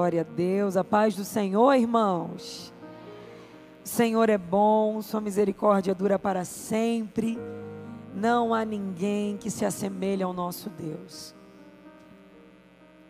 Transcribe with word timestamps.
Glória 0.00 0.22
a 0.22 0.24
Deus. 0.24 0.78
A 0.78 0.82
paz 0.82 1.14
do 1.14 1.26
Senhor, 1.26 1.74
irmãos. 1.74 2.72
O 3.84 3.86
Senhor 3.86 4.30
é 4.30 4.38
bom, 4.38 5.02
sua 5.02 5.20
misericórdia 5.20 5.94
dura 5.94 6.18
para 6.18 6.42
sempre. 6.42 7.38
Não 8.14 8.54
há 8.54 8.64
ninguém 8.64 9.36
que 9.36 9.50
se 9.50 9.62
assemelhe 9.62 10.22
ao 10.22 10.32
nosso 10.32 10.70
Deus. 10.70 11.34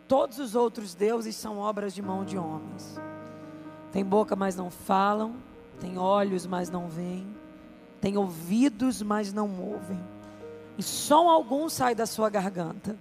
Todos 0.09 0.41
os 0.41 0.57
outros 0.57 0.93
deuses 0.93 1.37
são 1.37 1.59
obras 1.59 1.95
de 1.95 2.03
mão 2.03 2.25
de 2.25 2.37
homens. 2.37 3.01
Tem 3.93 4.05
boca, 4.05 4.35
mas 4.35 4.57
não 4.57 4.69
falam. 4.69 5.37
Tem 5.79 5.97
olhos, 5.97 6.45
mas 6.45 6.71
não 6.71 6.89
veem. 6.89 7.29
Tem 8.01 8.19
ouvidos, 8.19 9.01
mas 9.01 9.33
não 9.33 9.49
ouvem. 9.61 10.01
E 10.77 10.83
som 10.83 11.29
algum 11.29 11.69
sai 11.69 11.95
da 11.95 12.05
sua 12.05 12.29
garganta. 12.29 12.99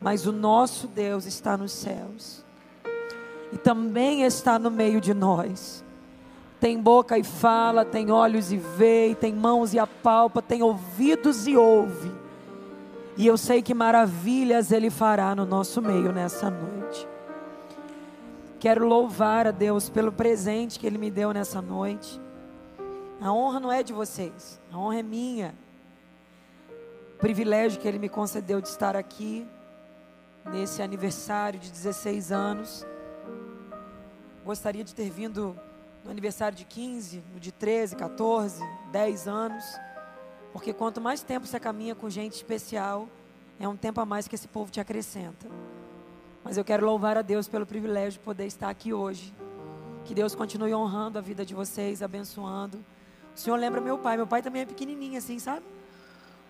Mas 0.00 0.26
o 0.26 0.32
nosso 0.32 0.88
Deus 0.88 1.26
está 1.26 1.58
nos 1.58 1.72
céus. 1.72 2.47
E 3.52 3.56
também 3.56 4.22
está 4.22 4.58
no 4.58 4.70
meio 4.70 5.00
de 5.00 5.14
nós. 5.14 5.84
Tem 6.60 6.80
boca 6.80 7.16
e 7.16 7.22
fala, 7.22 7.84
tem 7.84 8.10
olhos 8.10 8.52
e 8.52 8.56
vê, 8.56 9.16
tem 9.18 9.32
mãos 9.32 9.72
e 9.72 9.78
apalpa, 9.78 10.42
tem 10.42 10.62
ouvidos 10.62 11.46
e 11.46 11.56
ouve. 11.56 12.12
E 13.16 13.26
eu 13.26 13.36
sei 13.36 13.62
que 13.62 13.74
maravilhas 13.74 14.72
Ele 14.72 14.90
fará 14.90 15.34
no 15.34 15.46
nosso 15.46 15.80
meio 15.80 16.12
nessa 16.12 16.50
noite. 16.50 17.08
Quero 18.58 18.86
louvar 18.86 19.46
a 19.46 19.50
Deus 19.52 19.88
pelo 19.88 20.10
presente 20.10 20.78
que 20.78 20.86
Ele 20.86 20.98
me 20.98 21.10
deu 21.10 21.32
nessa 21.32 21.62
noite. 21.62 22.20
A 23.20 23.32
honra 23.32 23.60
não 23.60 23.72
é 23.72 23.82
de 23.82 23.92
vocês, 23.92 24.60
a 24.72 24.78
honra 24.78 24.98
é 24.98 25.02
minha. 25.02 25.54
O 27.14 27.18
privilégio 27.18 27.80
que 27.80 27.86
Ele 27.86 27.98
me 27.98 28.08
concedeu 28.08 28.60
de 28.60 28.68
estar 28.68 28.96
aqui, 28.96 29.46
nesse 30.52 30.82
aniversário 30.82 31.58
de 31.58 31.70
16 31.70 32.32
anos. 32.32 32.86
Gostaria 34.48 34.82
de 34.82 34.94
ter 34.94 35.10
vindo 35.10 35.54
no 36.02 36.10
aniversário 36.10 36.56
de 36.56 36.64
15, 36.64 37.22
no 37.34 37.38
de 37.38 37.52
13, 37.52 37.94
14, 37.94 38.64
10 38.90 39.28
anos. 39.28 39.62
Porque 40.54 40.72
quanto 40.72 41.02
mais 41.02 41.22
tempo 41.22 41.46
você 41.46 41.60
caminha 41.60 41.94
com 41.94 42.08
gente 42.08 42.32
especial, 42.32 43.06
é 43.60 43.68
um 43.68 43.76
tempo 43.76 44.00
a 44.00 44.06
mais 44.06 44.26
que 44.26 44.34
esse 44.34 44.48
povo 44.48 44.70
te 44.70 44.80
acrescenta. 44.80 45.46
Mas 46.42 46.56
eu 46.56 46.64
quero 46.64 46.86
louvar 46.86 47.18
a 47.18 47.20
Deus 47.20 47.46
pelo 47.46 47.66
privilégio 47.66 48.12
de 48.12 48.20
poder 48.20 48.46
estar 48.46 48.70
aqui 48.70 48.90
hoje. 48.90 49.34
Que 50.06 50.14
Deus 50.14 50.34
continue 50.34 50.74
honrando 50.74 51.18
a 51.18 51.20
vida 51.20 51.44
de 51.44 51.54
vocês, 51.54 52.02
abençoando. 52.02 52.78
O 53.36 53.38
Senhor 53.38 53.56
lembra 53.56 53.82
meu 53.82 53.98
pai. 53.98 54.16
Meu 54.16 54.26
pai 54.26 54.40
também 54.40 54.62
é 54.62 54.64
pequenininho 54.64 55.18
assim, 55.18 55.38
sabe? 55.38 55.66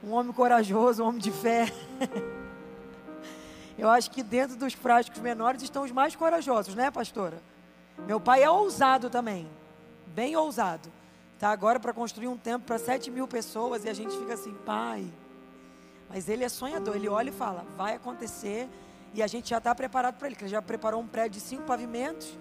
Um 0.04 0.12
homem 0.12 0.32
corajoso, 0.32 1.02
um 1.02 1.08
homem 1.08 1.20
de 1.20 1.32
fé. 1.32 1.66
Eu 3.76 3.90
acho 3.90 4.08
que 4.12 4.22
dentro 4.22 4.54
dos 4.54 4.72
frascos 4.72 5.18
menores 5.20 5.62
estão 5.62 5.82
os 5.82 5.90
mais 5.90 6.14
corajosos, 6.14 6.76
né, 6.76 6.92
pastora? 6.92 7.42
Meu 8.06 8.20
pai 8.20 8.42
é 8.42 8.50
ousado 8.50 9.10
também, 9.10 9.48
bem 10.06 10.36
ousado. 10.36 10.90
Tá 11.38 11.50
agora 11.50 11.78
para 11.78 11.92
construir 11.92 12.28
um 12.28 12.36
templo 12.36 12.66
para 12.66 12.78
sete 12.78 13.10
mil 13.10 13.28
pessoas 13.28 13.84
e 13.84 13.88
a 13.88 13.94
gente 13.94 14.16
fica 14.16 14.34
assim, 14.34 14.54
pai. 14.66 15.06
Mas 16.08 16.28
ele 16.28 16.42
é 16.42 16.48
sonhador, 16.48 16.96
ele 16.96 17.08
olha 17.08 17.28
e 17.28 17.32
fala, 17.32 17.64
vai 17.76 17.94
acontecer 17.94 18.68
e 19.14 19.22
a 19.22 19.26
gente 19.26 19.50
já 19.50 19.58
está 19.58 19.74
preparado 19.74 20.16
para 20.16 20.26
ele, 20.26 20.36
que 20.36 20.44
ele 20.44 20.50
já 20.50 20.62
preparou 20.62 21.00
um 21.00 21.06
prédio 21.06 21.40
de 21.40 21.40
cinco 21.40 21.64
pavimentos 21.64 22.38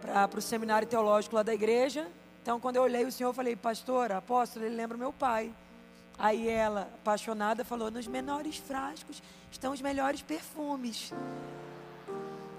para 0.00 0.38
o 0.38 0.42
seminário 0.42 0.86
teológico 0.86 1.36
lá 1.36 1.42
da 1.42 1.54
igreja. 1.54 2.08
Então, 2.42 2.60
quando 2.60 2.76
eu 2.76 2.82
olhei 2.82 3.04
o 3.04 3.12
senhor, 3.12 3.30
eu 3.30 3.34
falei, 3.34 3.56
pastor, 3.56 4.12
apóstolo, 4.12 4.66
ele 4.66 4.76
lembra 4.76 4.98
meu 4.98 5.12
pai. 5.12 5.52
Aí 6.18 6.48
ela, 6.48 6.82
apaixonada, 7.00 7.64
falou: 7.64 7.90
nos 7.90 8.06
menores 8.06 8.56
frascos 8.56 9.22
estão 9.50 9.72
os 9.72 9.80
melhores 9.80 10.22
perfumes. 10.22 11.12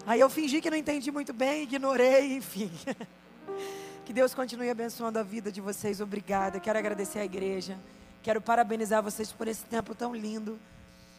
Aí 0.08 0.20
eu 0.20 0.30
fingi 0.30 0.62
que 0.62 0.70
não 0.70 0.78
entendi 0.78 1.12
muito 1.12 1.34
bem, 1.34 1.64
ignorei, 1.64 2.36
enfim. 2.36 2.72
que 4.06 4.14
Deus 4.14 4.36
continue 4.36 4.70
abençoando 4.70 5.18
a 5.18 5.24
vida 5.24 5.52
de 5.52 5.60
vocês. 5.60 6.00
Obrigada. 6.00 6.60
Quero 6.60 6.78
agradecer 6.78 7.20
à 7.20 7.26
igreja. 7.26 7.76
Quero 8.22 8.40
parabenizar 8.40 9.02
vocês 9.02 9.32
por 9.32 9.48
esse 9.48 9.66
tempo 9.66 9.96
tão 9.96 10.16
lindo. 10.16 10.60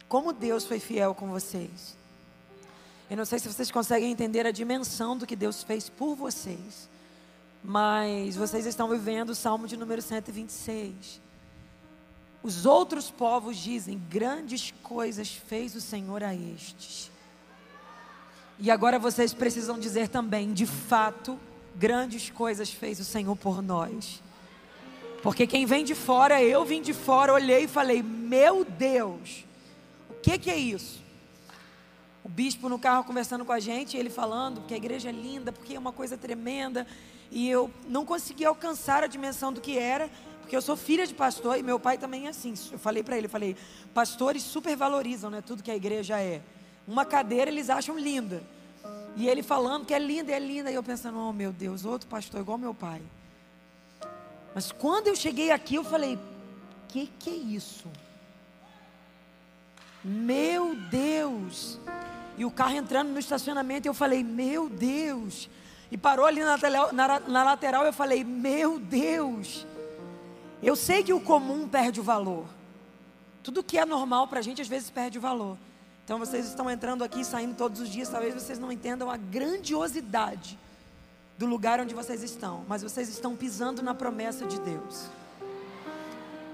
Como 0.08 0.32
Deus 0.32 0.64
foi 0.64 0.78
fiel 0.78 1.14
com 1.14 1.26
vocês. 1.28 1.96
Eu 3.10 3.16
não 3.16 3.24
sei 3.24 3.40
se 3.40 3.48
vocês 3.48 3.72
conseguem 3.72 4.12
entender 4.12 4.46
a 4.46 4.52
dimensão 4.52 5.16
do 5.16 5.26
que 5.26 5.34
Deus 5.34 5.64
fez 5.64 5.88
por 5.88 6.14
vocês. 6.14 6.88
Mas 7.64 8.36
vocês 8.36 8.66
estão 8.66 8.88
vivendo 8.88 9.30
o 9.30 9.34
Salmo 9.34 9.66
de 9.66 9.76
número 9.76 10.00
126. 10.00 11.20
Os 12.40 12.64
outros 12.64 13.10
povos 13.10 13.56
dizem: 13.56 14.00
grandes 14.08 14.72
coisas 14.80 15.28
fez 15.28 15.74
o 15.74 15.80
Senhor 15.80 16.22
a 16.22 16.32
estes. 16.32 17.10
E 18.58 18.70
agora 18.70 18.98
vocês 18.98 19.34
precisam 19.34 19.78
dizer 19.78 20.08
também, 20.08 20.52
de 20.52 20.64
fato, 20.64 21.38
grandes 21.74 22.30
coisas 22.30 22.70
fez 22.70 22.98
o 22.98 23.04
Senhor 23.04 23.36
por 23.36 23.60
nós. 23.60 24.22
Porque 25.22 25.46
quem 25.46 25.66
vem 25.66 25.84
de 25.84 25.94
fora, 25.94 26.42
eu 26.42 26.64
vim 26.64 26.80
de 26.80 26.94
fora, 26.94 27.32
olhei 27.32 27.64
e 27.64 27.68
falei: 27.68 28.02
Meu 28.02 28.64
Deus, 28.64 29.44
o 30.08 30.14
que, 30.14 30.38
que 30.38 30.50
é 30.50 30.56
isso? 30.56 31.04
O 32.24 32.28
bispo 32.28 32.68
no 32.68 32.78
carro 32.78 33.04
conversando 33.04 33.44
com 33.44 33.52
a 33.52 33.60
gente, 33.60 33.96
ele 33.96 34.10
falando 34.10 34.66
que 34.66 34.74
a 34.74 34.76
igreja 34.76 35.10
é 35.10 35.12
linda, 35.12 35.52
porque 35.52 35.74
é 35.74 35.78
uma 35.78 35.92
coisa 35.92 36.16
tremenda. 36.16 36.86
E 37.30 37.48
eu 37.48 37.70
não 37.88 38.04
consegui 38.04 38.44
alcançar 38.44 39.02
a 39.02 39.06
dimensão 39.06 39.52
do 39.52 39.60
que 39.60 39.78
era, 39.78 40.08
porque 40.40 40.56
eu 40.56 40.62
sou 40.62 40.76
filha 40.76 41.06
de 41.06 41.14
pastor 41.14 41.58
e 41.58 41.62
meu 41.62 41.78
pai 41.78 41.98
também 41.98 42.26
é 42.26 42.30
assim. 42.30 42.54
Eu 42.70 42.78
falei 42.78 43.02
para 43.02 43.18
ele, 43.18 43.28
falei, 43.28 43.56
pastores 43.92 44.42
supervalorizam, 44.42 45.30
né, 45.30 45.42
tudo 45.44 45.62
que 45.62 45.70
a 45.70 45.76
igreja 45.76 46.20
é. 46.20 46.40
Uma 46.86 47.04
cadeira 47.04 47.50
eles 47.50 47.68
acham 47.68 47.98
linda. 47.98 48.42
E 49.16 49.28
ele 49.28 49.42
falando 49.42 49.86
que 49.86 49.94
é 49.94 49.98
linda, 49.98 50.32
é 50.32 50.38
linda. 50.38 50.70
E 50.70 50.74
eu 50.74 50.82
pensando, 50.82 51.18
oh 51.18 51.32
meu 51.32 51.52
Deus, 51.52 51.84
outro 51.84 52.08
pastor 52.08 52.40
igual 52.40 52.58
meu 52.58 52.74
pai. 52.74 53.02
Mas 54.54 54.70
quando 54.70 55.08
eu 55.08 55.16
cheguei 55.16 55.50
aqui, 55.50 55.74
eu 55.74 55.84
falei, 55.84 56.18
que 56.88 57.10
que 57.18 57.30
é 57.30 57.34
isso? 57.34 57.90
Meu 60.04 60.74
Deus. 60.74 61.78
E 62.38 62.44
o 62.44 62.50
carro 62.50 62.76
entrando 62.76 63.08
no 63.08 63.18
estacionamento, 63.18 63.88
eu 63.88 63.94
falei, 63.94 64.22
meu 64.22 64.68
Deus. 64.68 65.48
E 65.90 65.96
parou 65.96 66.26
ali 66.26 66.40
na, 66.42 66.56
na, 66.92 67.20
na 67.20 67.44
lateral, 67.44 67.84
eu 67.84 67.92
falei, 67.92 68.22
meu 68.22 68.78
Deus. 68.78 69.66
Eu 70.62 70.76
sei 70.76 71.02
que 71.02 71.12
o 71.12 71.20
comum 71.20 71.68
perde 71.68 72.00
o 72.00 72.02
valor. 72.02 72.46
Tudo 73.42 73.62
que 73.62 73.78
é 73.78 73.84
normal 73.84 74.28
para 74.28 74.40
a 74.40 74.42
gente, 74.42 74.60
às 74.60 74.68
vezes 74.68 74.90
perde 74.90 75.18
o 75.18 75.20
valor. 75.20 75.56
Então 76.06 76.20
vocês 76.20 76.46
estão 76.46 76.70
entrando 76.70 77.02
aqui 77.02 77.22
e 77.22 77.24
saindo 77.24 77.56
todos 77.56 77.80
os 77.80 77.88
dias, 77.88 78.08
talvez 78.08 78.32
vocês 78.32 78.60
não 78.60 78.70
entendam 78.70 79.10
a 79.10 79.16
grandiosidade 79.16 80.56
do 81.36 81.46
lugar 81.46 81.80
onde 81.80 81.96
vocês 81.96 82.22
estão, 82.22 82.64
mas 82.68 82.80
vocês 82.80 83.08
estão 83.08 83.34
pisando 83.34 83.82
na 83.82 83.92
promessa 83.92 84.46
de 84.46 84.60
Deus. 84.60 85.08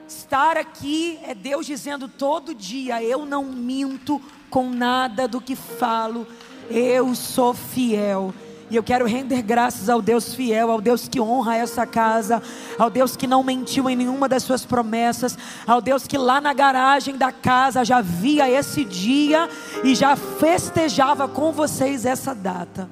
Estar 0.08 0.56
aqui 0.56 1.20
é 1.22 1.34
Deus 1.34 1.66
dizendo 1.66 2.08
todo 2.08 2.54
dia: 2.54 3.02
Eu 3.04 3.26
não 3.26 3.44
minto 3.44 4.22
com 4.48 4.70
nada 4.70 5.28
do 5.28 5.38
que 5.38 5.54
falo, 5.54 6.26
eu 6.70 7.14
sou 7.14 7.52
fiel. 7.52 8.32
E 8.72 8.76
eu 8.76 8.82
quero 8.82 9.04
render 9.04 9.42
graças 9.42 9.90
ao 9.90 10.00
Deus 10.00 10.34
fiel, 10.34 10.70
ao 10.70 10.80
Deus 10.80 11.06
que 11.06 11.20
honra 11.20 11.56
essa 11.56 11.86
casa, 11.86 12.42
ao 12.78 12.88
Deus 12.88 13.14
que 13.14 13.26
não 13.26 13.42
mentiu 13.42 13.86
em 13.86 13.94
nenhuma 13.94 14.26
das 14.26 14.44
suas 14.44 14.64
promessas, 14.64 15.36
ao 15.66 15.82
Deus 15.82 16.06
que 16.06 16.16
lá 16.16 16.40
na 16.40 16.54
garagem 16.54 17.18
da 17.18 17.30
casa 17.30 17.84
já 17.84 18.00
via 18.00 18.50
esse 18.50 18.82
dia 18.82 19.46
e 19.84 19.94
já 19.94 20.16
festejava 20.16 21.28
com 21.28 21.52
vocês 21.52 22.06
essa 22.06 22.34
data. 22.34 22.88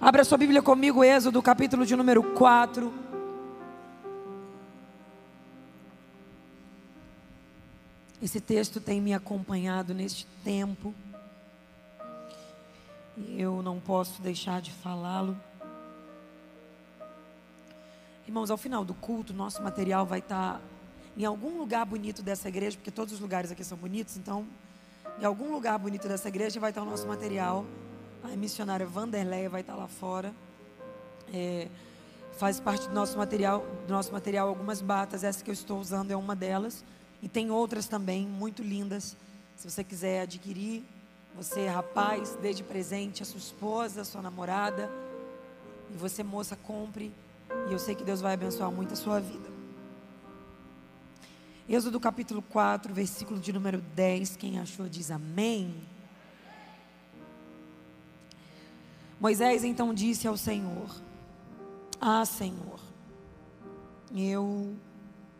Abra 0.00 0.24
sua 0.24 0.38
Bíblia 0.38 0.60
comigo, 0.60 1.04
Êxodo, 1.04 1.40
capítulo 1.40 1.86
de 1.86 1.94
número 1.94 2.20
4. 2.20 2.92
Esse 8.20 8.40
texto 8.40 8.80
tem 8.80 9.00
me 9.00 9.14
acompanhado 9.14 9.94
neste 9.94 10.26
tempo 10.42 10.92
eu 13.16 13.62
não 13.62 13.78
posso 13.78 14.22
deixar 14.22 14.60
de 14.60 14.70
falá-lo. 14.72 15.36
Irmãos, 18.26 18.50
ao 18.50 18.56
final 18.56 18.84
do 18.84 18.94
culto, 18.94 19.34
nosso 19.34 19.62
material 19.62 20.06
vai 20.06 20.20
estar 20.20 20.60
em 21.16 21.24
algum 21.24 21.58
lugar 21.58 21.84
bonito 21.84 22.22
dessa 22.22 22.48
igreja, 22.48 22.76
porque 22.76 22.90
todos 22.90 23.12
os 23.12 23.20
lugares 23.20 23.50
aqui 23.50 23.62
são 23.62 23.76
bonitos, 23.76 24.16
então, 24.16 24.46
em 25.20 25.24
algum 25.24 25.52
lugar 25.52 25.78
bonito 25.78 26.08
dessa 26.08 26.28
igreja 26.28 26.58
vai 26.58 26.70
estar 26.70 26.82
o 26.82 26.86
nosso 26.86 27.06
material. 27.06 27.66
A 28.22 28.28
missionária 28.28 28.86
Vanderleia 28.86 29.50
vai 29.50 29.60
estar 29.60 29.74
lá 29.74 29.88
fora. 29.88 30.32
É, 31.32 31.68
faz 32.38 32.58
parte 32.58 32.88
do 32.88 32.94
nosso 32.94 33.18
material, 33.18 33.66
do 33.86 33.92
nosso 33.92 34.12
material 34.12 34.48
algumas 34.48 34.80
batas, 34.80 35.22
essa 35.22 35.44
que 35.44 35.50
eu 35.50 35.54
estou 35.54 35.78
usando 35.78 36.10
é 36.10 36.16
uma 36.16 36.34
delas, 36.34 36.84
e 37.20 37.28
tem 37.28 37.50
outras 37.50 37.86
também 37.86 38.26
muito 38.26 38.62
lindas. 38.62 39.16
Se 39.56 39.70
você 39.70 39.84
quiser 39.84 40.22
adquirir, 40.22 40.84
você, 41.34 41.66
rapaz, 41.66 42.36
dê 42.42 42.52
de 42.52 42.62
presente 42.62 43.22
a 43.22 43.26
sua 43.26 43.38
esposa, 43.38 44.02
a 44.02 44.04
sua 44.04 44.20
namorada. 44.20 44.90
E 45.90 45.96
você, 45.96 46.22
moça, 46.22 46.56
compre. 46.56 47.12
E 47.68 47.72
eu 47.72 47.78
sei 47.78 47.94
que 47.94 48.04
Deus 48.04 48.20
vai 48.20 48.34
abençoar 48.34 48.70
muito 48.70 48.92
a 48.92 48.96
sua 48.96 49.18
vida. 49.18 49.50
Êxodo 51.68 51.98
capítulo 51.98 52.42
4, 52.42 52.92
versículo 52.92 53.40
de 53.40 53.52
número 53.52 53.80
10. 53.80 54.36
Quem 54.36 54.58
achou 54.58 54.88
diz 54.88 55.10
amém. 55.10 55.74
Moisés 59.18 59.64
então 59.64 59.94
disse 59.94 60.26
ao 60.26 60.36
Senhor: 60.36 60.90
Ah, 62.00 62.24
Senhor, 62.24 62.80
eu 64.14 64.74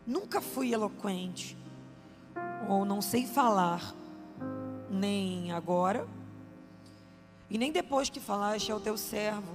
nunca 0.07 0.41
fui 0.41 0.73
eloquente, 0.73 1.57
ou 2.67 2.85
não 2.85 3.01
sei 3.01 3.27
falar, 3.27 3.93
nem 4.93 5.51
agora, 5.51 6.07
e 7.49 7.57
nem 7.57 7.71
depois 7.71 8.09
que 8.09 8.19
falaste 8.19 8.71
ao 8.71 8.79
teu 8.79 8.97
servo, 8.97 9.53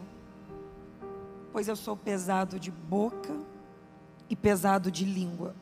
pois 1.53 1.69
eu 1.69 1.77
sou 1.77 1.97
pesado 1.97 2.59
de 2.59 2.71
boca 2.71 3.35
e 4.29 4.37
pesado 4.37 4.91
de 4.91 5.05
língua. 5.05 5.55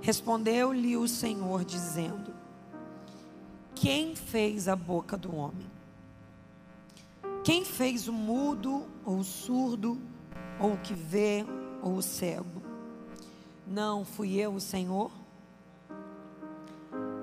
Respondeu-lhe 0.00 0.96
o 0.96 1.06
Senhor, 1.08 1.64
dizendo: 1.64 2.32
Quem 3.74 4.14
fez 4.14 4.68
a 4.68 4.76
boca 4.76 5.16
do 5.16 5.34
homem? 5.34 5.66
Quem 7.44 7.64
fez 7.64 8.08
o 8.08 8.12
mudo, 8.12 8.86
ou 9.04 9.18
o 9.18 9.24
surdo, 9.24 9.98
ou 10.60 10.74
o 10.74 10.78
que 10.78 10.94
vê, 10.94 11.44
ou 11.82 11.94
o 11.94 12.02
cego? 12.02 12.62
Não 13.66 14.04
fui 14.04 14.34
eu 14.34 14.54
o 14.54 14.60
Senhor? 14.60 15.10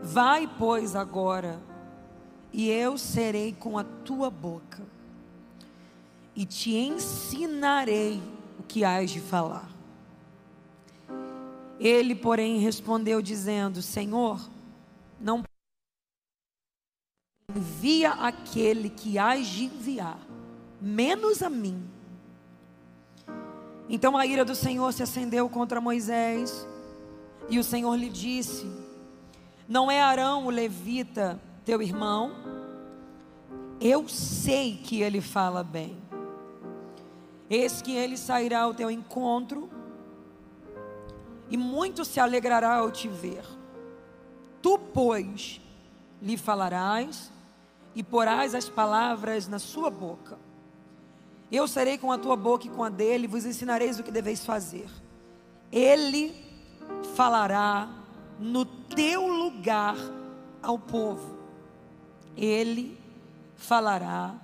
Vai, 0.06 0.48
pois, 0.48 0.96
agora, 0.96 1.60
e 2.54 2.70
eu 2.70 2.96
serei 2.96 3.52
com 3.54 3.76
a 3.76 3.84
tua 3.84 4.30
boca, 4.30 4.84
e 6.36 6.46
te 6.46 6.76
ensinarei 6.76 8.22
o 8.60 8.64
que 8.64 8.86
hás 8.86 9.10
de 9.10 9.20
falar. 9.20 9.68
Ele, 11.80 12.14
porém, 12.14 12.60
respondeu, 12.60 13.20
dizendo: 13.20 13.82
Senhor, 13.82 14.40
não 15.20 15.44
envia 17.54 18.12
aquele 18.12 18.92
que 18.92 19.18
hás 19.18 19.48
de 19.48 19.66
enviar, 19.66 20.20
menos 20.80 21.42
a 21.42 21.50
mim. 21.50 21.84
Então 23.90 24.16
a 24.16 24.24
ira 24.26 24.46
do 24.46 24.54
Senhor 24.54 24.94
se 24.94 25.02
acendeu 25.02 25.50
contra 25.50 25.82
Moisés, 25.82 26.66
e 27.50 27.58
o 27.58 27.64
Senhor 27.64 27.96
lhe 27.96 28.10
disse: 28.10 28.85
Não 29.68 29.90
é 29.90 30.02
Arão 30.02 30.46
o 30.46 30.50
levita, 30.50 31.40
teu 31.64 31.82
irmão? 31.82 32.32
Eu 33.82 34.08
sei 34.08 34.78
que 34.78 35.02
ele 35.02 35.22
fala 35.22 35.64
bem. 35.64 35.98
Eis 37.50 37.82
que 37.82 37.96
ele 37.96 38.18
sairá 38.18 38.62
ao 38.62 38.74
teu 38.74 38.90
encontro, 38.90 39.70
e 41.50 41.58
muito 41.58 42.04
se 42.04 42.20
alegrará 42.20 42.76
ao 42.76 42.92
te 42.92 43.08
ver. 43.08 43.44
Tu, 44.62 44.80
pois, 44.94 45.62
lhe 46.22 46.38
falarás 46.38 47.32
e 47.94 48.04
porás 48.04 48.56
as 48.56 48.68
palavras 48.68 49.48
na 49.48 49.60
sua 49.60 49.90
boca. 49.90 50.38
Eu 51.52 51.68
serei 51.68 51.98
com 51.98 52.12
a 52.12 52.18
tua 52.18 52.36
boca 52.36 52.66
e 52.66 52.70
com 52.70 52.84
a 52.84 52.90
dele, 52.90 53.28
vos 53.28 53.46
ensinareis 53.46 54.00
o 54.00 54.04
que 54.04 54.12
deveis 54.12 54.44
fazer. 54.44 54.90
Ele 55.72 56.36
falará 57.16 57.88
no 58.40 58.66
teu 58.66 59.28
lugar 59.28 59.96
ao 60.62 60.78
povo. 60.78 61.38
Ele 62.36 62.98
falará 63.56 64.36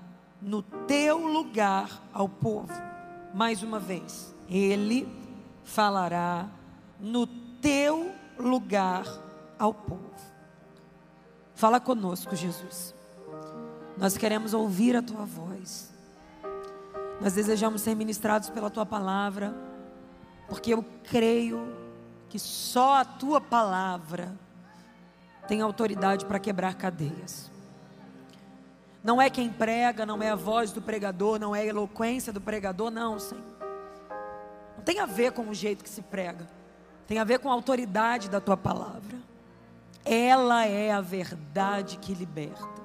no 0.42 0.62
teu 0.62 1.18
lugar 1.18 2.02
ao 2.14 2.28
povo. 2.28 2.74
Mais 3.34 3.64
uma 3.64 3.80
vez, 3.80 4.34
ele 4.50 5.08
falará 5.64 6.48
no 7.00 7.28
teu 7.28 8.12
lugar 8.38 9.06
ao 9.58 9.74
povo. 9.74 10.02
Fala 11.54 11.80
conosco, 11.80 12.36
Jesus. 12.36 12.96
Nós 13.98 14.18
queremos 14.18 14.54
ouvir 14.54 14.96
a 14.96 15.02
tua 15.02 15.26
voz. 15.26 15.92
Nós 17.22 17.34
desejamos 17.34 17.82
ser 17.82 17.96
ministrados 17.96 18.50
pela 18.50 18.70
tua 18.70 18.86
palavra, 18.86 19.54
porque 20.50 20.74
eu 20.74 20.84
creio 21.04 21.81
que 22.32 22.40
só 22.40 22.96
a 22.96 23.04
tua 23.04 23.42
palavra 23.42 24.34
tem 25.50 25.60
autoridade 25.60 26.26
para 26.26 26.40
quebrar 26.40 26.76
cadeias. 26.76 27.52
Não 29.04 29.22
é 29.22 29.30
quem 29.30 29.50
prega, 29.50 30.06
não 30.06 30.24
é 30.24 30.30
a 30.30 30.36
voz 30.36 30.72
do 30.72 30.82
pregador, 30.82 31.38
não 31.38 31.54
é 31.54 31.60
a 31.60 31.66
eloquência 31.66 32.32
do 32.32 32.40
pregador, 32.40 32.90
não, 32.90 33.20
Senhor. 33.20 33.44
Não 34.78 34.84
tem 34.86 35.02
a 35.02 35.06
ver 35.06 35.34
com 35.34 35.50
o 35.50 35.54
jeito 35.54 35.84
que 35.84 35.90
se 35.90 36.02
prega, 36.02 36.48
tem 37.06 37.20
a 37.20 37.26
ver 37.26 37.40
com 37.40 37.50
a 37.50 37.54
autoridade 37.54 38.30
da 38.30 38.40
tua 38.40 38.56
palavra. 38.56 39.18
Ela 40.06 40.66
é 40.66 40.90
a 40.90 41.02
verdade 41.02 41.98
que 41.98 42.14
liberta. 42.14 42.82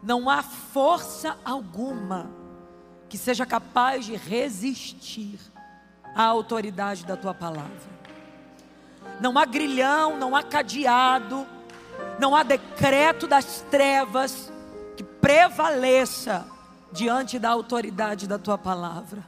Não 0.00 0.30
há 0.30 0.44
força 0.44 1.36
alguma 1.44 2.30
que 3.08 3.18
seja 3.18 3.44
capaz 3.44 4.04
de 4.04 4.14
resistir 4.14 5.51
à 6.14 6.24
autoridade 6.24 7.04
da 7.04 7.16
tua 7.16 7.34
palavra. 7.34 7.92
Não 9.20 9.38
há 9.38 9.44
grilhão, 9.44 10.18
não 10.18 10.34
há 10.34 10.42
cadeado, 10.42 11.46
não 12.18 12.34
há 12.34 12.42
decreto 12.42 13.26
das 13.26 13.64
trevas 13.70 14.52
que 14.96 15.02
prevaleça 15.02 16.46
diante 16.90 17.38
da 17.38 17.50
autoridade 17.50 18.26
da 18.26 18.38
tua 18.38 18.58
palavra. 18.58 19.24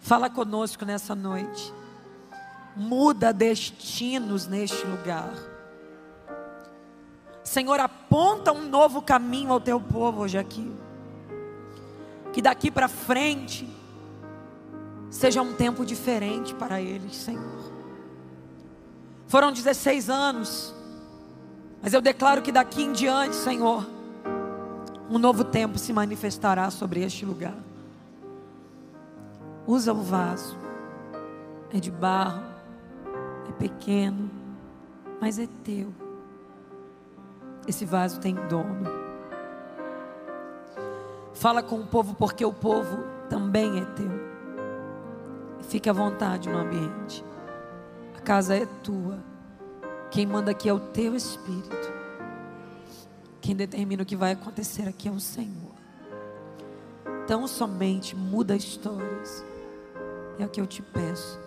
Fala 0.00 0.30
conosco 0.30 0.84
nessa 0.84 1.14
noite. 1.14 1.72
Muda 2.74 3.32
destinos 3.32 4.46
neste 4.46 4.86
lugar. 4.86 5.32
Senhor, 7.42 7.80
aponta 7.80 8.52
um 8.52 8.68
novo 8.68 9.02
caminho 9.02 9.52
ao 9.52 9.60
teu 9.60 9.80
povo 9.80 10.22
hoje 10.22 10.38
aqui. 10.38 10.72
Que 12.32 12.40
daqui 12.40 12.70
para 12.70 12.88
frente 12.88 13.68
seja 15.10 15.42
um 15.42 15.52
tempo 15.52 15.84
diferente 15.84 16.54
para 16.54 16.80
eles, 16.80 17.16
Senhor. 17.16 17.70
Foram 19.26 19.52
16 19.52 20.08
anos, 20.08 20.74
mas 21.82 21.92
eu 21.92 22.00
declaro 22.00 22.42
que 22.42 22.52
daqui 22.52 22.82
em 22.82 22.92
diante, 22.92 23.36
Senhor, 23.36 23.86
um 25.10 25.18
novo 25.18 25.44
tempo 25.44 25.78
se 25.78 25.92
manifestará 25.92 26.70
sobre 26.70 27.02
este 27.02 27.24
lugar. 27.24 27.56
Usa 29.66 29.92
o 29.92 30.02
vaso, 30.02 30.56
é 31.72 31.78
de 31.78 31.90
barro, 31.90 32.42
é 33.48 33.52
pequeno, 33.52 34.30
mas 35.20 35.38
é 35.38 35.48
teu. 35.64 35.92
Esse 37.66 37.84
vaso 37.84 38.20
tem 38.20 38.34
dono. 38.48 38.88
Fala 41.34 41.62
com 41.62 41.76
o 41.76 41.86
povo, 41.86 42.14
porque 42.14 42.44
o 42.44 42.52
povo 42.52 43.04
também 43.28 43.80
é 43.80 43.84
teu. 43.84 44.19
Fique 45.68 45.88
à 45.88 45.92
vontade 45.92 46.48
no 46.48 46.58
ambiente. 46.58 47.24
A 48.16 48.20
casa 48.20 48.56
é 48.56 48.66
tua. 48.82 49.18
Quem 50.10 50.26
manda 50.26 50.50
aqui 50.50 50.68
é 50.68 50.72
o 50.72 50.80
teu 50.80 51.14
espírito. 51.14 51.92
Quem 53.40 53.54
determina 53.54 54.02
o 54.02 54.06
que 54.06 54.16
vai 54.16 54.32
acontecer 54.32 54.88
aqui 54.88 55.08
é 55.08 55.12
o 55.12 55.20
Senhor. 55.20 55.74
Então 57.24 57.46
somente 57.46 58.16
muda 58.16 58.56
histórias. 58.56 59.44
É 60.38 60.44
o 60.44 60.48
que 60.48 60.60
eu 60.60 60.66
te 60.66 60.82
peço. 60.82 61.38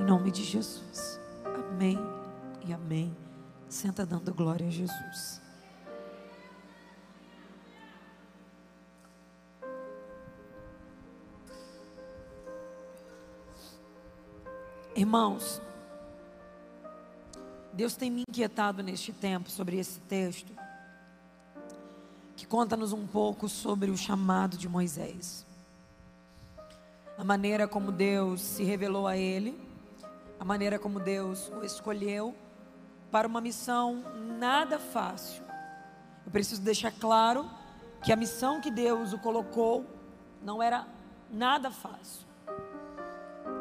Em 0.00 0.04
nome 0.04 0.30
de 0.30 0.42
Jesus. 0.42 1.20
Amém 1.44 1.98
e 2.66 2.72
amém. 2.72 3.14
Senta 3.68 4.06
dando 4.06 4.32
glória 4.32 4.66
a 4.66 4.70
Jesus. 4.70 5.37
Irmãos, 14.98 15.62
Deus 17.72 17.94
tem 17.94 18.10
me 18.10 18.24
inquietado 18.28 18.82
neste 18.82 19.12
tempo 19.12 19.48
sobre 19.48 19.78
esse 19.78 20.00
texto, 20.00 20.52
que 22.36 22.44
conta-nos 22.44 22.92
um 22.92 23.06
pouco 23.06 23.48
sobre 23.48 23.92
o 23.92 23.96
chamado 23.96 24.56
de 24.56 24.68
Moisés. 24.68 25.46
A 27.16 27.22
maneira 27.22 27.68
como 27.68 27.92
Deus 27.92 28.40
se 28.40 28.64
revelou 28.64 29.06
a 29.06 29.16
ele, 29.16 29.56
a 30.40 30.44
maneira 30.44 30.80
como 30.80 30.98
Deus 30.98 31.48
o 31.50 31.64
escolheu 31.64 32.34
para 33.08 33.28
uma 33.28 33.40
missão 33.40 34.02
nada 34.36 34.80
fácil. 34.80 35.44
Eu 36.26 36.32
preciso 36.32 36.60
deixar 36.60 36.90
claro 36.90 37.48
que 38.02 38.12
a 38.12 38.16
missão 38.16 38.60
que 38.60 38.68
Deus 38.68 39.12
o 39.12 39.18
colocou 39.20 39.86
não 40.42 40.60
era 40.60 40.88
nada 41.30 41.70
fácil. 41.70 42.27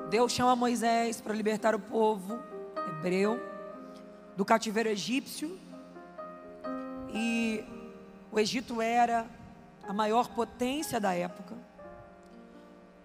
Deus 0.10 0.32
chama 0.32 0.56
Moisés 0.56 1.20
para 1.20 1.34
libertar 1.34 1.76
o 1.76 1.80
povo 1.80 2.40
hebreu 2.90 3.38
do 4.38 4.46
cativeiro 4.46 4.88
egípcio. 4.88 5.60
E 7.14 7.62
o 8.32 8.40
Egito 8.40 8.82
era 8.82 9.28
a 9.86 9.92
maior 9.92 10.30
potência 10.30 10.98
da 11.00 11.14
época. 11.14 11.56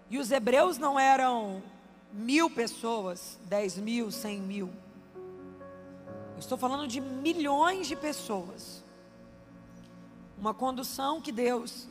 E 0.09 0.17
os 0.17 0.31
hebreus 0.31 0.77
não 0.77 0.97
eram 0.97 1.61
mil 2.11 2.49
pessoas, 2.49 3.37
dez 3.45 3.77
mil, 3.77 4.09
cem 4.09 4.39
mil. 4.39 4.69
Eu 6.35 6.39
estou 6.39 6.57
falando 6.57 6.87
de 6.87 7.01
milhões 7.01 7.87
de 7.87 7.97
pessoas. 7.97 8.81
uma 10.37 10.53
condução 10.53 11.21
que 11.21 11.31
Deus 11.31 11.87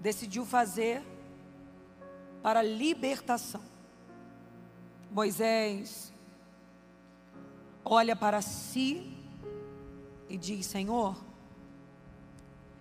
decidiu 0.00 0.44
fazer 0.44 1.02
para 2.42 2.62
libertação. 2.62 3.71
Moisés 5.12 6.10
olha 7.84 8.16
para 8.16 8.40
si 8.40 9.14
e 10.26 10.38
diz: 10.38 10.64
Senhor, 10.64 11.14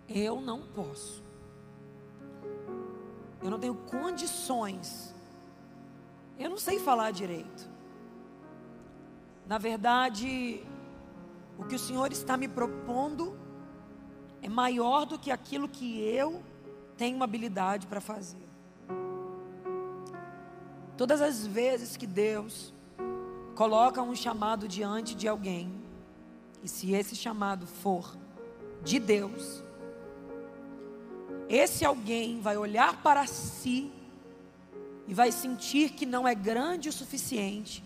eu 0.08 0.40
não 0.40 0.62
posso, 0.62 1.22
eu 3.44 3.50
não 3.50 3.60
tenho 3.60 3.76
condições, 3.76 5.14
eu 6.40 6.50
não 6.50 6.58
sei 6.58 6.80
falar 6.80 7.12
direito. 7.12 7.70
Na 9.46 9.58
verdade, 9.58 10.64
o 11.58 11.66
que 11.66 11.76
o 11.76 11.80
Senhor 11.80 12.14
está 12.14 12.38
me 12.38 12.48
propondo 12.48 13.38
é 14.42 14.48
maior 14.48 15.06
do 15.06 15.20
que 15.20 15.30
aquilo 15.30 15.68
que 15.68 16.00
eu 16.00 16.42
tenho 16.96 17.22
habilidade 17.22 17.88
para 17.88 18.00
fazer. 18.00 18.41
Todas 20.98 21.22
as 21.22 21.46
vezes 21.46 21.98
que 21.98 22.06
Deus 22.06 22.74
coloca 23.56 24.02
um 24.02 24.16
chamado 24.16 24.68
diante 24.68 25.16
de 25.16 25.28
alguém, 25.28 25.72
e 26.64 26.68
se 26.68 26.94
esse 26.94 27.16
chamado 27.16 27.66
for 27.66 28.16
de 28.84 29.00
Deus, 29.00 29.64
esse 31.50 31.84
alguém 31.84 32.40
vai 32.40 32.56
olhar 32.56 33.02
para 33.02 33.26
si 33.28 33.92
e 35.08 35.14
vai 35.14 35.32
sentir 35.32 35.92
que 35.92 36.06
não 36.06 36.28
é 36.28 36.34
grande 36.34 36.88
o 36.88 36.94
suficiente 36.94 37.84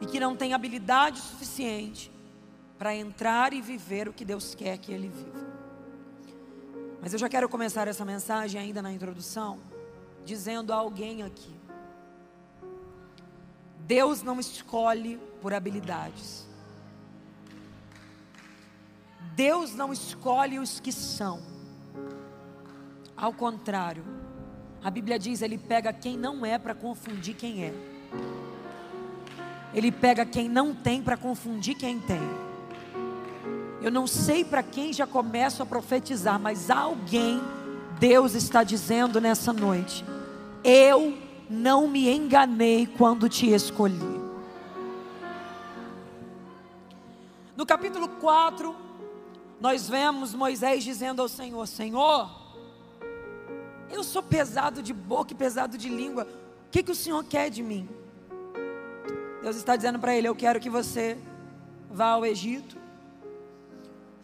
e 0.00 0.06
que 0.06 0.20
não 0.20 0.36
tem 0.36 0.54
habilidade 0.54 1.18
suficiente 1.20 2.12
para 2.78 2.94
entrar 2.94 3.52
e 3.52 3.60
viver 3.60 4.08
o 4.08 4.12
que 4.12 4.24
Deus 4.24 4.54
quer 4.54 4.78
que 4.78 4.92
ele 4.92 5.08
viva. 5.08 5.48
Mas 7.00 7.12
eu 7.12 7.18
já 7.18 7.28
quero 7.28 7.48
começar 7.48 7.88
essa 7.88 8.04
mensagem 8.04 8.60
ainda 8.60 8.80
na 8.80 8.92
introdução, 8.92 9.58
dizendo 10.24 10.72
a 10.72 10.76
alguém 10.76 11.24
aqui: 11.24 11.57
Deus 13.86 14.22
não 14.22 14.38
escolhe 14.38 15.18
por 15.40 15.54
habilidades. 15.54 16.46
Deus 19.34 19.74
não 19.74 19.92
escolhe 19.92 20.58
os 20.58 20.80
que 20.80 20.90
são. 20.90 21.40
Ao 23.16 23.32
contrário, 23.32 24.04
a 24.82 24.90
Bíblia 24.90 25.18
diz: 25.18 25.42
Ele 25.42 25.58
pega 25.58 25.92
quem 25.92 26.16
não 26.16 26.44
é 26.44 26.58
para 26.58 26.74
confundir 26.74 27.34
quem 27.34 27.64
é. 27.64 27.74
Ele 29.74 29.92
pega 29.92 30.24
quem 30.24 30.48
não 30.48 30.74
tem 30.74 31.02
para 31.02 31.16
confundir 31.16 31.76
quem 31.76 32.00
tem. 32.00 32.20
Eu 33.80 33.90
não 33.92 34.06
sei 34.06 34.44
para 34.44 34.62
quem 34.62 34.92
já 34.92 35.06
começo 35.06 35.62
a 35.62 35.66
profetizar, 35.66 36.38
mas 36.38 36.68
alguém 36.70 37.40
Deus 37.98 38.34
está 38.34 38.64
dizendo 38.64 39.20
nessa 39.20 39.52
noite: 39.52 40.04
Eu 40.64 41.16
não 41.48 41.88
me 41.88 42.08
enganei 42.08 42.86
quando 42.86 43.28
te 43.28 43.48
escolhi. 43.50 44.18
No 47.56 47.66
capítulo 47.66 48.08
4, 48.08 48.74
nós 49.60 49.88
vemos 49.88 50.34
Moisés 50.34 50.84
dizendo 50.84 51.22
ao 51.22 51.28
Senhor: 51.28 51.66
Senhor, 51.66 52.30
eu 53.90 54.04
sou 54.04 54.22
pesado 54.22 54.82
de 54.82 54.92
boca 54.92 55.32
e 55.32 55.36
pesado 55.36 55.76
de 55.76 55.88
língua, 55.88 56.24
o 56.66 56.70
que, 56.70 56.82
que 56.82 56.92
o 56.92 56.94
Senhor 56.94 57.24
quer 57.24 57.50
de 57.50 57.62
mim? 57.62 57.88
Deus 59.42 59.56
está 59.56 59.76
dizendo 59.76 59.98
para 59.98 60.14
ele: 60.14 60.28
Eu 60.28 60.36
quero 60.36 60.60
que 60.60 60.70
você 60.70 61.18
vá 61.90 62.10
ao 62.10 62.24
Egito 62.26 62.78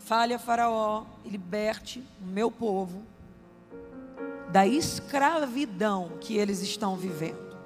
Fale 0.05 0.35
a 0.35 0.39
Faraó 0.39 1.07
e 1.25 1.31
liberte 1.31 2.05
o 2.21 2.27
meu 2.27 2.51
povo 2.51 3.03
da 4.55 4.65
escravidão 4.65 6.11
que 6.21 6.37
eles 6.37 6.63
estão 6.63 6.95
vivendo. 6.95 7.57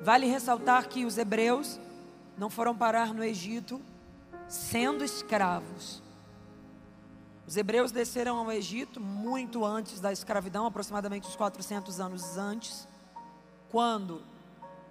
Vale 0.00 0.24
ressaltar 0.24 0.88
que 0.88 1.04
os 1.04 1.18
hebreus 1.18 1.78
não 2.38 2.48
foram 2.48 2.74
parar 2.74 3.12
no 3.12 3.22
Egito 3.22 3.78
sendo 4.48 5.04
escravos. 5.04 6.02
Os 7.46 7.58
hebreus 7.58 7.92
desceram 7.92 8.38
ao 8.38 8.50
Egito 8.50 8.98
muito 8.98 9.66
antes 9.66 10.00
da 10.00 10.10
escravidão, 10.10 10.64
aproximadamente 10.64 11.28
uns 11.28 11.36
400 11.36 12.00
anos 12.00 12.38
antes, 12.38 12.88
quando 13.68 14.22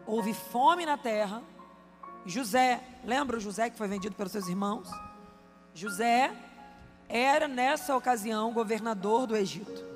houve 0.05 0.35
fome 0.35 0.85
na 0.85 0.99
terra. 0.99 1.41
José, 2.27 2.79
lembra 3.03 3.37
o 3.37 3.39
José 3.39 3.71
que 3.71 3.77
foi 3.77 3.87
vendido 3.87 4.15
pelos 4.15 4.33
seus 4.33 4.47
irmãos? 4.47 4.87
José 5.73 6.31
era 7.09 7.47
nessa 7.47 7.97
ocasião 7.97 8.53
governador 8.53 9.25
do 9.25 9.35
Egito. 9.35 9.94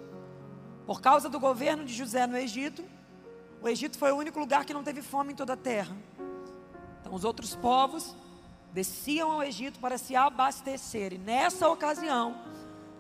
Por 0.90 1.02
causa 1.02 1.30
do 1.30 1.40
governo 1.40 1.86
de 1.86 1.94
José 1.94 2.26
no 2.26 2.36
Egito, 2.36 2.84
o 3.62 3.70
Egito 3.70 3.96
foi 3.96 4.12
o 4.12 4.16
único 4.16 4.40
lugar 4.40 4.66
que 4.66 4.74
não 4.74 4.84
teve 4.84 5.04
fome 5.04 5.34
em 5.34 5.36
toda 5.36 5.54
a 5.54 5.56
terra. 5.56 5.96
Então 7.00 7.14
os 7.14 7.24
outros 7.24 7.56
povos 7.56 8.16
desciam 8.74 9.30
ao 9.34 9.44
Egito 9.44 9.78
para 9.78 10.00
se 10.00 10.16
abastecer. 10.16 11.14
E 11.14 11.20
nessa 11.20 11.70
ocasião, 11.70 12.42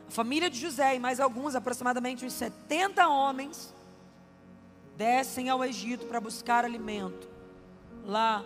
a 0.07 0.11
família 0.11 0.51
de 0.51 0.59
José 0.59 0.97
e 0.97 0.99
mais 0.99 1.19
alguns, 1.19 1.55
aproximadamente 1.55 2.23
uns 2.23 2.33
70 2.33 3.07
homens, 3.07 3.73
descem 4.95 5.49
ao 5.49 5.65
Egito 5.65 6.05
para 6.05 6.21
buscar 6.21 6.63
alimento. 6.63 7.27
Lá, 8.05 8.45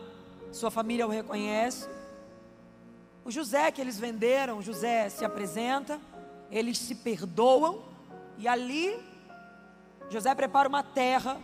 sua 0.53 0.71
família 0.71 1.05
o 1.05 1.09
reconhece, 1.09 1.89
o 3.25 3.29
José 3.29 3.69
que 3.73 3.81
eles 3.81 3.99
venderam, 3.99 4.61
José 4.61 5.09
se 5.09 5.25
apresenta, 5.25 5.99
eles 6.49 6.77
se 6.77 6.95
perdoam 6.95 7.83
e 8.37 8.47
ali 8.47 9.11
José 10.13 10.35
prepara 10.35 10.69
uma 10.69 10.83
terra 10.83 11.41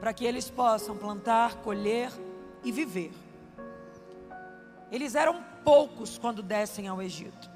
para 0.00 0.12
que 0.12 0.24
eles 0.24 0.50
possam 0.50 0.96
plantar, 0.96 1.58
colher 1.58 2.10
e 2.64 2.72
viver. 2.72 3.12
Eles 4.90 5.14
eram 5.14 5.40
poucos 5.64 6.18
quando 6.18 6.42
descem 6.42 6.88
ao 6.88 7.00
Egito. 7.00 7.48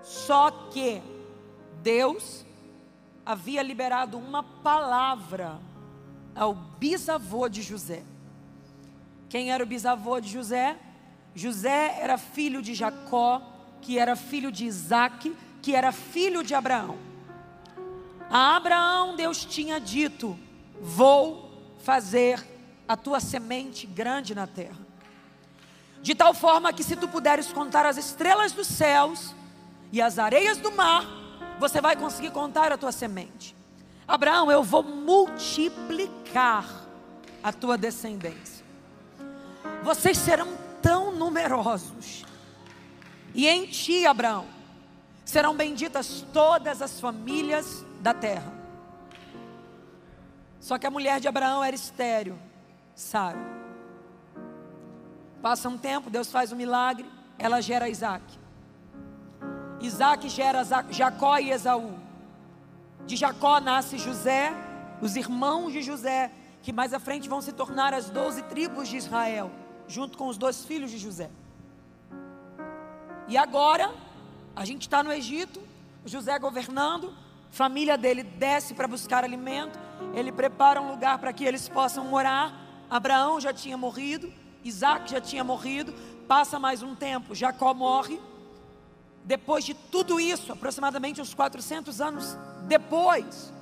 Só 0.00 0.50
que 0.70 1.02
Deus 1.82 2.46
havia 3.26 3.62
liberado 3.62 4.16
uma 4.16 4.42
palavra 4.42 5.60
ao 6.34 6.54
bisavô 6.54 7.50
de 7.50 7.60
José. 7.60 8.02
Quem 9.28 9.52
era 9.52 9.62
o 9.62 9.66
bisavô 9.66 10.20
de 10.20 10.30
José? 10.30 10.78
José 11.34 11.98
era 12.00 12.16
filho 12.16 12.62
de 12.62 12.72
Jacó, 12.72 13.42
que 13.82 13.98
era 13.98 14.16
filho 14.16 14.50
de 14.50 14.64
Isaac, 14.64 15.36
que 15.60 15.74
era 15.74 15.92
filho 15.92 16.42
de 16.42 16.54
Abraão. 16.54 17.11
A 18.34 18.56
Abraão 18.56 19.14
Deus 19.14 19.44
tinha 19.44 19.78
dito: 19.78 20.38
Vou 20.80 21.50
fazer 21.82 22.42
a 22.88 22.96
tua 22.96 23.20
semente 23.20 23.86
grande 23.86 24.34
na 24.34 24.46
terra. 24.46 24.80
De 26.00 26.14
tal 26.14 26.32
forma 26.32 26.72
que, 26.72 26.82
se 26.82 26.96
tu 26.96 27.06
puderes 27.06 27.52
contar 27.52 27.84
as 27.84 27.98
estrelas 27.98 28.52
dos 28.52 28.66
céus 28.66 29.34
e 29.92 30.00
as 30.00 30.18
areias 30.18 30.56
do 30.56 30.72
mar, 30.72 31.04
você 31.60 31.78
vai 31.78 31.94
conseguir 31.94 32.30
contar 32.30 32.72
a 32.72 32.78
tua 32.78 32.90
semente. 32.90 33.54
Abraão, 34.08 34.50
eu 34.50 34.62
vou 34.62 34.82
multiplicar 34.82 36.66
a 37.42 37.52
tua 37.52 37.76
descendência. 37.76 38.64
Vocês 39.82 40.16
serão 40.16 40.56
tão 40.80 41.12
numerosos. 41.12 42.24
E 43.34 43.46
em 43.46 43.66
ti, 43.66 44.06
Abraão, 44.06 44.46
serão 45.22 45.54
benditas 45.54 46.24
todas 46.32 46.80
as 46.80 46.98
famílias 46.98 47.84
da 48.02 48.12
terra. 48.12 48.52
Só 50.60 50.76
que 50.78 50.86
a 50.86 50.90
mulher 50.90 51.20
de 51.20 51.28
Abraão 51.28 51.62
era 51.62 51.74
estéril, 51.74 52.38
Sara. 52.94 53.38
Passa 55.40 55.68
um 55.68 55.78
tempo, 55.78 56.10
Deus 56.10 56.30
faz 56.30 56.52
um 56.52 56.56
milagre, 56.56 57.08
ela 57.38 57.60
gera 57.60 57.88
Isaac. 57.88 58.24
Isaac 59.80 60.28
gera 60.28 60.62
Jacó 60.90 61.38
e 61.38 61.50
Esaú. 61.50 61.94
De 63.06 63.16
Jacó 63.16 63.60
nasce 63.60 63.98
José, 63.98 64.52
os 65.00 65.16
irmãos 65.16 65.72
de 65.72 65.82
José, 65.82 66.30
que 66.62 66.72
mais 66.72 66.92
à 66.92 67.00
frente 67.00 67.28
vão 67.28 67.40
se 67.40 67.52
tornar 67.52 67.92
as 67.92 68.08
doze 68.08 68.42
tribos 68.42 68.88
de 68.88 68.96
Israel 68.96 69.50
junto 69.88 70.16
com 70.16 70.28
os 70.28 70.38
dois 70.38 70.64
filhos 70.64 70.90
de 70.90 70.98
José. 70.98 71.28
E 73.26 73.36
agora, 73.36 73.92
a 74.54 74.64
gente 74.64 74.82
está 74.82 75.02
no 75.02 75.12
Egito, 75.12 75.60
José 76.04 76.38
governando, 76.38 77.12
família 77.52 77.98
dele 77.98 78.22
desce 78.22 78.72
para 78.74 78.88
buscar 78.88 79.22
alimento, 79.22 79.78
ele 80.14 80.32
prepara 80.32 80.80
um 80.80 80.90
lugar 80.90 81.18
para 81.18 81.32
que 81.32 81.44
eles 81.44 81.68
possam 81.68 82.04
morar. 82.06 82.52
Abraão 82.90 83.38
já 83.38 83.52
tinha 83.52 83.76
morrido, 83.76 84.32
Isaac 84.64 85.10
já 85.10 85.20
tinha 85.20 85.44
morrido, 85.44 85.92
passa 86.26 86.58
mais 86.58 86.82
um 86.82 86.94
tempo, 86.94 87.34
Jacó 87.34 87.72
morre. 87.74 88.18
Depois 89.22 89.64
de 89.64 89.74
tudo 89.74 90.18
isso, 90.18 90.50
aproximadamente 90.50 91.20
uns 91.20 91.34
400 91.34 92.00
anos 92.00 92.36
depois, 92.66 93.52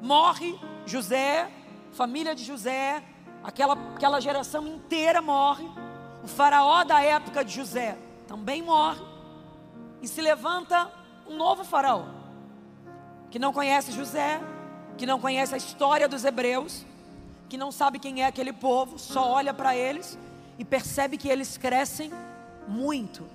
morre 0.00 0.58
José, 0.86 1.50
família 1.92 2.34
de 2.34 2.44
José, 2.44 3.02
aquela, 3.42 3.74
aquela 3.94 4.20
geração 4.20 4.66
inteira 4.66 5.20
morre. 5.20 5.68
O 6.22 6.28
faraó 6.28 6.84
da 6.84 7.02
época 7.02 7.44
de 7.44 7.54
José 7.54 7.98
também 8.26 8.62
morre. 8.62 9.02
E 10.00 10.06
se 10.08 10.22
levanta 10.22 10.90
um 11.26 11.36
novo 11.36 11.64
faraó, 11.64 12.04
que 13.34 13.38
não 13.40 13.52
conhece 13.52 13.90
José, 13.90 14.40
que 14.96 15.04
não 15.04 15.18
conhece 15.18 15.52
a 15.54 15.56
história 15.56 16.08
dos 16.08 16.24
hebreus, 16.24 16.86
que 17.48 17.56
não 17.56 17.72
sabe 17.72 17.98
quem 17.98 18.22
é 18.22 18.26
aquele 18.26 18.52
povo, 18.52 18.96
só 18.96 19.28
olha 19.28 19.52
para 19.52 19.76
eles 19.76 20.16
e 20.56 20.64
percebe 20.64 21.16
que 21.16 21.28
eles 21.28 21.58
crescem 21.58 22.12
muito. 22.68 23.26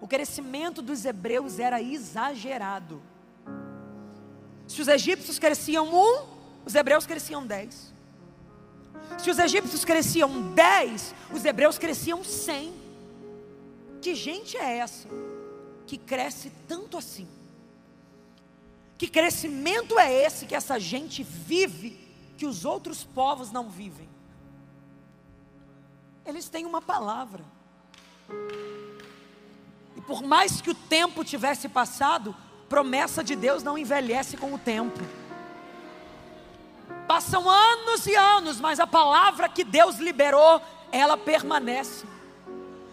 O 0.00 0.06
crescimento 0.06 0.80
dos 0.80 1.04
hebreus 1.04 1.58
era 1.58 1.82
exagerado. 1.82 3.02
Se 4.68 4.80
os 4.80 4.86
egípcios 4.86 5.40
cresciam 5.40 5.92
um, 5.92 6.24
os 6.64 6.76
hebreus 6.76 7.04
cresciam 7.04 7.44
dez. 7.44 7.92
Se 9.18 9.28
os 9.28 9.40
egípcios 9.40 9.84
cresciam 9.84 10.52
dez, 10.52 11.12
os 11.32 11.44
hebreus 11.44 11.78
cresciam 11.78 12.22
cem. 12.22 12.72
Que 14.00 14.14
gente 14.14 14.56
é 14.56 14.76
essa 14.76 15.08
que 15.84 15.98
cresce 15.98 16.52
tanto 16.68 16.96
assim? 16.96 17.26
Que 19.02 19.08
crescimento 19.08 19.98
é 19.98 20.12
esse 20.12 20.46
que 20.46 20.54
essa 20.54 20.78
gente 20.78 21.24
vive 21.24 21.98
que 22.38 22.46
os 22.46 22.64
outros 22.64 23.02
povos 23.02 23.50
não 23.50 23.68
vivem? 23.68 24.08
Eles 26.24 26.48
têm 26.48 26.64
uma 26.64 26.80
palavra. 26.80 27.44
E 29.96 30.00
por 30.02 30.22
mais 30.22 30.60
que 30.60 30.70
o 30.70 30.74
tempo 30.74 31.24
tivesse 31.24 31.68
passado, 31.68 32.32
promessa 32.68 33.24
de 33.24 33.34
Deus 33.34 33.64
não 33.64 33.76
envelhece 33.76 34.36
com 34.36 34.54
o 34.54 34.58
tempo. 34.58 35.00
Passam 37.08 37.50
anos 37.50 38.06
e 38.06 38.14
anos, 38.14 38.60
mas 38.60 38.78
a 38.78 38.86
palavra 38.86 39.48
que 39.48 39.64
Deus 39.64 39.96
liberou, 39.96 40.62
ela 40.92 41.16
permanece. 41.16 42.06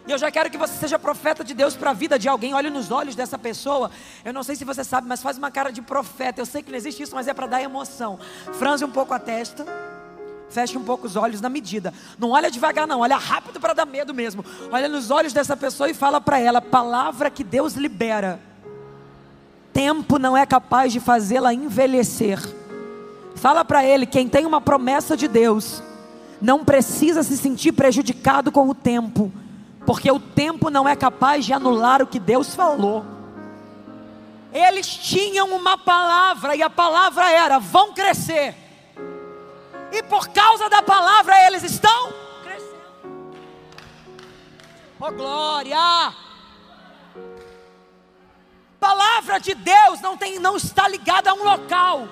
E 0.08 0.12
eu 0.12 0.18
já 0.18 0.32
quero 0.32 0.50
que 0.50 0.58
você 0.58 0.74
seja 0.74 0.98
profeta 0.98 1.44
de 1.44 1.54
Deus 1.54 1.76
para 1.76 1.92
a 1.92 1.94
vida 1.94 2.18
de 2.18 2.28
alguém. 2.28 2.54
Olhe 2.54 2.70
nos 2.70 2.90
olhos 2.92 3.16
dessa 3.16 3.38
pessoa. 3.38 3.92
Eu 4.26 4.34
não 4.34 4.44
sei 4.44 4.56
se 4.56 4.66
você 4.66 4.84
sabe, 4.84 5.08
mas 5.08 5.22
faz 5.22 5.38
uma 5.38 5.52
cara 5.52 5.72
de 5.72 5.82
profeta. 5.82 6.42
Eu 6.42 6.46
sei 6.46 6.64
que 6.64 6.72
não 6.72 6.78
existe 6.78 7.04
isso, 7.04 7.16
mas 7.16 7.28
é 7.28 7.34
para 7.34 7.48
dar 7.48 7.62
emoção. 7.62 8.20
Franze 8.54 8.84
um 8.84 8.92
pouco 8.92 9.14
a 9.14 9.20
testa. 9.20 9.66
Feche 10.50 10.78
um 10.78 10.84
pouco 10.84 11.06
os 11.06 11.16
olhos 11.16 11.42
na 11.42 11.50
medida. 11.50 11.94
Não 12.18 12.32
olha 12.32 12.50
devagar, 12.50 12.88
não. 12.88 13.02
Olha 13.02 13.18
rápido 13.18 13.60
para 13.60 13.74
dar 13.74 13.86
medo 13.86 14.14
mesmo. 14.14 14.44
Olha 14.72 14.90
nos 14.90 15.12
olhos 15.12 15.32
dessa 15.32 15.56
pessoa 15.56 15.90
e 15.90 15.94
fala 15.94 16.20
para 16.20 16.40
ela: 16.40 16.60
palavra 16.60 17.30
que 17.30 17.44
Deus 17.44 17.74
libera. 17.76 18.40
Tempo 19.72 20.18
não 20.18 20.36
é 20.36 20.46
capaz 20.46 20.92
de 20.92 21.00
fazê-la 21.00 21.54
envelhecer. 21.54 22.40
Fala 23.36 23.64
para 23.64 23.86
ele: 23.86 24.08
quem 24.08 24.28
tem 24.28 24.46
uma 24.46 24.60
promessa 24.60 25.16
de 25.16 25.28
Deus, 25.28 25.84
não 26.42 26.66
precisa 26.66 27.22
se 27.22 27.38
sentir 27.38 27.72
prejudicado 27.72 28.52
com 28.52 28.68
o 28.68 28.74
tempo, 28.74 29.32
porque 29.86 30.12
o 30.12 30.20
tempo 30.20 30.70
não 30.70 30.88
é 30.88 30.96
capaz 30.96 31.46
de 31.46 31.54
anular 31.54 32.02
o 32.02 32.08
que 32.08 32.20
Deus 32.20 32.56
falou. 32.56 33.06
Eles 34.52 34.88
tinham 34.88 35.50
uma 35.56 35.78
palavra, 35.78 36.56
e 36.56 36.62
a 36.62 36.70
palavra 36.70 37.30
era: 37.32 37.60
vão 37.60 37.94
crescer 37.94 38.56
e 39.92 40.04
por 40.04 40.28
causa 40.30 40.70
da 40.70 40.82
palavra 40.82 41.46
eles 41.48 41.64
estão 41.64 42.14
crescendo. 42.44 43.38
Oh 45.00 45.12
glória! 45.12 46.14
Palavra 48.80 49.40
de 49.40 49.54
Deus 49.56 50.00
não 50.00 50.16
tem, 50.16 50.40
não 50.40 50.56
está 50.56 50.88
ligada 50.88 51.32
a 51.32 51.34
um 51.34 51.44
local, 51.44 52.08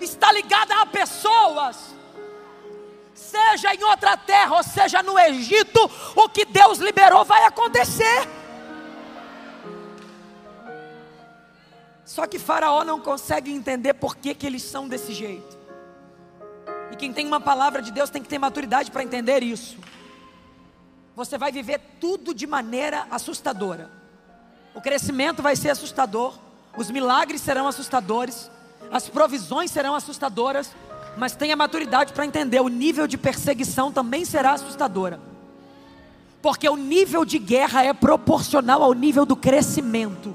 está 0.00 0.30
ligada 0.32 0.74
a 0.80 0.86
pessoas. 0.86 1.94
Seja 3.20 3.74
em 3.74 3.84
outra 3.84 4.16
terra, 4.16 4.56
ou 4.56 4.62
seja 4.62 5.02
no 5.02 5.18
Egito, 5.18 5.78
o 6.16 6.28
que 6.28 6.46
Deus 6.46 6.78
liberou 6.78 7.22
vai 7.22 7.44
acontecer. 7.44 8.26
Só 12.02 12.26
que 12.26 12.38
Faraó 12.38 12.82
não 12.82 12.98
consegue 12.98 13.52
entender 13.52 13.94
por 13.94 14.16
que, 14.16 14.34
que 14.34 14.46
eles 14.46 14.62
são 14.62 14.88
desse 14.88 15.12
jeito. 15.12 15.58
E 16.90 16.96
quem 16.96 17.12
tem 17.12 17.26
uma 17.26 17.40
palavra 17.40 17.82
de 17.82 17.92
Deus 17.92 18.08
tem 18.08 18.22
que 18.22 18.28
ter 18.28 18.38
maturidade 18.38 18.90
para 18.90 19.04
entender 19.04 19.42
isso. 19.42 19.76
Você 21.14 21.36
vai 21.36 21.52
viver 21.52 21.78
tudo 22.00 22.32
de 22.32 22.46
maneira 22.46 23.06
assustadora. 23.10 23.90
O 24.74 24.80
crescimento 24.80 25.42
vai 25.42 25.54
ser 25.54 25.68
assustador, 25.68 26.38
os 26.74 26.90
milagres 26.90 27.42
serão 27.42 27.68
assustadores, 27.68 28.50
as 28.90 29.08
provisões 29.08 29.70
serão 29.70 29.94
assustadoras, 29.94 30.72
mas 31.16 31.34
tenha 31.34 31.56
maturidade 31.56 32.12
para 32.12 32.26
entender, 32.26 32.60
o 32.60 32.68
nível 32.68 33.06
de 33.06 33.18
perseguição 33.18 33.92
também 33.92 34.24
será 34.24 34.52
assustadora. 34.52 35.20
Porque 36.42 36.68
o 36.68 36.76
nível 36.76 37.24
de 37.24 37.38
guerra 37.38 37.84
é 37.84 37.92
proporcional 37.92 38.82
ao 38.82 38.94
nível 38.94 39.26
do 39.26 39.36
crescimento. 39.36 40.34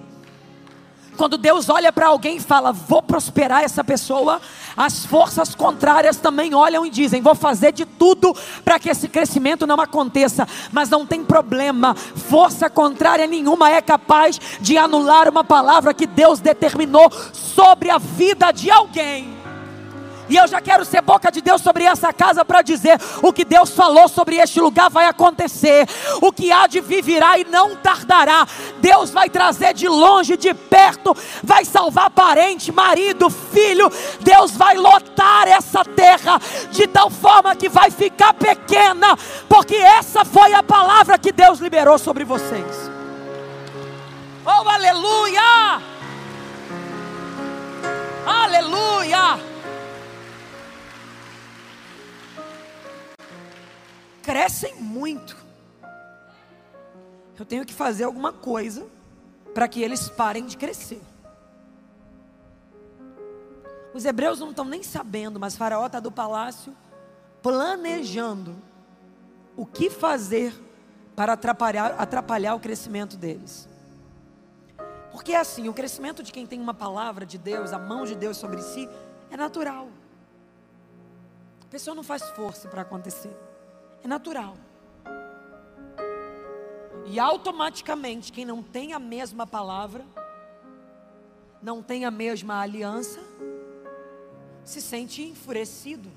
Quando 1.16 1.38
Deus 1.38 1.70
olha 1.70 1.92
para 1.92 2.08
alguém 2.08 2.38
e 2.38 2.42
fala, 2.42 2.72
vou 2.72 3.02
prosperar 3.02 3.64
essa 3.64 3.84
pessoa, 3.84 4.42
as 4.76 5.06
forças 5.06 5.56
contrárias 5.56 6.18
também 6.18 6.54
olham 6.54 6.86
e 6.86 6.90
dizem, 6.90 7.22
vou 7.22 7.34
fazer 7.34 7.72
de 7.72 7.86
tudo 7.86 8.36
para 8.64 8.78
que 8.78 8.90
esse 8.90 9.08
crescimento 9.08 9.66
não 9.66 9.80
aconteça. 9.80 10.48
Mas 10.72 10.90
não 10.90 11.06
tem 11.06 11.24
problema, 11.24 11.96
força 11.96 12.70
contrária 12.70 13.26
nenhuma 13.26 13.72
é 13.72 13.82
capaz 13.82 14.40
de 14.60 14.78
anular 14.78 15.30
uma 15.30 15.44
palavra 15.44 15.94
que 15.94 16.06
Deus 16.06 16.40
determinou 16.40 17.10
sobre 17.34 17.90
a 17.90 17.98
vida 17.98 18.52
de 18.52 18.70
alguém. 18.70 19.35
E 20.28 20.36
eu 20.36 20.48
já 20.48 20.60
quero 20.60 20.84
ser 20.84 21.02
boca 21.02 21.32
de 21.32 21.42
Deus 21.42 21.62
sobre 21.62 21.84
essa 21.84 22.12
casa 22.12 22.44
para 22.44 22.62
dizer: 22.62 23.00
o 23.22 23.32
que 23.32 23.46
Deus 23.46 23.72
falou 23.72 24.08
sobre 24.08 24.38
este 24.38 24.60
lugar 24.60 24.90
vai 24.90 25.06
acontecer. 25.06 25.88
O 26.22 26.32
que 26.32 26.52
há 26.52 26.68
de 26.68 26.82
vir 26.82 27.04
virá 27.04 27.38
e 27.38 27.46
não 27.46 27.76
tardará. 27.76 28.48
Deus 28.80 29.12
vai 29.12 29.30
trazer 29.30 29.74
de 29.74 29.88
longe, 29.88 30.38
de 30.38 30.54
perto, 30.54 31.16
vai 31.44 31.64
salvar 31.66 32.10
parente, 32.10 32.72
marido, 32.72 33.30
filho. 33.30 33.92
Deus 34.22 34.52
vai 34.52 34.76
lotar 34.76 35.48
essa 35.48 35.84
terra 35.84 36.40
de 36.72 36.88
tal 36.88 37.10
forma 37.10 37.56
que 37.56 37.70
vai 37.70 37.92
ficar 37.92 38.34
pequena, 38.34 39.18
porque 39.48 39.76
essa 39.76 40.26
foi 40.26 40.54
a 40.54 40.64
palavra 40.64 41.18
que 41.18 41.32
Deus 41.32 41.60
liberou 41.60 41.98
sobre 41.98 42.24
vocês. 42.24 42.92
Oh, 44.46 44.70
aleluia! 44.70 45.82
Aleluia! 48.26 49.55
Crescem 54.46 54.76
muito. 54.76 55.36
Eu 57.38 57.44
tenho 57.44 57.66
que 57.66 57.74
fazer 57.74 58.04
alguma 58.04 58.32
coisa 58.32 58.86
para 59.56 59.68
que 59.68 59.82
eles 59.82 60.08
parem 60.08 60.46
de 60.46 60.56
crescer. 60.56 61.02
Os 63.92 64.06
hebreus 64.06 64.40
não 64.40 64.52
estão 64.52 64.64
nem 64.64 64.84
sabendo, 64.84 65.40
mas 65.40 65.56
Faraó 65.56 65.88
está 65.88 66.00
do 66.00 66.12
palácio 66.12 66.76
planejando 67.42 68.56
o 69.58 69.66
que 69.66 69.90
fazer 69.90 70.54
para 71.16 71.34
atrapalhar, 71.34 71.96
atrapalhar 71.98 72.54
o 72.54 72.60
crescimento 72.60 73.18
deles. 73.18 73.68
Porque 75.12 75.32
é 75.32 75.40
assim, 75.40 75.68
o 75.68 75.74
crescimento 75.74 76.22
de 76.22 76.32
quem 76.32 76.46
tem 76.46 76.62
uma 76.62 76.74
palavra 76.74 77.26
de 77.26 77.40
Deus, 77.40 77.74
a 77.74 77.80
mão 77.80 78.06
de 78.06 78.14
Deus 78.14 78.38
sobre 78.38 78.62
si, 78.62 78.88
é 79.32 79.38
natural. 79.38 79.88
A 81.64 81.68
pessoa 81.72 81.96
não 81.96 82.04
faz 82.04 82.22
força 82.30 82.68
para 82.68 82.84
acontecer. 82.84 83.36
É 84.06 84.08
natural. 84.08 84.56
E 87.08 87.20
automaticamente, 87.20 88.32
quem 88.32 88.46
não 88.46 88.62
tem 88.62 88.94
a 88.94 89.00
mesma 89.00 89.48
palavra, 89.48 90.06
não 91.60 91.82
tem 91.82 92.06
a 92.06 92.12
mesma 92.12 92.62
aliança, 92.62 93.20
se 94.64 94.80
sente 94.80 95.24
enfurecido. 95.24 96.08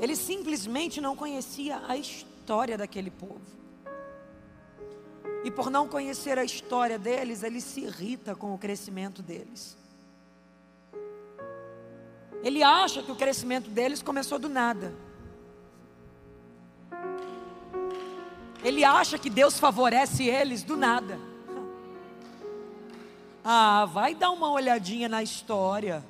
Ele 0.00 0.16
simplesmente 0.16 1.00
não 1.00 1.14
conhecia 1.14 1.80
a 1.86 1.96
história 1.96 2.76
daquele 2.76 3.12
povo. 3.12 3.40
E 5.44 5.50
por 5.52 5.70
não 5.70 5.86
conhecer 5.86 6.40
a 6.40 6.44
história 6.44 6.98
deles, 6.98 7.44
ele 7.44 7.60
se 7.60 7.82
irrita 7.82 8.34
com 8.34 8.52
o 8.52 8.58
crescimento 8.58 9.22
deles. 9.22 9.78
Ele 12.42 12.64
acha 12.64 13.00
que 13.00 13.12
o 13.12 13.16
crescimento 13.16 13.70
deles 13.70 14.02
começou 14.02 14.40
do 14.40 14.48
nada. 14.48 15.06
Ele 18.62 18.84
acha 18.84 19.18
que 19.18 19.30
Deus 19.30 19.58
favorece 19.58 20.24
eles 20.24 20.62
do 20.62 20.76
nada. 20.76 21.18
Ah, 23.44 23.86
vai 23.86 24.14
dar 24.14 24.30
uma 24.30 24.50
olhadinha 24.50 25.08
na 25.08 25.22
história. 25.22 26.04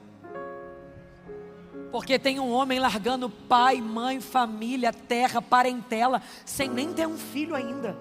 Porque 1.90 2.18
tem 2.18 2.38
um 2.38 2.50
homem 2.52 2.78
largando 2.78 3.30
pai, 3.30 3.80
mãe, 3.80 4.20
família, 4.20 4.92
terra, 4.92 5.40
parentela, 5.40 6.22
sem 6.44 6.68
nem 6.68 6.92
ter 6.92 7.06
um 7.06 7.16
filho 7.16 7.54
ainda. 7.54 7.96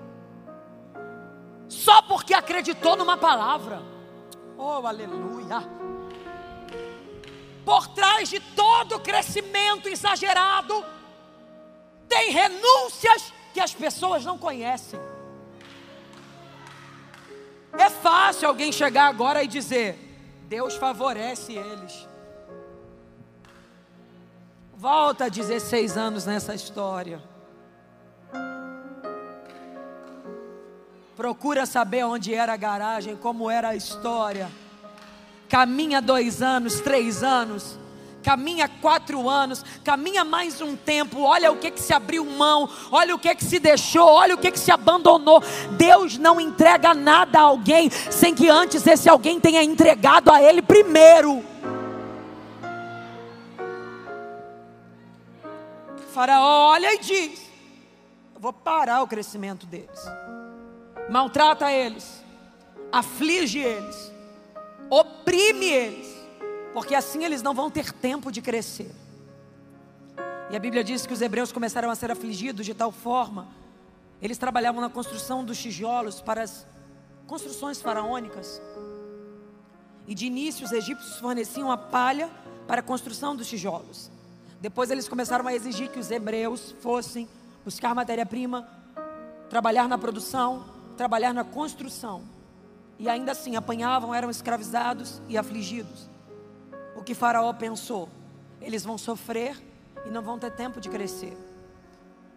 Só 1.70 2.02
porque 2.02 2.34
acreditou 2.34 2.96
numa 2.96 3.18
palavra. 3.18 3.82
Oh, 4.58 4.86
aleluia. 4.86 5.64
Por 7.64 7.88
trás 7.90 8.30
de 8.30 8.40
todo 8.40 9.00
crescimento 9.00 9.90
exagerado, 9.90 10.84
tem 12.08 12.32
renúncias 12.32 13.34
que 13.58 13.62
as 13.62 13.74
pessoas 13.74 14.24
não 14.24 14.38
conhecem. 14.38 15.00
É 17.74 17.90
fácil 17.90 18.48
alguém 18.48 18.72
chegar 18.72 19.08
agora 19.08 19.44
e 19.44 19.48
dizer: 19.48 19.98
Deus 20.48 20.76
favorece 20.76 21.54
eles. 21.54 22.08
Volta 24.76 25.28
16 25.28 25.98
anos 25.98 26.28
nessa 26.28 26.54
história. 26.54 27.20
Procura 31.16 31.66
saber 31.66 32.04
onde 32.04 32.36
era 32.36 32.54
a 32.54 32.58
garagem, 32.58 33.16
como 33.16 33.50
era 33.50 33.70
a 33.70 33.76
história. 33.76 34.52
Caminha 35.50 36.00
dois 36.00 36.44
anos, 36.44 36.80
três 36.80 37.24
anos 37.24 37.80
caminha 38.24 38.68
quatro 38.68 39.30
anos, 39.30 39.64
caminha 39.84 40.26
mais 40.26 40.62
um 40.62 40.76
tempo, 40.76 41.22
olha 41.22 41.52
o 41.52 41.58
que 41.58 41.72
que 41.72 41.80
se 41.80 41.94
abriu 41.94 42.26
mão, 42.26 42.70
olha 42.92 43.16
o 43.16 43.20
que 43.20 43.34
que 43.34 43.44
se 43.44 43.60
deixou, 43.60 44.08
olha 44.08 44.36
o 44.36 44.38
que 44.38 44.52
que 44.52 44.60
se 44.60 44.72
abandonou. 44.72 45.42
Deus 45.72 46.18
não 46.18 46.40
entrega 46.40 46.94
nada 46.94 47.40
a 47.40 47.44
alguém 47.44 47.90
sem 47.90 48.36
que 48.36 48.50
antes 48.50 48.86
esse 48.86 49.10
alguém 49.10 49.40
tenha 49.40 49.64
entregado 49.64 50.32
a 50.32 50.42
Ele 50.42 50.62
primeiro. 50.62 51.44
Faraó 56.14 56.72
olha 56.72 56.96
e 56.96 57.00
diz: 57.00 57.50
vou 58.38 58.52
parar 58.52 59.04
o 59.04 59.08
crescimento 59.08 59.66
deles, 59.66 60.02
maltrata 61.10 61.72
eles, 61.72 62.24
aflige 62.92 63.60
eles, 63.60 64.12
oprime 64.90 65.68
eles 65.68 66.17
porque 66.78 66.94
assim 66.94 67.26
eles 67.26 67.42
não 67.42 67.56
vão 67.56 67.72
ter 67.72 67.92
tempo 67.92 68.32
de 68.32 68.40
crescer. 68.40 68.92
E 70.52 70.56
a 70.56 70.60
Bíblia 70.60 70.84
diz 70.84 71.08
que 71.08 71.12
os 71.12 71.24
hebreus 71.24 71.52
começaram 71.52 71.90
a 71.90 71.96
ser 71.96 72.12
afligidos 72.12 72.68
de 72.68 72.76
tal 72.76 72.92
forma, 72.92 73.48
eles 74.22 74.38
trabalhavam 74.38 74.80
na 74.80 74.88
construção 74.88 75.44
dos 75.44 75.58
tijolos 75.58 76.22
para 76.22 76.44
as 76.44 76.68
construções 77.26 77.82
faraônicas. 77.82 78.62
E 80.06 80.14
de 80.14 80.28
início 80.28 80.64
os 80.64 80.72
egípcios 80.72 81.18
forneciam 81.18 81.72
a 81.72 81.78
palha 81.78 82.30
para 82.68 82.82
a 82.82 82.84
construção 82.84 83.36
dos 83.36 83.48
tijolos. 83.48 84.12
Depois 84.62 84.92
eles 84.92 85.10
começaram 85.10 85.48
a 85.48 85.56
exigir 85.56 85.90
que 85.90 85.98
os 85.98 86.12
hebreus 86.12 86.76
fossem 86.80 87.28
buscar 87.66 87.96
matéria-prima, 87.96 88.70
trabalhar 89.50 89.90
na 89.90 89.98
produção, 89.98 90.64
trabalhar 90.96 91.34
na 91.34 91.44
construção. 91.44 92.22
E 93.00 93.10
ainda 93.10 93.32
assim 93.32 93.56
apanhavam, 93.56 94.14
eram 94.14 94.30
escravizados 94.30 95.20
e 95.28 95.40
afligidos 95.40 96.16
o 96.98 97.04
que 97.04 97.14
Faraó 97.14 97.54
pensou: 97.54 98.10
eles 98.60 98.84
vão 98.84 98.98
sofrer 98.98 99.56
e 100.06 100.10
não 100.10 100.22
vão 100.22 100.40
ter 100.40 100.52
tempo 100.52 100.82
de 100.82 100.90
crescer. 100.90 101.38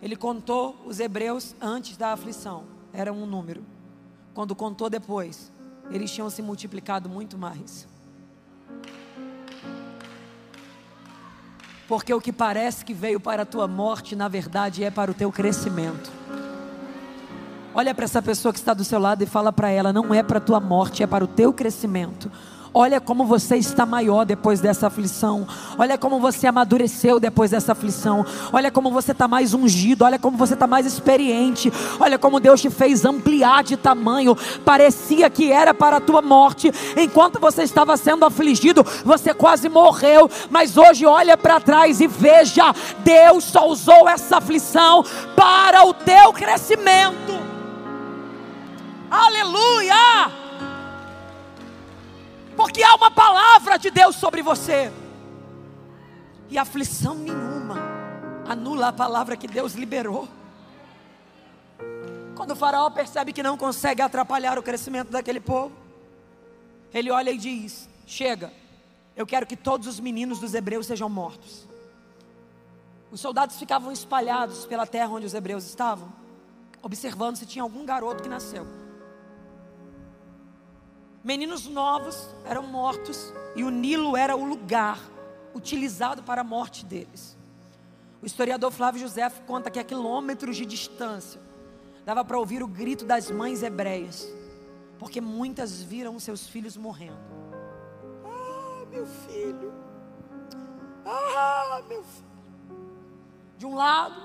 Ele 0.02 0.14
contou 0.14 0.80
os 0.84 1.00
hebreus 1.00 1.56
antes 1.60 1.96
da 1.96 2.12
aflição, 2.12 2.64
era 2.92 3.12
um 3.12 3.26
número. 3.26 3.64
Quando 4.34 4.54
contou 4.54 4.88
depois, 4.88 5.50
eles 5.90 6.10
tinham 6.10 6.30
se 6.30 6.42
multiplicado 6.42 7.08
muito 7.08 7.36
mais. 7.36 7.88
Porque 11.88 12.14
o 12.14 12.20
que 12.20 12.32
parece 12.32 12.84
que 12.84 12.94
veio 12.94 13.18
para 13.18 13.42
a 13.42 13.46
tua 13.46 13.66
morte, 13.66 14.14
na 14.14 14.28
verdade 14.28 14.84
é 14.84 14.90
para 14.90 15.10
o 15.10 15.14
teu 15.14 15.32
crescimento. 15.32 16.12
Olha 17.74 17.94
para 17.94 18.04
essa 18.04 18.22
pessoa 18.22 18.52
que 18.52 18.58
está 18.58 18.74
do 18.74 18.84
seu 18.84 18.98
lado 18.98 19.22
e 19.22 19.26
fala 19.26 19.52
para 19.52 19.70
ela: 19.70 19.92
não 19.92 20.14
é 20.14 20.22
para 20.22 20.38
a 20.38 20.40
tua 20.40 20.60
morte, 20.60 21.02
é 21.02 21.06
para 21.06 21.24
o 21.24 21.28
teu 21.28 21.52
crescimento. 21.52 22.30
Olha 22.72 23.00
como 23.00 23.24
você 23.24 23.56
está 23.56 23.84
maior 23.84 24.24
depois 24.24 24.60
dessa 24.60 24.86
aflição. 24.86 25.46
Olha 25.76 25.98
como 25.98 26.20
você 26.20 26.46
amadureceu 26.46 27.18
depois 27.18 27.50
dessa 27.50 27.72
aflição. 27.72 28.24
Olha 28.52 28.70
como 28.70 28.92
você 28.92 29.10
está 29.10 29.26
mais 29.26 29.52
ungido. 29.52 30.04
Olha 30.04 30.20
como 30.20 30.36
você 30.36 30.54
está 30.54 30.68
mais 30.68 30.86
experiente. 30.86 31.72
Olha 31.98 32.16
como 32.16 32.38
Deus 32.38 32.60
te 32.60 32.70
fez 32.70 33.04
ampliar 33.04 33.64
de 33.64 33.76
tamanho. 33.76 34.36
Parecia 34.64 35.28
que 35.28 35.50
era 35.50 35.74
para 35.74 35.96
a 35.96 36.00
tua 36.00 36.22
morte. 36.22 36.70
Enquanto 36.96 37.40
você 37.40 37.64
estava 37.64 37.96
sendo 37.96 38.24
afligido, 38.24 38.86
você 39.04 39.34
quase 39.34 39.68
morreu. 39.68 40.30
Mas 40.48 40.76
hoje 40.76 41.04
olha 41.04 41.36
para 41.36 41.58
trás 41.58 42.00
e 42.00 42.06
veja: 42.06 42.72
Deus 43.00 43.44
só 43.44 43.68
usou 43.68 44.08
essa 44.08 44.36
aflição 44.36 45.04
para 45.34 45.84
o 45.84 45.92
teu 45.92 46.32
crescimento. 46.32 47.40
Aleluia! 49.10 50.39
Porque 52.60 52.82
há 52.82 52.94
uma 52.94 53.10
palavra 53.10 53.78
de 53.78 53.90
Deus 53.90 54.16
sobre 54.16 54.42
você. 54.42 54.92
E 56.50 56.58
aflição 56.58 57.14
nenhuma 57.14 57.78
anula 58.46 58.88
a 58.88 58.92
palavra 58.92 59.34
que 59.34 59.48
Deus 59.48 59.72
liberou. 59.72 60.28
Quando 62.36 62.50
o 62.50 62.56
faraó 62.56 62.90
percebe 62.90 63.32
que 63.32 63.42
não 63.42 63.56
consegue 63.56 64.02
atrapalhar 64.02 64.58
o 64.58 64.62
crescimento 64.62 65.10
daquele 65.10 65.40
povo, 65.40 65.72
ele 66.92 67.10
olha 67.10 67.30
e 67.30 67.38
diz: 67.38 67.88
Chega, 68.06 68.52
eu 69.16 69.26
quero 69.26 69.46
que 69.46 69.56
todos 69.56 69.86
os 69.86 69.98
meninos 69.98 70.38
dos 70.38 70.52
hebreus 70.52 70.84
sejam 70.84 71.08
mortos. 71.08 71.66
Os 73.10 73.22
soldados 73.22 73.56
ficavam 73.56 73.90
espalhados 73.90 74.66
pela 74.66 74.86
terra 74.86 75.08
onde 75.08 75.24
os 75.24 75.32
hebreus 75.32 75.64
estavam, 75.64 76.12
observando 76.82 77.36
se 77.36 77.46
tinha 77.46 77.62
algum 77.62 77.86
garoto 77.86 78.22
que 78.22 78.28
nasceu. 78.28 78.66
Meninos 81.22 81.66
novos 81.66 82.34
eram 82.46 82.62
mortos 82.62 83.30
e 83.54 83.62
o 83.62 83.68
Nilo 83.68 84.16
era 84.16 84.34
o 84.34 84.42
lugar 84.42 84.98
utilizado 85.54 86.22
para 86.22 86.40
a 86.40 86.44
morte 86.44 86.84
deles. 86.84 87.36
O 88.22 88.26
historiador 88.26 88.70
Flávio 88.72 89.02
José 89.02 89.28
conta 89.46 89.70
que 89.70 89.78
a 89.78 89.84
quilômetros 89.84 90.56
de 90.56 90.64
distância 90.64 91.38
dava 92.06 92.24
para 92.24 92.38
ouvir 92.38 92.62
o 92.62 92.66
grito 92.66 93.04
das 93.04 93.30
mães 93.30 93.62
hebreias, 93.62 94.26
porque 94.98 95.20
muitas 95.20 95.82
viram 95.82 96.18
seus 96.18 96.48
filhos 96.48 96.74
morrendo. 96.74 97.18
Ah, 98.24 98.86
meu 98.90 99.06
filho! 99.06 99.74
Ah, 101.04 101.82
meu 101.86 102.02
filho! 102.02 102.30
De 103.58 103.66
um 103.66 103.74
lado, 103.74 104.16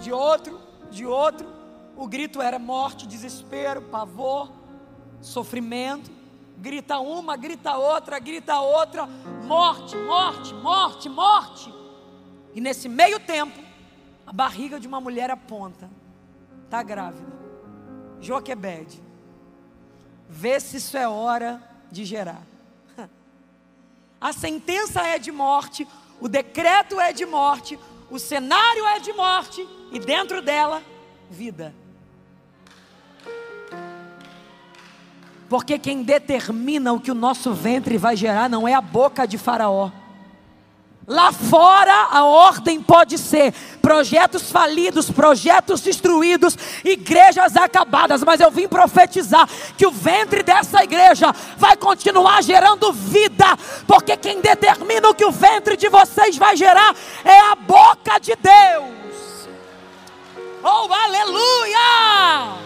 de 0.00 0.12
outro, 0.12 0.60
de 0.90 1.06
outro, 1.06 1.48
o 1.96 2.06
grito 2.06 2.42
era 2.42 2.58
morte, 2.58 3.06
desespero, 3.06 3.80
pavor, 3.80 4.52
sofrimento 5.22 6.21
grita 6.62 7.00
uma, 7.00 7.36
grita 7.36 7.76
outra, 7.76 8.20
grita 8.20 8.60
outra, 8.60 9.04
morte, 9.04 9.96
morte, 9.96 10.54
morte, 10.54 11.08
morte. 11.08 11.74
E 12.54 12.60
nesse 12.60 12.88
meio 12.88 13.18
tempo, 13.18 13.58
a 14.24 14.32
barriga 14.32 14.78
de 14.78 14.86
uma 14.86 15.00
mulher 15.00 15.28
aponta, 15.28 15.90
está 16.64 16.80
grávida, 16.80 17.32
Joquebede. 18.20 19.02
Vê 20.28 20.60
se 20.60 20.76
isso 20.76 20.96
é 20.96 21.08
hora 21.08 21.60
de 21.90 22.04
gerar. 22.04 22.42
A 24.20 24.32
sentença 24.32 25.02
é 25.02 25.18
de 25.18 25.32
morte, 25.32 25.86
o 26.20 26.28
decreto 26.28 27.00
é 27.00 27.12
de 27.12 27.26
morte, 27.26 27.76
o 28.08 28.20
cenário 28.20 28.86
é 28.86 29.00
de 29.00 29.12
morte, 29.12 29.68
e 29.90 29.98
dentro 29.98 30.40
dela, 30.40 30.80
vida. 31.28 31.74
Porque 35.52 35.78
quem 35.78 36.02
determina 36.02 36.94
o 36.94 36.98
que 36.98 37.10
o 37.10 37.14
nosso 37.14 37.52
ventre 37.52 37.98
vai 37.98 38.16
gerar 38.16 38.48
não 38.48 38.66
é 38.66 38.72
a 38.72 38.80
boca 38.80 39.26
de 39.26 39.36
Faraó. 39.36 39.90
Lá 41.06 41.30
fora 41.30 42.08
a 42.10 42.24
ordem 42.24 42.80
pode 42.80 43.18
ser 43.18 43.52
projetos 43.82 44.50
falidos, 44.50 45.10
projetos 45.10 45.82
destruídos, 45.82 46.56
igrejas 46.82 47.54
acabadas, 47.54 48.24
mas 48.24 48.40
eu 48.40 48.50
vim 48.50 48.66
profetizar 48.66 49.46
que 49.76 49.86
o 49.86 49.90
ventre 49.90 50.42
dessa 50.42 50.82
igreja 50.82 51.30
vai 51.58 51.76
continuar 51.76 52.42
gerando 52.42 52.90
vida, 52.90 53.44
porque 53.86 54.16
quem 54.16 54.40
determina 54.40 55.10
o 55.10 55.14
que 55.14 55.26
o 55.26 55.30
ventre 55.30 55.76
de 55.76 55.90
vocês 55.90 56.34
vai 56.38 56.56
gerar 56.56 56.96
é 57.22 57.38
a 57.50 57.56
boca 57.56 58.18
de 58.18 58.34
Deus. 58.36 59.50
Oh, 60.64 60.90
aleluia! 60.90 62.62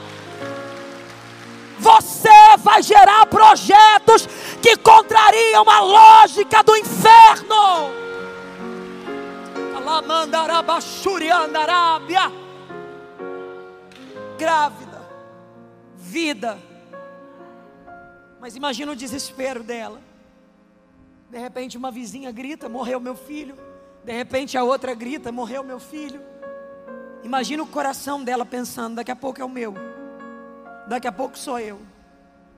Você 1.87 2.57
vai 2.59 2.83
gerar 2.83 3.25
projetos 3.27 4.27
que 4.61 4.77
contrariam 4.77 5.71
a 5.71 5.81
lógica 5.81 6.61
do 6.65 6.77
inferno. 6.77 7.95
Grávida, 14.37 15.01
vida. 15.97 16.59
Mas 18.41 18.57
imagina 18.57 18.91
o 18.91 18.97
desespero 18.97 19.63
dela. 19.63 20.01
De 21.31 21.39
repente, 21.39 21.79
uma 21.79 21.93
vizinha 21.93 22.33
grita: 22.33 22.69
Morreu 22.69 22.99
meu 22.99 23.15
filho. 23.15 23.57
De 24.05 24.13
repente, 24.13 24.59
a 24.59 24.65
outra 24.65 24.93
grita: 24.93 25.31
Morreu 25.31 25.63
meu 25.63 25.79
filho. 25.79 26.21
Imagina 27.23 27.63
o 27.63 27.67
coração 27.67 28.25
dela 28.25 28.45
pensando: 28.45 28.97
Daqui 28.97 29.13
a 29.13 29.17
pouco 29.17 29.41
é 29.41 29.45
o 29.45 29.49
meu. 29.49 29.96
Daqui 30.89 31.07
a 31.07 31.13
pouco 31.13 31.37
sou 31.39 31.59
eu. 31.59 31.81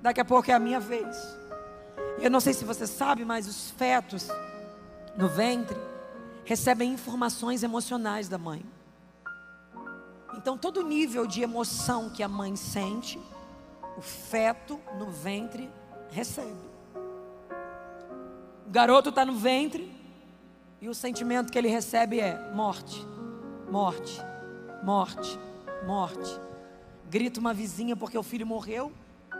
Daqui 0.01 0.21
a 0.21 0.25
pouco 0.25 0.51
é 0.51 0.55
a 0.55 0.59
minha 0.59 0.79
vez. 0.79 1.17
Eu 2.21 2.31
não 2.31 2.41
sei 2.41 2.53
se 2.53 2.65
você 2.65 2.87
sabe, 2.87 3.25
mas 3.25 3.47
os 3.47 3.71
fetos 3.71 4.29
no 5.17 5.29
ventre 5.29 5.77
recebem 6.45 6.93
informações 6.93 7.63
emocionais 7.63 8.29
da 8.29 8.39
mãe. 8.39 8.65
Então, 10.37 10.57
todo 10.57 10.83
nível 10.83 11.27
de 11.27 11.43
emoção 11.43 12.11
que 12.11 12.23
a 12.23 12.29
mãe 12.29 12.55
sente, 12.55 13.19
O 13.99 14.01
feto 14.01 14.81
no 14.97 15.11
ventre 15.11 15.69
recebe. 16.11 16.55
O 18.65 18.71
garoto 18.71 19.09
está 19.09 19.25
no 19.25 19.35
ventre 19.35 19.93
e 20.81 20.89
o 20.89 20.95
sentimento 20.95 21.51
que 21.51 21.59
ele 21.59 21.67
recebe 21.67 22.21
é 22.21 22.39
morte, 22.55 23.05
morte, 23.69 24.23
morte, 24.85 25.37
morte. 25.85 26.48
Grita 27.11 27.41
uma 27.41 27.55
vizinha 27.55 27.97
porque 27.97 28.19
o 28.19 28.23
filho 28.23 28.47
morreu. 28.47 28.93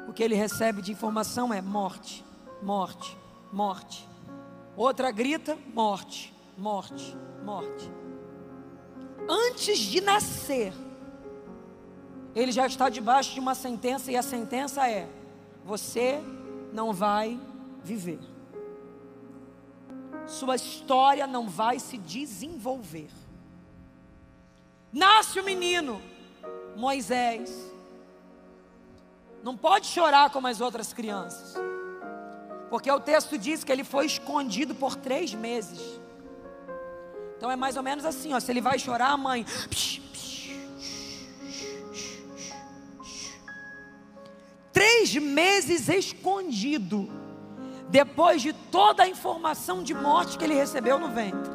O 0.09 0.13
que 0.13 0.23
ele 0.23 0.35
recebe 0.35 0.81
de 0.81 0.91
informação 0.91 1.53
é 1.53 1.61
morte, 1.61 2.25
morte, 2.63 3.17
morte. 3.53 4.09
Outra 4.77 5.11
grita 5.11 5.59
morte, 5.75 6.35
morte, 6.57 7.17
morte. 7.45 7.91
Antes 9.29 9.79
de 9.79 10.01
nascer, 10.01 10.73
ele 12.35 12.53
já 12.53 12.67
está 12.67 12.89
debaixo 12.89 13.35
de 13.35 13.41
uma 13.41 13.55
sentença 13.55 14.11
e 14.11 14.17
a 14.17 14.23
sentença 14.23 14.89
é: 14.89 15.09
você 15.65 16.23
não 16.73 16.93
vai 16.93 17.39
viver. 17.83 18.21
Sua 20.27 20.57
história 20.57 21.27
não 21.27 21.49
vai 21.49 21.79
se 21.79 21.99
desenvolver. 21.99 23.11
Nasce 24.93 25.41
o 25.41 25.45
menino, 25.45 26.01
Moisés. 26.79 27.51
Não 29.43 29.57
pode 29.57 29.87
chorar 29.87 30.31
como 30.31 30.47
as 30.47 30.61
outras 30.61 30.93
crianças. 30.93 31.55
Porque 32.71 32.89
o 32.91 33.01
texto 33.01 33.37
diz 33.37 33.65
que 33.65 33.73
ele 33.73 33.83
foi 33.83 34.07
escondido 34.07 34.77
por 34.77 34.95
três 34.95 35.35
meses. 35.35 36.01
Então 37.37 37.51
é 37.51 37.57
mais 37.57 37.77
ou 37.77 37.83
menos 37.83 38.05
assim, 38.05 38.33
ó. 38.33 38.39
Se 38.39 38.53
ele 38.53 38.61
vai 38.61 38.79
chorar, 38.79 39.11
a 39.11 39.17
mãe. 39.17 39.45
Três 44.73 45.17
meses 45.17 45.89
escondido. 45.89 47.09
Depois 47.89 48.41
de 48.41 48.53
toda 48.53 49.03
a 49.03 49.09
informação 49.09 49.83
de 49.83 49.95
morte 49.95 50.39
que 50.39 50.45
ele 50.45 50.55
recebeu 50.55 50.97
no 50.99 51.09
ventre. 51.09 51.51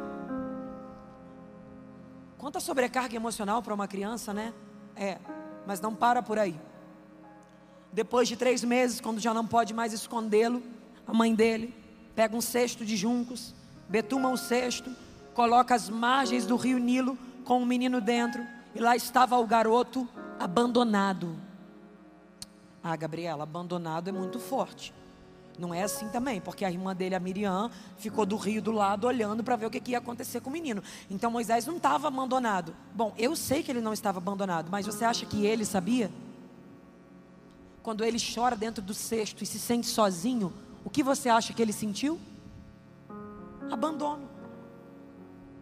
Quanta 2.36 2.60
sobrecarga 2.60 3.16
emocional 3.16 3.62
para 3.62 3.72
uma 3.72 3.88
criança, 3.88 4.34
né? 4.34 4.52
É, 4.96 5.18
mas 5.66 5.80
não 5.80 5.94
para 5.94 6.22
por 6.22 6.38
aí. 6.38 6.58
Depois 7.92 8.28
de 8.28 8.36
três 8.36 8.64
meses, 8.64 9.00
quando 9.00 9.20
já 9.20 9.32
não 9.32 9.46
pode 9.46 9.72
mais 9.72 9.92
escondê-lo, 9.92 10.62
a 11.06 11.12
mãe 11.12 11.34
dele 11.34 11.74
pega 12.14 12.36
um 12.36 12.40
cesto 12.40 12.84
de 12.84 12.96
juncos, 12.96 13.54
betuma 13.88 14.30
o 14.30 14.36
cesto, 14.36 14.90
coloca 15.32 15.74
as 15.74 15.88
margens 15.88 16.46
do 16.46 16.56
rio 16.56 16.78
Nilo 16.78 17.18
com 17.44 17.62
o 17.62 17.66
menino 17.66 18.00
dentro, 18.00 18.44
e 18.74 18.80
lá 18.80 18.96
estava 18.96 19.38
o 19.38 19.46
garoto 19.46 20.08
abandonado. 20.38 21.36
Ah, 22.82 22.96
Gabriela, 22.96 23.44
abandonado 23.44 24.08
é 24.08 24.12
muito 24.12 24.38
forte. 24.38 24.92
Não 25.58 25.72
é 25.72 25.82
assim 25.82 26.08
também, 26.08 26.40
porque 26.40 26.64
a 26.64 26.70
irmã 26.70 26.94
dele, 26.94 27.14
a 27.14 27.20
Miriam, 27.20 27.70
ficou 27.96 28.26
do 28.26 28.36
rio 28.36 28.60
do 28.60 28.72
lado 28.72 29.06
olhando 29.06 29.44
para 29.44 29.54
ver 29.54 29.66
o 29.66 29.70
que, 29.70 29.80
que 29.80 29.92
ia 29.92 29.98
acontecer 29.98 30.40
com 30.40 30.50
o 30.50 30.52
menino. 30.52 30.82
Então 31.08 31.30
Moisés 31.30 31.64
não 31.66 31.76
estava 31.76 32.08
abandonado. 32.08 32.74
Bom, 32.92 33.14
eu 33.16 33.36
sei 33.36 33.62
que 33.62 33.70
ele 33.70 33.80
não 33.80 33.92
estava 33.92 34.18
abandonado, 34.18 34.68
mas 34.70 34.84
você 34.84 35.04
acha 35.04 35.24
que 35.24 35.46
ele 35.46 35.64
sabia? 35.64 36.10
Quando 37.82 38.04
ele 38.04 38.18
chora 38.18 38.56
dentro 38.56 38.82
do 38.82 38.94
cesto 38.94 39.44
e 39.44 39.46
se 39.46 39.60
sente 39.60 39.86
sozinho, 39.86 40.52
o 40.84 40.90
que 40.90 41.02
você 41.02 41.28
acha 41.28 41.52
que 41.52 41.62
ele 41.62 41.72
sentiu? 41.72 42.18
Abandono. 43.70 44.28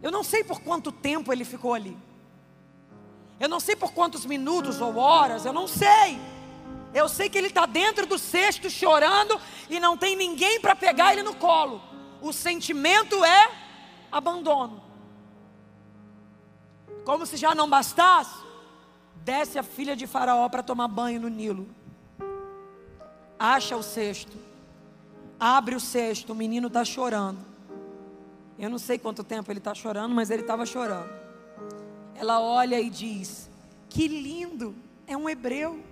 Eu 0.01 0.11
não 0.11 0.23
sei 0.23 0.43
por 0.43 0.59
quanto 0.61 0.91
tempo 0.91 1.31
ele 1.31 1.45
ficou 1.45 1.73
ali. 1.73 1.95
Eu 3.39 3.47
não 3.47 3.59
sei 3.59 3.75
por 3.75 3.91
quantos 3.93 4.25
minutos 4.25 4.81
ou 4.81 4.97
horas, 4.97 5.45
eu 5.45 5.53
não 5.53 5.67
sei. 5.67 6.19
Eu 6.93 7.09
sei 7.09 7.29
que 7.29 7.37
ele 7.37 7.47
está 7.47 7.65
dentro 7.65 8.05
do 8.05 8.19
cesto 8.19 8.69
chorando 8.69 9.39
e 9.69 9.79
não 9.79 9.97
tem 9.97 10.15
ninguém 10.15 10.59
para 10.59 10.75
pegar 10.75 11.13
ele 11.13 11.23
no 11.23 11.35
colo. 11.35 11.81
O 12.21 12.31
sentimento 12.31 13.23
é 13.25 13.51
abandono. 14.11 14.83
Como 17.03 17.25
se 17.25 17.35
já 17.35 17.55
não 17.55 17.69
bastasse, 17.69 18.43
desce 19.15 19.57
a 19.57 19.63
filha 19.63 19.95
de 19.95 20.05
Faraó 20.05 20.47
para 20.49 20.61
tomar 20.61 20.87
banho 20.87 21.19
no 21.19 21.29
Nilo. 21.29 21.67
Acha 23.39 23.75
o 23.75 23.83
cesto, 23.83 24.37
abre 25.39 25.75
o 25.75 25.79
cesto, 25.79 26.31
o 26.31 26.35
menino 26.35 26.67
está 26.67 26.85
chorando. 26.85 27.43
Eu 28.57 28.69
não 28.69 28.77
sei 28.77 28.99
quanto 28.99 29.23
tempo 29.23 29.51
ele 29.51 29.59
está 29.59 29.73
chorando, 29.73 30.13
mas 30.13 30.29
ele 30.29 30.43
estava 30.43 30.65
chorando. 30.65 31.09
Ela 32.15 32.39
olha 32.39 32.79
e 32.79 32.89
diz: 32.89 33.49
Que 33.89 34.07
lindo, 34.07 34.75
é 35.07 35.17
um 35.17 35.27
hebreu 35.27 35.83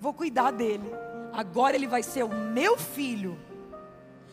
vou 0.00 0.12
cuidar 0.12 0.50
dele. 0.50 0.90
Agora 1.32 1.76
ele 1.76 1.86
vai 1.86 2.02
ser 2.02 2.24
o 2.24 2.28
meu 2.28 2.76
filho. 2.76 3.38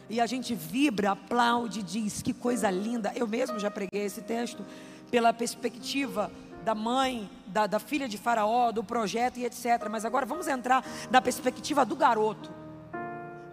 E 0.09 0.21
a 0.21 0.25
gente 0.25 0.53
vibra, 0.53 1.11
aplaude, 1.11 1.81
diz: 1.81 2.21
que 2.21 2.33
coisa 2.33 2.69
linda. 2.69 3.11
Eu 3.15 3.27
mesmo 3.27 3.59
já 3.59 3.71
preguei 3.71 4.05
esse 4.05 4.21
texto 4.21 4.65
pela 5.09 5.33
perspectiva 5.33 6.31
da 6.63 6.73
mãe, 6.73 7.29
da, 7.47 7.67
da 7.67 7.79
filha 7.79 8.07
de 8.07 8.17
Faraó, 8.17 8.71
do 8.71 8.83
projeto 8.83 9.37
e 9.37 9.45
etc. 9.45 9.87
Mas 9.89 10.05
agora 10.05 10.25
vamos 10.25 10.47
entrar 10.47 10.83
na 11.11 11.21
perspectiva 11.21 11.85
do 11.85 11.95
garoto. 11.95 12.51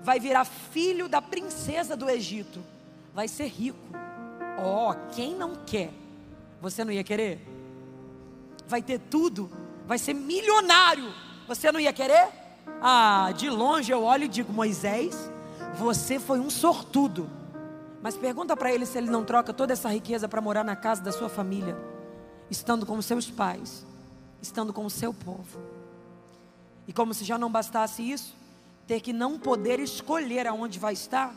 Vai 0.03 0.19
virar 0.19 0.45
filho 0.45 1.09
da 1.09 1.23
princesa 1.23 1.97
do 1.97 2.09
Egito. 2.09 2.63
Vai 3.15 3.29
ser 3.29 3.47
rico. 3.47 3.79
Oh, 4.59 4.95
quem 5.15 5.35
não 5.35 5.57
quer? 5.65 5.91
Você 6.61 6.85
não 6.85 6.93
ia 6.93 7.05
querer? 7.05 7.41
Vai 8.67 8.83
ter 8.83 8.99
tudo. 8.99 9.51
Vai 9.87 9.99
ser 9.99 10.15
milionário 10.15 11.13
você 11.55 11.73
não 11.73 11.81
ia 11.81 11.93
querer? 11.93 12.29
Ah, 12.81 13.33
de 13.37 13.49
longe 13.51 13.93
eu 13.93 14.03
olho 14.03 14.25
e 14.25 14.29
digo: 14.29 14.53
Moisés, 14.53 15.31
você 15.75 16.19
foi 16.19 16.41
um 16.41 16.51
sortudo. 16.51 17.29
Mas 18.03 18.17
pergunta 18.17 18.57
para 18.57 18.73
ele 18.73 18.85
se 18.85 18.99
ele 18.99 19.11
não 19.11 19.25
troca 19.25 19.53
toda 19.53 19.73
essa 19.73 19.89
riqueza 19.89 20.29
para 20.29 20.41
morar 20.41 20.65
na 20.65 20.75
casa 20.75 21.03
da 21.03 21.13
sua 21.13 21.29
família, 21.29 21.77
estando 22.51 22.85
com 22.85 23.01
seus 23.01 23.31
pais, 23.31 23.87
estando 24.41 24.73
com 24.73 24.85
o 24.85 24.91
seu 24.91 25.15
povo. 25.15 25.61
E 26.87 26.93
como 26.93 27.15
se 27.15 27.25
já 27.25 27.39
não 27.39 27.51
bastasse 27.51 28.03
isso, 28.03 28.35
ter 28.87 29.01
que 29.01 29.13
não 29.13 29.39
poder 29.39 29.79
escolher 29.79 30.49
aonde 30.49 30.81
vai 30.81 30.95
estar. 30.95 31.33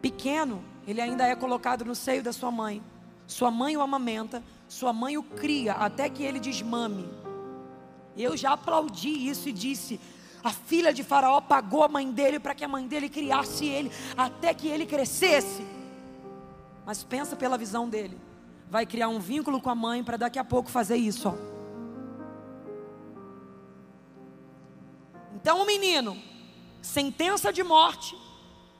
Pequeno, 0.00 0.64
ele 0.86 1.00
ainda 1.00 1.24
é 1.24 1.36
colocado 1.36 1.84
no 1.84 1.94
seio 1.94 2.24
da 2.24 2.32
sua 2.32 2.50
mãe. 2.50 2.82
Sua 3.24 3.50
mãe 3.50 3.76
o 3.76 3.80
amamenta, 3.80 4.42
sua 4.68 4.92
mãe 4.92 5.16
o 5.16 5.22
cria 5.22 5.74
até 5.74 6.08
que 6.08 6.24
ele 6.24 6.40
desmame. 6.40 7.08
Eu 8.16 8.36
já 8.36 8.52
aplaudi 8.52 9.28
isso 9.28 9.48
e 9.48 9.52
disse: 9.52 10.00
a 10.42 10.50
filha 10.50 10.92
de 10.92 11.04
Faraó 11.04 11.40
pagou 11.40 11.84
a 11.84 11.88
mãe 11.88 12.10
dele 12.10 12.40
para 12.40 12.54
que 12.54 12.64
a 12.64 12.68
mãe 12.68 12.86
dele 12.86 13.08
criasse 13.08 13.66
ele 13.66 13.92
até 14.16 14.52
que 14.52 14.66
ele 14.66 14.84
crescesse. 14.84 15.64
Mas 16.84 17.04
pensa 17.04 17.36
pela 17.36 17.56
visão 17.56 17.88
dele. 17.88 18.18
Vai 18.68 18.84
criar 18.84 19.08
um 19.08 19.20
vínculo 19.20 19.60
com 19.60 19.70
a 19.70 19.74
mãe 19.74 20.02
para 20.02 20.16
daqui 20.16 20.38
a 20.38 20.44
pouco 20.44 20.70
fazer 20.70 20.96
isso. 20.96 21.28
Ó. 21.28 21.34
Então 25.34 25.62
o 25.62 25.66
menino, 25.66 26.16
sentença 26.80 27.52
de 27.52 27.62
morte, 27.62 28.16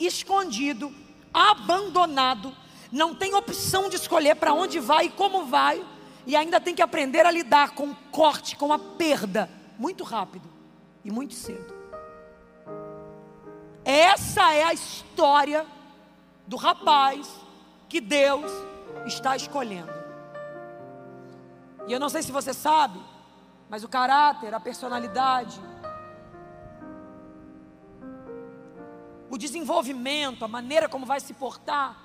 escondido, 0.00 0.92
abandonado, 1.32 2.54
não 2.90 3.14
tem 3.14 3.34
opção 3.34 3.88
de 3.88 3.96
escolher 3.96 4.34
para 4.34 4.52
onde 4.52 4.80
vai 4.80 5.06
e 5.06 5.10
como 5.10 5.46
vai 5.46 5.84
e 6.26 6.36
ainda 6.36 6.60
tem 6.60 6.74
que 6.74 6.82
aprender 6.82 7.26
a 7.26 7.30
lidar 7.30 7.74
com 7.74 7.90
o 7.90 7.96
corte, 8.10 8.56
com 8.56 8.72
a 8.72 8.78
perda, 8.78 9.48
muito 9.78 10.04
rápido 10.04 10.48
e 11.04 11.10
muito 11.10 11.34
cedo. 11.34 11.74
Essa 13.84 14.52
é 14.54 14.62
a 14.62 14.72
história 14.72 15.66
do 16.46 16.56
rapaz 16.56 17.28
que 17.88 18.00
Deus 18.00 18.50
está 19.06 19.34
escolhendo. 19.34 19.92
E 21.88 21.92
eu 21.92 21.98
não 21.98 22.08
sei 22.08 22.22
se 22.22 22.30
você 22.30 22.54
sabe, 22.54 23.00
mas 23.68 23.82
o 23.82 23.88
caráter, 23.88 24.54
a 24.54 24.60
personalidade, 24.60 25.60
o 29.28 29.36
desenvolvimento, 29.36 30.44
a 30.44 30.48
maneira 30.48 30.88
como 30.88 31.04
vai 31.04 31.18
se 31.18 31.34
portar, 31.34 31.96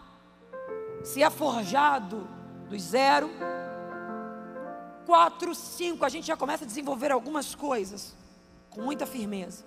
se 1.03 1.21
é 1.21 1.29
forjado 1.29 2.27
dos 2.69 2.81
zero 2.81 3.29
4, 5.07 5.55
5, 5.55 6.03
a 6.03 6.09
gente 6.09 6.27
já 6.27 6.35
começa 6.35 6.65
a 6.65 6.67
desenvolver 6.67 7.13
algumas 7.13 7.55
coisas 7.55 8.13
com 8.69 8.81
muita 8.81 9.05
firmeza. 9.05 9.63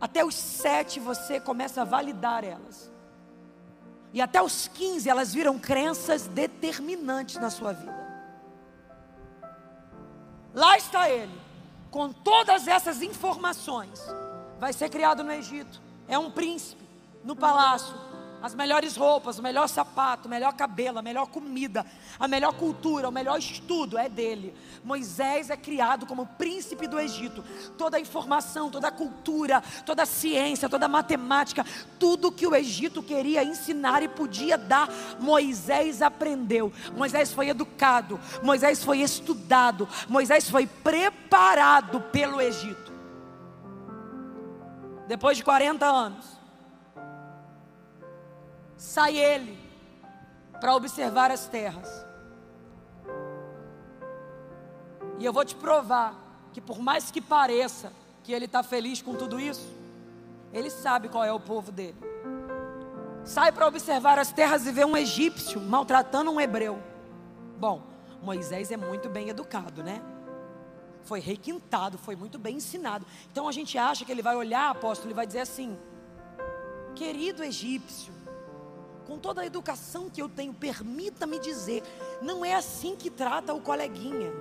Até 0.00 0.24
os 0.24 0.34
7 0.34 0.98
você 0.98 1.38
começa 1.38 1.82
a 1.82 1.84
validar 1.84 2.42
elas. 2.42 2.90
E 4.12 4.20
até 4.20 4.42
os 4.42 4.66
15 4.66 5.08
elas 5.08 5.32
viram 5.32 5.60
crenças 5.60 6.26
determinantes 6.26 7.36
na 7.36 7.50
sua 7.50 7.72
vida. 7.72 8.00
Lá 10.52 10.76
está 10.76 11.08
ele, 11.08 11.40
com 11.92 12.10
todas 12.10 12.66
essas 12.66 13.02
informações. 13.02 14.00
Vai 14.58 14.72
ser 14.72 14.88
criado 14.88 15.22
no 15.22 15.30
Egito, 15.30 15.80
é 16.08 16.18
um 16.18 16.32
príncipe 16.32 16.84
no 17.22 17.36
palácio, 17.36 17.94
as 18.42 18.54
melhores 18.54 18.96
roupas, 18.96 19.38
o 19.38 19.42
melhor 19.42 19.68
sapato, 19.68 20.26
o 20.26 20.30
melhor 20.30 20.54
cabelo, 20.54 20.98
a 20.98 21.02
melhor 21.02 21.26
comida, 21.26 21.84
a 22.18 22.26
melhor 22.26 22.54
cultura, 22.54 23.08
o 23.08 23.12
melhor 23.12 23.38
estudo 23.38 23.98
é 23.98 24.08
dele. 24.08 24.54
Moisés 24.82 25.50
é 25.50 25.56
criado 25.56 26.06
como 26.06 26.26
príncipe 26.26 26.86
do 26.86 26.98
Egito. 26.98 27.44
Toda 27.76 27.98
a 27.98 28.00
informação, 28.00 28.70
toda 28.70 28.88
a 28.88 28.92
cultura, 28.92 29.62
toda 29.84 30.04
a 30.04 30.06
ciência, 30.06 30.68
toda 30.68 30.86
a 30.86 30.88
matemática, 30.88 31.64
tudo 31.98 32.32
que 32.32 32.46
o 32.46 32.54
Egito 32.54 33.02
queria 33.02 33.44
ensinar 33.44 34.02
e 34.02 34.08
podia 34.08 34.56
dar, 34.56 34.88
Moisés 35.18 36.00
aprendeu. 36.00 36.72
Moisés 36.96 37.32
foi 37.32 37.48
educado, 37.50 38.18
Moisés 38.42 38.82
foi 38.82 39.00
estudado, 39.00 39.86
Moisés 40.08 40.48
foi 40.48 40.66
preparado 40.66 42.00
pelo 42.00 42.40
Egito. 42.40 42.90
Depois 45.06 45.36
de 45.36 45.44
40 45.44 45.84
anos, 45.84 46.39
sai 48.80 49.18
ele 49.18 49.58
para 50.58 50.74
observar 50.74 51.30
as 51.30 51.46
terras. 51.46 51.86
E 55.18 55.24
eu 55.24 55.34
vou 55.34 55.44
te 55.44 55.54
provar 55.54 56.14
que, 56.50 56.62
por 56.62 56.78
mais 56.78 57.10
que 57.10 57.20
pareça 57.20 57.92
que 58.24 58.32
ele 58.32 58.46
está 58.46 58.62
feliz 58.62 59.02
com 59.02 59.14
tudo 59.14 59.38
isso, 59.38 59.68
ele 60.50 60.70
sabe 60.70 61.10
qual 61.10 61.22
é 61.22 61.32
o 61.32 61.38
povo 61.38 61.70
dele. 61.70 61.96
Sai 63.22 63.52
para 63.52 63.66
observar 63.66 64.18
as 64.18 64.32
terras 64.32 64.66
e 64.66 64.72
vê 64.72 64.82
um 64.82 64.96
egípcio 64.96 65.60
maltratando 65.60 66.30
um 66.30 66.40
hebreu. 66.40 66.82
Bom, 67.58 67.82
Moisés 68.22 68.70
é 68.70 68.78
muito 68.78 69.10
bem 69.10 69.28
educado, 69.28 69.82
né? 69.82 70.00
Foi 71.02 71.20
requintado, 71.20 71.98
foi 71.98 72.16
muito 72.16 72.38
bem 72.38 72.56
ensinado. 72.56 73.04
Então 73.30 73.46
a 73.46 73.52
gente 73.52 73.76
acha 73.76 74.06
que 74.06 74.10
ele 74.10 74.22
vai 74.22 74.36
olhar, 74.36 74.70
apóstolo, 74.70 75.10
e 75.10 75.14
vai 75.14 75.26
dizer 75.26 75.40
assim: 75.40 75.78
Querido 76.94 77.44
egípcio, 77.44 78.19
com 79.10 79.18
toda 79.18 79.40
a 79.40 79.46
educação 79.46 80.08
que 80.08 80.22
eu 80.22 80.28
tenho, 80.28 80.54
permita-me 80.54 81.40
dizer, 81.40 81.82
não 82.22 82.44
é 82.44 82.54
assim 82.54 82.94
que 82.94 83.10
trata 83.10 83.52
o 83.52 83.60
coleguinha. 83.60 84.32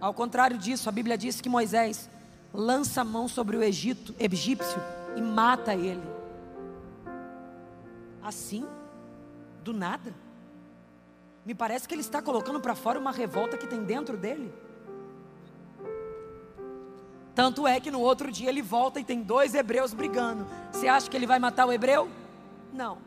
Ao 0.00 0.12
contrário 0.12 0.58
disso, 0.58 0.88
a 0.88 0.92
Bíblia 0.92 1.16
diz 1.16 1.40
que 1.40 1.48
Moisés 1.48 2.10
lança 2.52 3.02
a 3.02 3.04
mão 3.04 3.28
sobre 3.28 3.56
o 3.56 3.62
Egito, 3.62 4.12
egípcio 4.18 4.82
e 5.14 5.22
mata 5.22 5.72
ele. 5.72 6.02
Assim, 8.20 8.66
do 9.62 9.72
nada. 9.72 10.12
Me 11.46 11.54
parece 11.54 11.86
que 11.86 11.94
ele 11.94 12.02
está 12.02 12.20
colocando 12.20 12.58
para 12.58 12.74
fora 12.74 12.98
uma 12.98 13.12
revolta 13.12 13.56
que 13.56 13.68
tem 13.68 13.84
dentro 13.84 14.16
dele. 14.16 14.52
Tanto 17.36 17.68
é 17.68 17.78
que 17.78 17.92
no 17.92 18.00
outro 18.00 18.32
dia 18.32 18.48
ele 18.48 18.62
volta 18.62 18.98
e 18.98 19.04
tem 19.04 19.22
dois 19.22 19.54
hebreus 19.54 19.94
brigando. 19.94 20.44
Você 20.72 20.88
acha 20.88 21.08
que 21.08 21.16
ele 21.16 21.26
vai 21.26 21.38
matar 21.38 21.66
o 21.66 21.72
hebreu? 21.72 22.10
Não. 22.72 22.98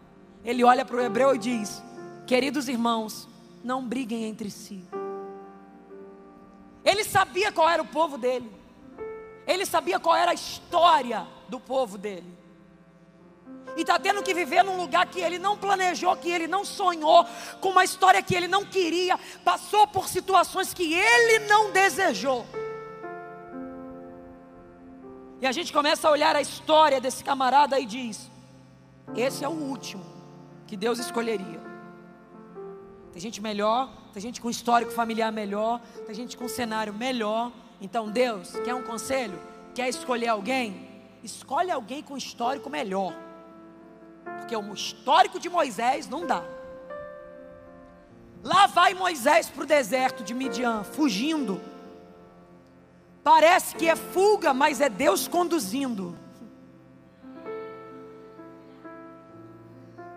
Ele 0.43 0.63
olha 0.63 0.83
para 0.83 0.97
o 0.97 1.01
hebreu 1.01 1.35
e 1.35 1.37
diz: 1.37 1.81
Queridos 2.25 2.67
irmãos, 2.67 3.27
não 3.63 3.85
briguem 3.85 4.25
entre 4.25 4.49
si. 4.49 4.83
Ele 6.83 7.03
sabia 7.03 7.51
qual 7.51 7.69
era 7.69 7.81
o 7.81 7.87
povo 7.87 8.17
dele. 8.17 8.51
Ele 9.47 9.65
sabia 9.65 9.99
qual 9.99 10.15
era 10.15 10.31
a 10.31 10.33
história 10.33 11.25
do 11.47 11.59
povo 11.59 11.97
dele. 11.97 12.33
E 13.75 13.81
está 13.81 13.97
tendo 13.97 14.21
que 14.21 14.33
viver 14.33 14.63
num 14.63 14.77
lugar 14.77 15.07
que 15.07 15.19
ele 15.19 15.39
não 15.39 15.57
planejou, 15.57 16.15
que 16.15 16.29
ele 16.29 16.47
não 16.47 16.63
sonhou, 16.63 17.25
com 17.59 17.69
uma 17.69 17.83
história 17.83 18.21
que 18.21 18.35
ele 18.35 18.47
não 18.47 18.65
queria, 18.65 19.17
passou 19.43 19.87
por 19.87 20.07
situações 20.07 20.73
que 20.73 20.93
ele 20.93 21.39
não 21.47 21.71
desejou. 21.71 22.45
E 25.41 25.47
a 25.47 25.51
gente 25.51 25.73
começa 25.73 26.07
a 26.07 26.11
olhar 26.11 26.35
a 26.35 26.41
história 26.41 27.01
desse 27.01 27.23
camarada 27.23 27.79
e 27.79 27.85
diz: 27.85 28.29
esse 29.15 29.43
é 29.43 29.47
o 29.47 29.51
último 29.51 30.03
que 30.67 30.77
Deus 30.77 30.99
escolheria. 30.99 31.61
Tem 33.11 33.21
gente 33.21 33.41
melhor, 33.41 33.89
tem 34.11 34.21
gente 34.21 34.41
com 34.41 34.49
histórico 34.49 34.91
familiar 34.91 35.31
melhor, 35.31 35.79
tem 36.05 36.15
gente 36.15 36.35
com 36.35 36.47
cenário 36.47 36.93
melhor. 36.93 37.51
Então, 37.79 38.09
Deus, 38.09 38.53
quer 38.63 38.73
um 38.73 38.83
conselho? 38.83 39.39
Quer 39.75 39.87
escolher 39.87 40.29
alguém? 40.29 40.89
Escolhe 41.23 41.69
alguém 41.69 42.01
com 42.01 42.17
histórico 42.17 42.69
melhor. 42.69 43.13
Porque 44.39 44.55
o 44.55 44.73
histórico 44.73 45.39
de 45.39 45.47
Moisés 45.49 46.07
não 46.09 46.25
dá. 46.25 46.43
Lá 48.43 48.67
vai 48.67 48.93
Moisés 48.93 49.49
para 49.49 49.63
o 49.63 49.67
deserto 49.67 50.23
de 50.23 50.33
Midian, 50.33 50.83
fugindo. 50.83 51.61
Parece 53.23 53.75
que 53.75 53.87
é 53.87 53.95
fuga, 53.95 54.53
mas 54.53 54.81
é 54.81 54.89
Deus 54.89 55.27
conduzindo. 55.27 56.17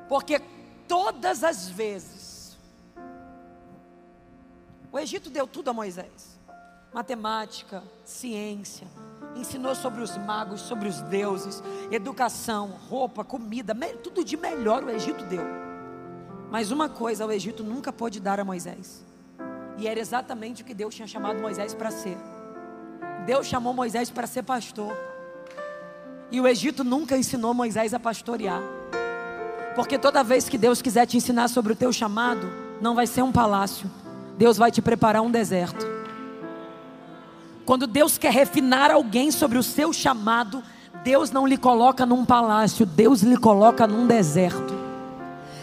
Porque 0.09 0.41
todas 0.87 1.43
as 1.43 1.69
vezes, 1.69 2.57
o 4.93 4.99
Egito 4.99 5.29
deu 5.29 5.47
tudo 5.47 5.71
a 5.71 5.73
Moisés: 5.73 6.39
matemática, 6.93 7.83
ciência, 8.05 8.87
ensinou 9.35 9.75
sobre 9.75 10.03
os 10.03 10.17
magos, 10.17 10.61
sobre 10.61 10.89
os 10.89 11.03
deuses, 11.03 11.63
educação, 11.91 12.69
roupa, 12.89 13.25
comida, 13.25 13.75
tudo 14.03 14.25
de 14.25 14.37
melhor 14.37 14.85
o 14.85 14.91
Egito 14.91 15.25
deu. 15.25 15.45
Mas 16.51 16.71
uma 16.71 16.89
coisa 16.89 17.27
o 17.27 17.33
Egito 17.33 17.65
nunca 17.65 17.93
pôde 17.93 18.21
dar 18.21 18.39
a 18.39 18.45
Moisés, 18.45 19.05
e 19.77 19.89
era 19.89 19.99
exatamente 19.99 20.63
o 20.63 20.65
que 20.65 20.73
Deus 20.73 20.95
tinha 20.95 21.09
chamado 21.09 21.41
Moisés 21.41 21.75
para 21.75 21.91
ser. 21.91 22.17
Deus 23.27 23.47
chamou 23.47 23.75
Moisés 23.75 24.09
para 24.09 24.27
ser 24.27 24.45
pastor, 24.45 24.97
e 26.31 26.41
o 26.41 26.47
Egito 26.47 26.85
nunca 26.85 27.17
ensinou 27.19 27.53
Moisés 27.53 27.93
a 27.93 27.99
pastorear. 27.99 28.63
Porque 29.77 29.99
toda 29.99 30.25
vez 30.25 30.49
que 30.49 30.57
Deus 30.57 30.81
quiser 30.81 31.07
te 31.07 31.19
ensinar 31.19 31.49
sobre 31.49 31.75
o 31.75 31.77
teu 31.77 31.93
chamado, 31.93 32.51
não 32.81 32.95
vai 32.95 33.07
ser 33.07 33.23
um 33.23 33.31
palácio. 33.31 33.91
Deus 34.39 34.57
vai 34.57 34.73
te 34.73 34.81
preparar 34.81 35.23
um 35.23 35.31
deserto. 35.31 35.87
Quando 37.67 37.87
Deus 37.87 38.17
quer 38.17 38.33
refinar 38.33 38.91
alguém 38.91 39.31
sobre 39.31 39.59
o 39.59 39.63
seu 39.63 39.93
chamado, 39.93 40.63
Deus 41.05 41.31
não 41.31 41.47
lhe 41.47 41.59
coloca 41.59 42.07
num 42.07 42.25
palácio, 42.25 42.87
Deus 42.87 43.23
lhe 43.23 43.37
coloca 43.37 43.87
num 43.87 44.07
deserto. 44.07 44.75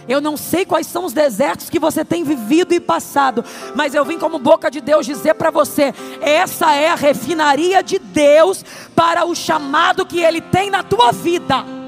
Eu 0.08 0.21
não 0.21 0.38
sei 0.38 0.65
quais 0.65 0.86
são 0.86 1.06
os 1.06 1.13
desertos 1.13 1.69
que 1.69 1.80
você 1.80 2.06
tem 2.06 2.23
vivido 2.23 2.73
e 2.73 2.80
passado, 2.80 3.43
mas 3.73 3.95
eu 3.95 4.06
vim 4.06 4.19
como 4.19 4.38
boca 4.38 4.69
de 4.69 4.80
Deus 4.80 5.06
dizer 5.06 5.34
para 5.36 5.49
você: 5.49 5.93
essa 6.21 6.73
é 6.76 6.89
a 6.89 6.95
refinaria 6.95 7.82
de 7.82 7.97
Deus 7.97 8.63
para 8.95 9.26
o 9.26 9.34
chamado 9.34 10.06
que 10.06 10.19
Ele 10.19 10.41
tem 10.41 10.69
na 10.69 10.84
tua 10.84 11.12
vida. 11.12 11.83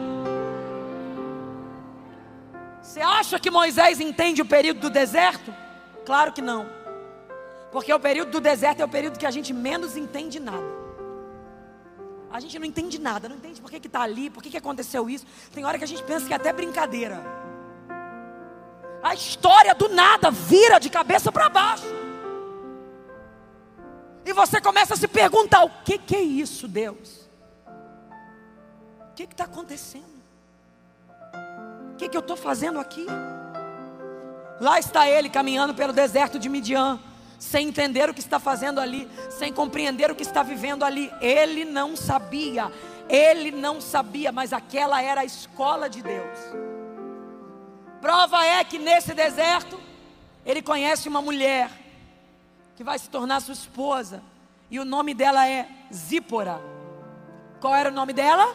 Você 2.96 3.02
acha 3.02 3.38
que 3.38 3.52
Moisés 3.52 4.00
entende 4.00 4.42
o 4.42 4.46
período 4.46 4.80
do 4.80 4.90
deserto? 4.90 5.54
Claro 6.06 6.32
que 6.32 6.42
não. 6.42 6.66
Porque 7.70 7.94
o 7.94 8.00
período 8.00 8.32
do 8.32 8.40
deserto 8.40 8.80
é 8.80 8.86
o 8.86 8.88
período 8.88 9.20
que 9.20 9.26
a 9.26 9.32
gente 9.32 9.52
menos 9.52 9.98
entende 9.98 10.40
nada. 10.40 10.64
A 12.32 12.40
gente 12.40 12.58
não 12.58 12.66
entende 12.66 12.98
nada, 12.98 13.28
não 13.28 13.36
entende 13.36 13.60
por 13.60 13.70
que 13.70 13.86
está 13.86 14.00
ali, 14.00 14.30
por 14.30 14.42
que, 14.42 14.50
que 14.50 14.56
aconteceu 14.56 15.10
isso. 15.10 15.26
Tem 15.54 15.66
hora 15.66 15.78
que 15.78 15.84
a 15.84 15.88
gente 15.88 16.04
pensa 16.04 16.26
que 16.26 16.32
é 16.32 16.38
até 16.38 16.54
brincadeira. 16.54 17.22
A 19.04 19.14
história 19.14 19.76
do 19.76 19.90
nada 19.90 20.32
vira 20.32 20.80
de 20.80 20.90
cabeça 20.90 21.34
para 21.34 21.50
baixo. 21.50 21.84
E 24.26 24.32
você 24.32 24.62
começa 24.62 24.94
a 24.94 24.98
se 24.98 25.10
perguntar: 25.10 25.66
o 25.66 25.84
que, 25.84 25.98
que 25.98 26.16
é 26.16 26.22
isso, 26.22 26.66
Deus? 26.66 27.30
O 29.12 29.14
que 29.16 29.24
está 29.24 29.44
acontecendo? 29.44 30.15
O 31.96 31.98
que, 31.98 32.10
que 32.10 32.18
eu 32.18 32.22
estou 32.22 32.36
fazendo 32.36 32.78
aqui? 32.78 33.06
Lá 34.60 34.78
está 34.78 35.08
ele 35.08 35.30
caminhando 35.30 35.74
pelo 35.74 35.94
deserto 35.94 36.38
de 36.38 36.50
Midian, 36.50 37.00
sem 37.40 37.70
entender 37.70 38.10
o 38.10 38.14
que 38.14 38.20
está 38.20 38.38
fazendo 38.38 38.82
ali, 38.82 39.10
sem 39.30 39.54
compreender 39.54 40.12
o 40.12 40.16
que 40.16 40.22
está 40.22 40.44
vivendo 40.44 40.84
ali. 40.84 41.10
Ele 41.22 41.64
não 41.64 41.96
sabia, 41.96 42.70
ele 43.08 43.50
não 43.50 43.80
sabia, 43.80 44.30
mas 44.30 44.52
aquela 44.52 45.02
era 45.02 45.22
a 45.22 45.26
escola 45.26 45.90
de 45.90 46.04
Deus. 46.04 46.38
Prova 48.02 48.46
é 48.46 48.62
que 48.66 48.78
nesse 48.78 49.14
deserto, 49.14 49.80
ele 50.46 50.62
conhece 50.62 51.08
uma 51.08 51.22
mulher 51.22 51.72
que 52.76 52.84
vai 52.84 53.00
se 53.00 53.10
tornar 53.10 53.40
sua 53.40 53.54
esposa, 53.54 54.22
e 54.70 54.82
o 54.82 54.84
nome 54.84 55.14
dela 55.14 55.48
é 55.48 55.66
Zípora. 55.94 56.60
Qual 57.62 57.74
era 57.74 57.90
o 57.90 57.94
nome 57.94 58.12
dela? 58.12 58.54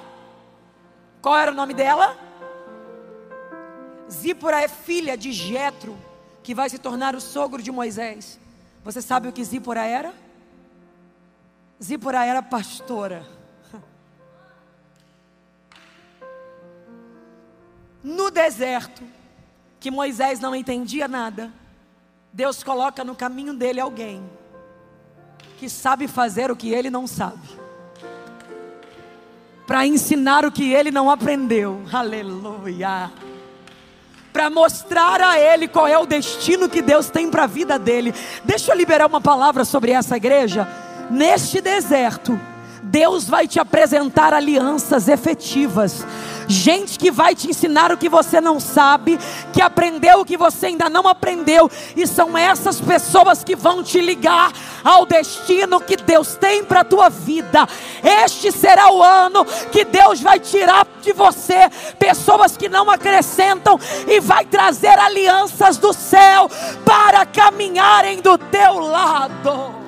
Qual 1.22 1.34
era 1.38 1.50
o 1.50 1.54
nome 1.54 1.72
dela? 1.72 2.28
Zípora 4.10 4.60
é 4.60 4.68
filha 4.68 5.16
de 5.16 5.32
Jetro, 5.32 5.96
que 6.42 6.54
vai 6.54 6.68
se 6.68 6.78
tornar 6.78 7.14
o 7.14 7.20
sogro 7.20 7.62
de 7.62 7.70
Moisés. 7.70 8.38
Você 8.82 9.00
sabe 9.00 9.28
o 9.28 9.32
que 9.32 9.44
Zípora 9.44 9.84
era? 9.84 10.12
Zípora 11.82 12.24
era 12.24 12.42
pastora. 12.42 13.24
No 18.02 18.30
deserto, 18.30 19.02
que 19.78 19.90
Moisés 19.90 20.40
não 20.40 20.54
entendia 20.54 21.06
nada, 21.06 21.52
Deus 22.32 22.62
coloca 22.62 23.04
no 23.04 23.14
caminho 23.14 23.52
dele 23.54 23.80
alguém 23.80 24.22
que 25.58 25.68
sabe 25.68 26.08
fazer 26.08 26.50
o 26.50 26.56
que 26.56 26.72
ele 26.72 26.88
não 26.90 27.06
sabe. 27.06 27.60
para 29.66 29.86
ensinar 29.86 30.44
o 30.44 30.50
que 30.50 30.72
ele 30.72 30.90
não 30.90 31.08
aprendeu. 31.08 31.80
Aleluia. 31.92 33.08
Para 34.40 34.48
mostrar 34.48 35.20
a 35.20 35.38
ele 35.38 35.68
qual 35.68 35.86
é 35.86 35.98
o 35.98 36.06
destino 36.06 36.66
que 36.66 36.80
Deus 36.80 37.10
tem 37.10 37.30
para 37.30 37.44
a 37.44 37.46
vida 37.46 37.78
dele. 37.78 38.14
Deixa 38.42 38.72
eu 38.72 38.74
liberar 38.74 39.06
uma 39.06 39.20
palavra 39.20 39.66
sobre 39.66 39.92
essa 39.92 40.16
igreja. 40.16 40.66
Neste 41.10 41.60
deserto, 41.60 42.40
Deus 42.82 43.28
vai 43.28 43.46
te 43.46 43.60
apresentar 43.60 44.32
alianças 44.32 45.08
efetivas 45.08 46.06
gente 46.50 46.98
que 46.98 47.10
vai 47.10 47.34
te 47.34 47.48
ensinar 47.48 47.92
o 47.92 47.96
que 47.96 48.08
você 48.08 48.40
não 48.40 48.58
sabe, 48.58 49.18
que 49.52 49.62
aprendeu 49.62 50.20
o 50.20 50.24
que 50.24 50.36
você 50.36 50.66
ainda 50.66 50.90
não 50.90 51.06
aprendeu, 51.06 51.70
e 51.96 52.06
são 52.06 52.36
essas 52.36 52.80
pessoas 52.80 53.44
que 53.44 53.54
vão 53.54 53.82
te 53.82 54.00
ligar 54.00 54.52
ao 54.84 55.06
destino 55.06 55.80
que 55.80 55.96
Deus 55.96 56.34
tem 56.34 56.64
para 56.64 56.80
a 56.80 56.84
tua 56.84 57.08
vida. 57.08 57.66
Este 58.02 58.50
será 58.50 58.92
o 58.92 59.02
ano 59.02 59.44
que 59.70 59.84
Deus 59.84 60.20
vai 60.20 60.40
tirar 60.40 60.86
de 61.00 61.12
você 61.12 61.70
pessoas 61.98 62.56
que 62.56 62.68
não 62.68 62.90
acrescentam 62.90 63.78
e 64.06 64.20
vai 64.20 64.44
trazer 64.44 64.98
alianças 64.98 65.76
do 65.76 65.92
céu 65.92 66.50
para 66.84 67.24
caminharem 67.24 68.20
do 68.20 68.36
teu 68.36 68.78
lado. 68.80 69.79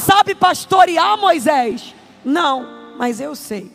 Sabe 0.00 0.34
pastorear 0.34 1.16
Moisés? 1.18 1.94
Não, 2.24 2.66
mas 2.96 3.20
eu 3.20 3.34
sei. 3.36 3.70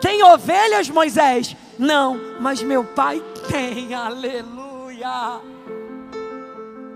Tem 0.00 0.22
ovelhas, 0.22 0.88
Moisés? 0.88 1.56
Não, 1.78 2.18
mas 2.40 2.62
meu 2.62 2.84
pai 2.84 3.22
tem, 3.48 3.94
aleluia. 3.94 5.40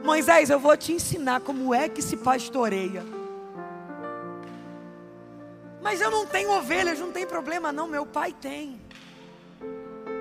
Moisés, 0.02 0.50
eu 0.50 0.58
vou 0.58 0.76
te 0.76 0.92
ensinar 0.92 1.40
como 1.40 1.74
é 1.74 1.88
que 1.88 2.00
se 2.00 2.16
pastoreia. 2.16 3.04
Mas 5.82 6.00
eu 6.00 6.10
não 6.10 6.26
tenho 6.26 6.50
ovelhas, 6.50 6.98
não 6.98 7.12
tem 7.12 7.26
problema 7.26 7.72
não, 7.72 7.86
meu 7.86 8.04
pai 8.04 8.34
tem. 8.38 8.80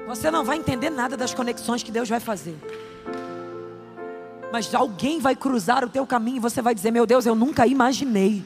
Você 0.08 0.32
não 0.32 0.44
vai 0.46 0.58
entender 0.58 0.90
nada 0.90 1.18
das 1.18 1.34
conexões 1.34 1.84
que 1.84 1.92
Deus 1.92 2.08
vai 2.08 2.20
fazer. 2.20 2.56
Mas 4.52 4.74
alguém 4.74 5.20
vai 5.20 5.36
cruzar 5.36 5.84
o 5.84 5.90
teu 5.90 6.06
caminho 6.06 6.38
e 6.38 6.42
você 6.42 6.62
vai 6.62 6.74
dizer: 6.74 6.92
Meu 6.92 7.06
Deus, 7.06 7.26
eu 7.26 7.36
nunca 7.36 7.68
imaginei. 7.68 8.44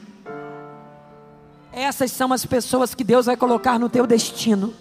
Essas 1.72 2.10
são 2.10 2.32
as 2.32 2.44
pessoas 2.44 2.94
que 2.94 3.02
Deus 3.02 3.26
vai 3.26 3.36
colocar 3.36 3.78
no 3.78 3.88
teu 3.88 4.06
destino. 4.06 4.74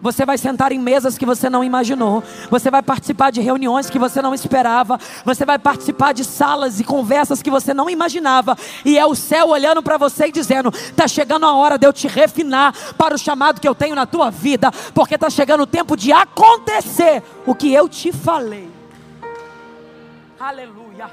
Você 0.00 0.26
vai 0.26 0.36
sentar 0.36 0.72
em 0.72 0.78
mesas 0.78 1.16
que 1.16 1.26
você 1.26 1.48
não 1.48 1.64
imaginou. 1.64 2.22
Você 2.50 2.70
vai 2.70 2.82
participar 2.82 3.30
de 3.30 3.40
reuniões 3.40 3.88
que 3.88 3.98
você 3.98 4.20
não 4.20 4.34
esperava. 4.34 4.98
Você 5.24 5.44
vai 5.44 5.58
participar 5.58 6.12
de 6.12 6.24
salas 6.24 6.80
e 6.80 6.84
conversas 6.84 7.42
que 7.42 7.50
você 7.50 7.72
não 7.72 7.88
imaginava. 7.88 8.56
E 8.84 8.98
é 8.98 9.06
o 9.06 9.14
céu 9.14 9.48
olhando 9.48 9.82
para 9.82 9.96
você 9.96 10.26
e 10.26 10.32
dizendo: 10.32 10.68
está 10.68 11.08
chegando 11.08 11.46
a 11.46 11.54
hora 11.54 11.78
de 11.78 11.86
eu 11.86 11.92
te 11.92 12.08
refinar 12.08 12.74
para 12.96 13.14
o 13.14 13.18
chamado 13.18 13.60
que 13.60 13.68
eu 13.68 13.74
tenho 13.74 13.94
na 13.94 14.06
tua 14.06 14.30
vida. 14.30 14.70
Porque 14.94 15.14
está 15.14 15.30
chegando 15.30 15.62
o 15.62 15.66
tempo 15.66 15.96
de 15.96 16.12
acontecer 16.12 17.22
o 17.46 17.54
que 17.54 17.72
eu 17.72 17.88
te 17.88 18.12
falei. 18.12 18.75
Aleluia. 20.46 21.10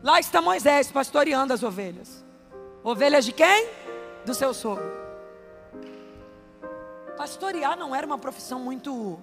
Lá 0.00 0.20
está 0.20 0.40
Moisés 0.40 0.92
pastoreando 0.92 1.52
as 1.52 1.64
ovelhas. 1.64 2.24
Ovelhas 2.84 3.24
de 3.24 3.32
quem? 3.32 3.68
Do 4.24 4.32
seu 4.32 4.54
sogro. 4.54 4.88
Pastorear 7.16 7.76
não 7.76 7.92
era 7.92 8.06
uma 8.06 8.16
profissão 8.16 8.60
muito 8.60 9.18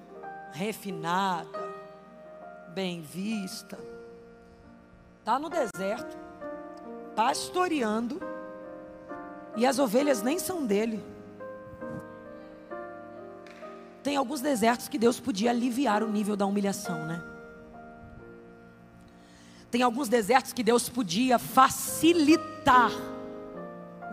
refinada, 0.51 1.47
bem 2.73 3.01
vista. 3.01 3.79
Está 5.19 5.39
no 5.39 5.49
deserto, 5.49 6.17
pastoreando, 7.15 8.19
e 9.55 9.65
as 9.65 9.79
ovelhas 9.79 10.21
nem 10.21 10.38
são 10.39 10.65
dele. 10.65 11.01
Tem 14.03 14.17
alguns 14.17 14.41
desertos 14.41 14.89
que 14.89 14.97
Deus 14.97 15.21
podia 15.21 15.51
aliviar 15.51 16.03
o 16.03 16.09
nível 16.09 16.36
da 16.36 16.45
humilhação, 16.45 17.05
né? 17.05 17.34
Tem 19.76 19.82
alguns 19.82 20.07
desertos 20.07 20.53
que 20.53 20.63
Deus 20.63 20.88
podia 20.88 21.38
facilitar 21.38 22.91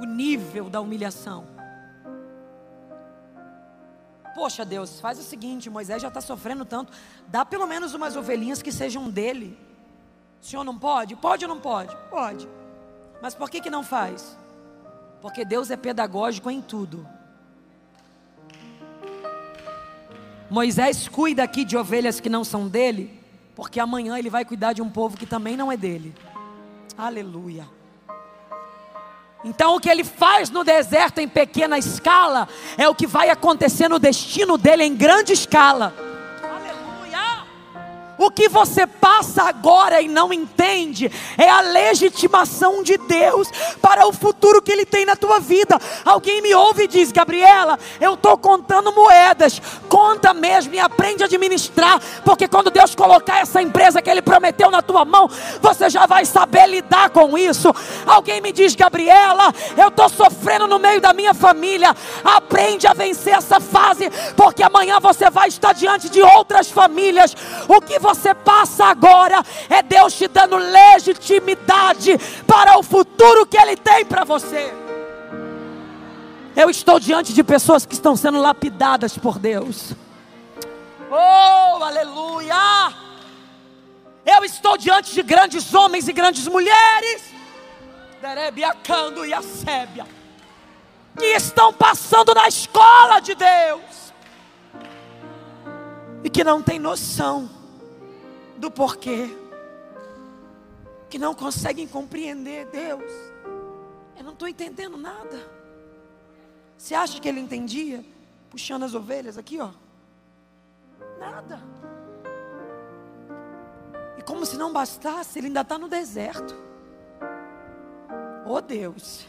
o 0.01 0.05
nível 0.05 0.69
da 0.69 0.81
humilhação. 0.81 1.47
Poxa, 4.35 4.65
Deus, 4.65 4.99
faz 5.01 5.21
o 5.21 5.23
seguinte: 5.23 5.71
Moisés 5.71 6.03
já 6.03 6.09
está 6.09 6.21
sofrendo 6.21 6.65
tanto, 6.65 6.93
dá 7.29 7.45
pelo 7.45 7.65
menos 7.65 7.95
umas 7.95 8.17
ovelhinhas 8.17 8.61
que 8.61 8.73
sejam 8.73 9.09
dele. 9.09 9.57
O 10.43 10.45
senhor 10.45 10.65
não 10.65 10.77
pode? 10.77 11.15
Pode 11.15 11.45
ou 11.45 11.49
não 11.49 11.61
pode? 11.61 11.97
Pode. 12.11 12.49
Mas 13.23 13.33
por 13.37 13.49
que, 13.49 13.61
que 13.61 13.71
não 13.71 13.85
faz? 13.85 14.37
Porque 15.21 15.45
Deus 15.45 15.71
é 15.71 15.77
pedagógico 15.77 16.51
em 16.51 16.61
tudo. 16.61 17.09
Moisés 20.51 21.07
cuida 21.07 21.45
aqui 21.45 21.65
de 21.65 21.77
ovelhas 21.77 22.19
que 22.19 22.29
não 22.29 22.43
são 22.43 22.67
dele, 22.67 23.22
porque 23.55 23.79
amanhã 23.79 24.19
ele 24.19 24.31
vai 24.31 24.45
cuidar 24.45 24.73
de 24.73 24.83
um 24.83 24.89
povo 24.89 25.17
que 25.17 25.27
também 25.27 25.57
não 25.57 25.71
é 25.71 25.77
dele. 25.77 26.15
Aleluia. 26.97 27.67
Então, 29.45 29.75
o 29.75 29.81
que 29.81 29.89
ele 29.89 30.05
faz 30.05 30.51
no 30.51 30.63
deserto 30.63 31.19
em 31.19 31.29
pequena 31.29 31.77
escala 31.77 32.49
é 32.79 32.89
o 32.89 32.95
que 32.95 33.07
vai 33.07 33.29
acontecer 33.29 33.89
no 33.89 33.99
destino 33.99 34.57
dele 34.57 34.85
em 34.85 34.95
grande 34.95 35.33
escala. 35.33 35.93
O 38.23 38.31
que 38.31 38.49
você 38.49 38.87
passa 38.87 39.43
agora 39.43 40.01
e 40.01 40.07
não 40.07 40.33
entende 40.33 41.11
é 41.37 41.51
a 41.51 41.61
legitimação 41.61 42.81
de 42.81 42.97
Deus 42.97 43.49
para 43.81 44.07
o 44.07 44.13
futuro 44.13 44.63
que 44.63 44.71
Ele 44.71 44.87
tem 44.87 45.05
na 45.05 45.17
tua 45.17 45.41
vida. 45.41 45.77
Alguém 46.05 46.41
me 46.41 46.55
ouve 46.55 46.85
e 46.85 46.87
diz: 46.87 47.11
Gabriela, 47.11 47.77
eu 48.01 48.15
estou 48.15 48.39
contando 48.39 48.93
moedas. 48.93 49.61
Conta 49.89 50.33
mesmo 50.33 50.73
e 50.73 50.79
aprende 50.79 51.25
a 51.25 51.27
administrar, 51.27 52.01
porque 52.25 52.47
quando 52.47 52.71
Deus 52.71 52.95
colocar 52.95 53.41
essa 53.41 53.61
empresa 53.61 54.01
que 54.01 54.09
Ele 54.09 54.23
prometeu 54.23 54.71
na 54.71 54.83
tua 54.83 55.05
mão, 55.05 55.29
você 55.61 55.91
já 55.91 56.07
vai 56.07 56.25
saber 56.25 56.69
lidar 56.69 57.11
com 57.11 57.37
isso. 57.37 57.75
Alguém 58.07 58.41
me 58.41 58.53
diz: 58.53 58.77
Gabriela, 58.77 59.53
eu 59.77 59.89
estou 59.89 60.09
sofrendo 60.09 60.69
no 60.69 60.79
meio 60.79 61.01
da 61.01 61.13
minha 61.13 61.35
família. 61.35 61.93
Aprende 62.23 62.87
a 62.87 62.93
vencer 62.93 63.35
essa 63.35 63.59
fase, 63.59 64.09
porque 64.37 64.63
amanhã 64.63 65.01
você 65.01 65.29
vai 65.29 65.49
estar 65.49 65.73
diante 65.73 66.09
de 66.09 66.23
outras 66.23 66.71
famílias. 66.71 67.35
O 67.67 67.81
que 67.81 67.99
você 67.99 68.12
você 68.15 68.35
passa 68.35 68.85
agora 68.85 69.43
é 69.69 69.83
Deus 69.83 70.15
te 70.15 70.29
dando 70.29 70.57
legitimidade 70.57 72.19
para 72.47 72.79
o 72.79 72.83
futuro 72.83 73.47
que 73.47 73.57
Ele 73.57 73.77
tem 73.77 74.05
para 74.05 74.25
você. 74.25 74.73
Eu 76.55 76.69
estou 76.69 77.01
diante 77.01 77.33
de 77.33 77.43
pessoas 77.43 77.87
que 77.87 77.95
estão 77.95 78.15
sendo 78.15 78.39
lapidadas 78.39 79.17
por 79.17 79.39
Deus. 79.39 79.95
Oh, 81.11 81.83
aleluia! 81.83 82.93
Eu 84.25 84.45
estou 84.45 84.77
diante 84.77 85.15
de 85.15 85.23
grandes 85.23 85.73
homens 85.75 86.07
e 86.07 86.13
grandes 86.13 86.47
mulheres. 86.47 87.23
Derebiacando 88.21 89.25
e 89.25 89.33
a 89.33 89.41
Sébia. 89.41 90.07
Que 91.19 91.35
estão 91.35 91.73
passando 91.73 92.35
na 92.35 92.47
escola 92.47 93.21
de 93.21 93.35
Deus. 93.35 94.13
E 96.23 96.31
que 96.31 96.45
não 96.45 96.63
tem 96.63 96.79
noção 96.79 97.62
do 98.63 98.71
porquê, 98.71 99.29
que 101.11 101.19
não 101.19 101.35
conseguem 101.35 101.89
compreender 101.89 102.65
Deus. 102.67 103.11
Eu 104.17 104.23
não 104.23 104.33
estou 104.33 104.47
entendendo 104.47 104.97
nada. 104.97 105.51
Você 106.79 106.95
acha 106.95 107.21
que 107.21 107.29
ele 107.29 107.41
entendia? 107.41 108.05
Puxando 108.51 108.85
as 108.85 108.95
ovelhas 108.95 109.37
aqui, 109.37 109.59
ó. 109.59 109.71
Nada. 111.19 111.61
E 114.17 114.23
como 114.23 114.47
se 114.47 114.57
não 114.57 114.73
bastasse, 114.73 115.41
ele 115.41 115.49
ainda 115.49 115.63
está 115.63 115.77
no 115.77 115.89
deserto. 115.89 116.55
Oh 118.47 118.61
Deus, 118.61 119.27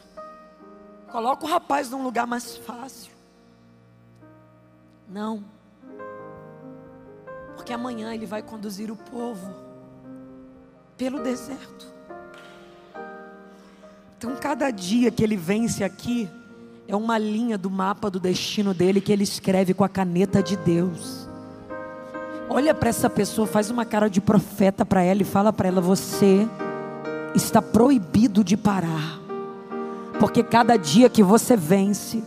coloca 1.11 1.43
o 1.43 1.49
rapaz 1.49 1.89
num 1.89 2.03
lugar 2.03 2.27
mais 2.27 2.55
fácil. 2.57 3.11
Não. 5.09 5.43
Porque 7.63 7.71
amanhã 7.71 8.13
ele 8.13 8.25
vai 8.25 8.41
conduzir 8.41 8.91
o 8.91 8.95
povo 8.97 9.53
pelo 10.97 11.23
deserto. 11.23 11.87
Então, 14.17 14.35
cada 14.35 14.69
dia 14.69 15.09
que 15.09 15.23
ele 15.23 15.37
vence 15.37 15.81
aqui, 15.81 16.29
é 16.89 16.93
uma 16.93 17.17
linha 17.17 17.57
do 17.57 17.69
mapa 17.69 18.09
do 18.09 18.19
destino 18.19 18.73
dele 18.73 18.99
que 18.99 19.13
ele 19.13 19.23
escreve 19.23 19.73
com 19.73 19.85
a 19.85 19.87
caneta 19.87 20.43
de 20.43 20.57
Deus. 20.57 21.25
Olha 22.49 22.73
para 22.73 22.89
essa 22.89 23.09
pessoa, 23.09 23.47
faz 23.47 23.69
uma 23.69 23.85
cara 23.85 24.09
de 24.09 24.19
profeta 24.19 24.85
para 24.85 25.01
ela 25.01 25.21
e 25.21 25.25
fala 25.25 25.53
para 25.53 25.69
ela: 25.69 25.79
Você 25.79 26.45
está 27.33 27.61
proibido 27.61 28.43
de 28.43 28.57
parar, 28.57 29.21
porque 30.19 30.43
cada 30.43 30.75
dia 30.75 31.09
que 31.09 31.23
você 31.23 31.55
vence, 31.55 32.21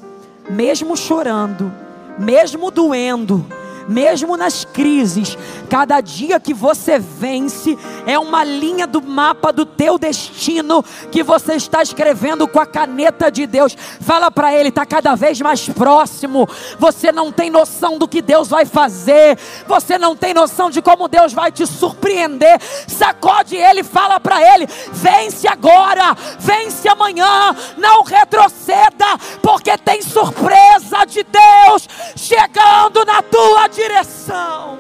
mesmo 0.49 0.97
chorando, 0.97 1.71
mesmo 2.19 2.71
doendo, 2.71 3.45
mesmo 3.89 4.37
nas 4.37 4.65
crises, 4.65 5.37
cada 5.69 6.01
dia 6.01 6.41
que 6.41 6.53
você 6.53 6.99
vence 6.99 7.79
é 8.07 8.19
uma 8.19 8.45
linha 8.45 8.87
do 8.87 9.03
mapa 9.03 9.53
do 9.53 9.65
teu 9.65 9.99
destino 9.99 10.85
que 11.11 11.23
você 11.23 11.55
está 11.55 11.83
escrevendo 11.83 12.47
com 12.49 12.61
a 12.61 12.67
caneta 12.67 13.31
de 13.31 13.47
Deus. 13.47 13.77
Fala 14.01 14.31
para 14.31 14.55
ele, 14.55 14.69
está 14.69 14.85
cada 14.85 15.15
vez 15.15 15.41
mais 15.41 15.69
próximo. 15.69 16.49
Você 16.79 17.13
não 17.13 17.33
tem 17.33 17.51
noção 17.51 17.99
do 17.99 18.09
que 18.09 18.23
Deus 18.23 18.49
vai 18.49 18.65
fazer, 18.65 19.39
você 19.67 19.99
não 19.99 20.17
tem 20.17 20.35
noção 20.35 20.71
de 20.71 20.83
como 20.83 21.09
Deus 21.09 21.33
vai 21.33 21.53
te 21.53 21.67
surpreender. 21.67 22.61
Sacode 22.87 23.57
ele, 23.57 23.83
fala 23.83 24.19
para 24.21 24.41
ele: 24.55 24.67
vence 24.93 25.47
agora, 25.49 26.17
vence 26.39 26.89
amanhã, 26.89 27.55
não 27.77 28.03
retroceda, 28.03 29.19
porque 29.43 29.77
tem 29.79 30.03
surpresa 30.03 31.05
de 31.07 31.25
Deus 31.25 31.89
chegando 32.17 33.05
na 33.05 33.23
tua 33.23 33.69
direção. 33.77 34.79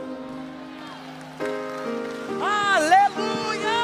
Aleluia! 2.40 3.76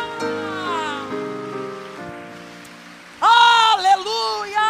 Aleluia! 3.21 4.69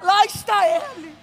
Lá 0.00 0.24
está 0.24 0.66
Ele. 0.66 1.14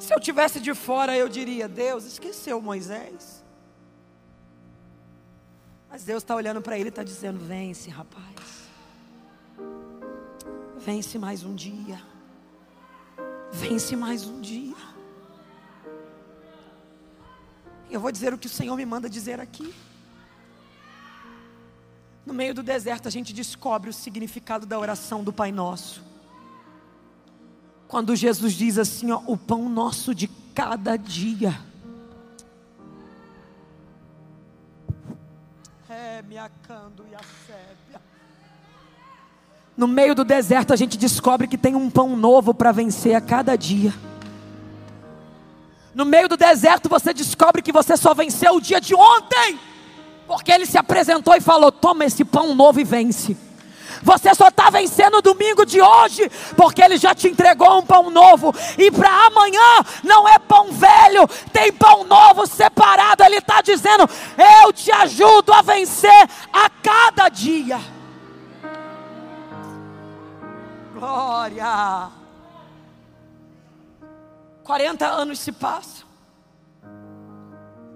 Se 0.00 0.12
eu 0.12 0.18
tivesse 0.18 0.58
de 0.58 0.74
fora, 0.74 1.16
eu 1.16 1.28
diria: 1.28 1.68
Deus, 1.68 2.04
esqueceu 2.04 2.60
Moisés. 2.60 3.44
Mas 5.88 6.04
Deus 6.04 6.22
está 6.24 6.34
olhando 6.34 6.60
para 6.60 6.76
ele 6.76 6.88
e 6.88 6.90
está 6.90 7.04
dizendo: 7.04 7.38
Vence, 7.38 7.88
rapaz. 7.88 8.57
Vence 10.90 11.18
mais 11.18 11.44
um 11.44 11.54
dia. 11.54 12.02
Vence 13.52 13.94
mais 13.94 14.24
um 14.24 14.40
dia. 14.40 14.74
Eu 17.90 18.00
vou 18.00 18.10
dizer 18.10 18.32
o 18.32 18.38
que 18.38 18.46
o 18.46 18.50
Senhor 18.50 18.74
me 18.74 18.86
manda 18.86 19.06
dizer 19.06 19.38
aqui. 19.38 19.74
No 22.24 22.32
meio 22.32 22.54
do 22.54 22.62
deserto, 22.62 23.06
a 23.06 23.10
gente 23.10 23.34
descobre 23.34 23.90
o 23.90 23.92
significado 23.92 24.64
da 24.64 24.78
oração 24.78 25.22
do 25.22 25.30
Pai 25.30 25.52
Nosso. 25.52 26.02
Quando 27.86 28.16
Jesus 28.16 28.54
diz 28.54 28.78
assim: 28.78 29.10
ó, 29.10 29.20
o 29.26 29.36
pão 29.36 29.68
nosso 29.68 30.14
de 30.14 30.26
cada 30.54 30.96
dia. 30.96 31.60
É, 35.86 36.22
me 36.22 36.38
acando 36.38 37.04
e. 37.12 37.87
No 39.78 39.86
meio 39.86 40.12
do 40.12 40.24
deserto, 40.24 40.72
a 40.72 40.76
gente 40.76 40.98
descobre 40.98 41.46
que 41.46 41.56
tem 41.56 41.76
um 41.76 41.88
pão 41.88 42.16
novo 42.16 42.52
para 42.52 42.72
vencer 42.72 43.14
a 43.14 43.20
cada 43.20 43.56
dia. 43.56 43.94
No 45.94 46.04
meio 46.04 46.28
do 46.28 46.36
deserto, 46.36 46.88
você 46.88 47.14
descobre 47.14 47.62
que 47.62 47.70
você 47.70 47.96
só 47.96 48.12
venceu 48.12 48.56
o 48.56 48.60
dia 48.60 48.80
de 48.80 48.92
ontem, 48.92 49.56
porque 50.26 50.50
ele 50.50 50.66
se 50.66 50.76
apresentou 50.76 51.32
e 51.36 51.40
falou: 51.40 51.70
Toma 51.70 52.04
esse 52.04 52.24
pão 52.24 52.56
novo 52.56 52.80
e 52.80 52.84
vence. 52.84 53.36
Você 54.02 54.34
só 54.34 54.48
está 54.48 54.68
vencendo 54.68 55.18
o 55.18 55.22
domingo 55.22 55.64
de 55.64 55.80
hoje, 55.80 56.28
porque 56.56 56.82
Ele 56.82 56.96
já 56.98 57.14
te 57.14 57.28
entregou 57.28 57.78
um 57.78 57.86
pão 57.86 58.10
novo. 58.10 58.54
E 58.76 58.90
para 58.90 59.26
amanhã 59.26 59.84
não 60.04 60.28
é 60.28 60.38
pão 60.38 60.72
velho, 60.72 61.26
tem 61.52 61.72
pão 61.72 62.04
novo 62.04 62.46
separado. 62.48 63.22
Ele 63.22 63.38
está 63.38 63.60
dizendo: 63.60 64.08
Eu 64.62 64.72
te 64.72 64.90
ajudo 64.90 65.52
a 65.52 65.62
vencer 65.62 66.28
a 66.52 66.68
cada 66.82 67.28
dia. 67.28 67.97
Glória. 70.98 72.10
40 74.64 75.06
anos 75.06 75.38
se 75.38 75.52
passam. 75.52 76.06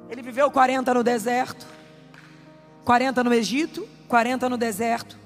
Ele 0.09 0.23
viveu 0.23 0.51
40 0.51 0.95
no 0.95 1.03
deserto, 1.03 1.67
40 2.85 3.25
no 3.25 3.33
Egito, 3.33 3.89
40 4.09 4.49
no 4.49 4.57
deserto. 4.57 5.19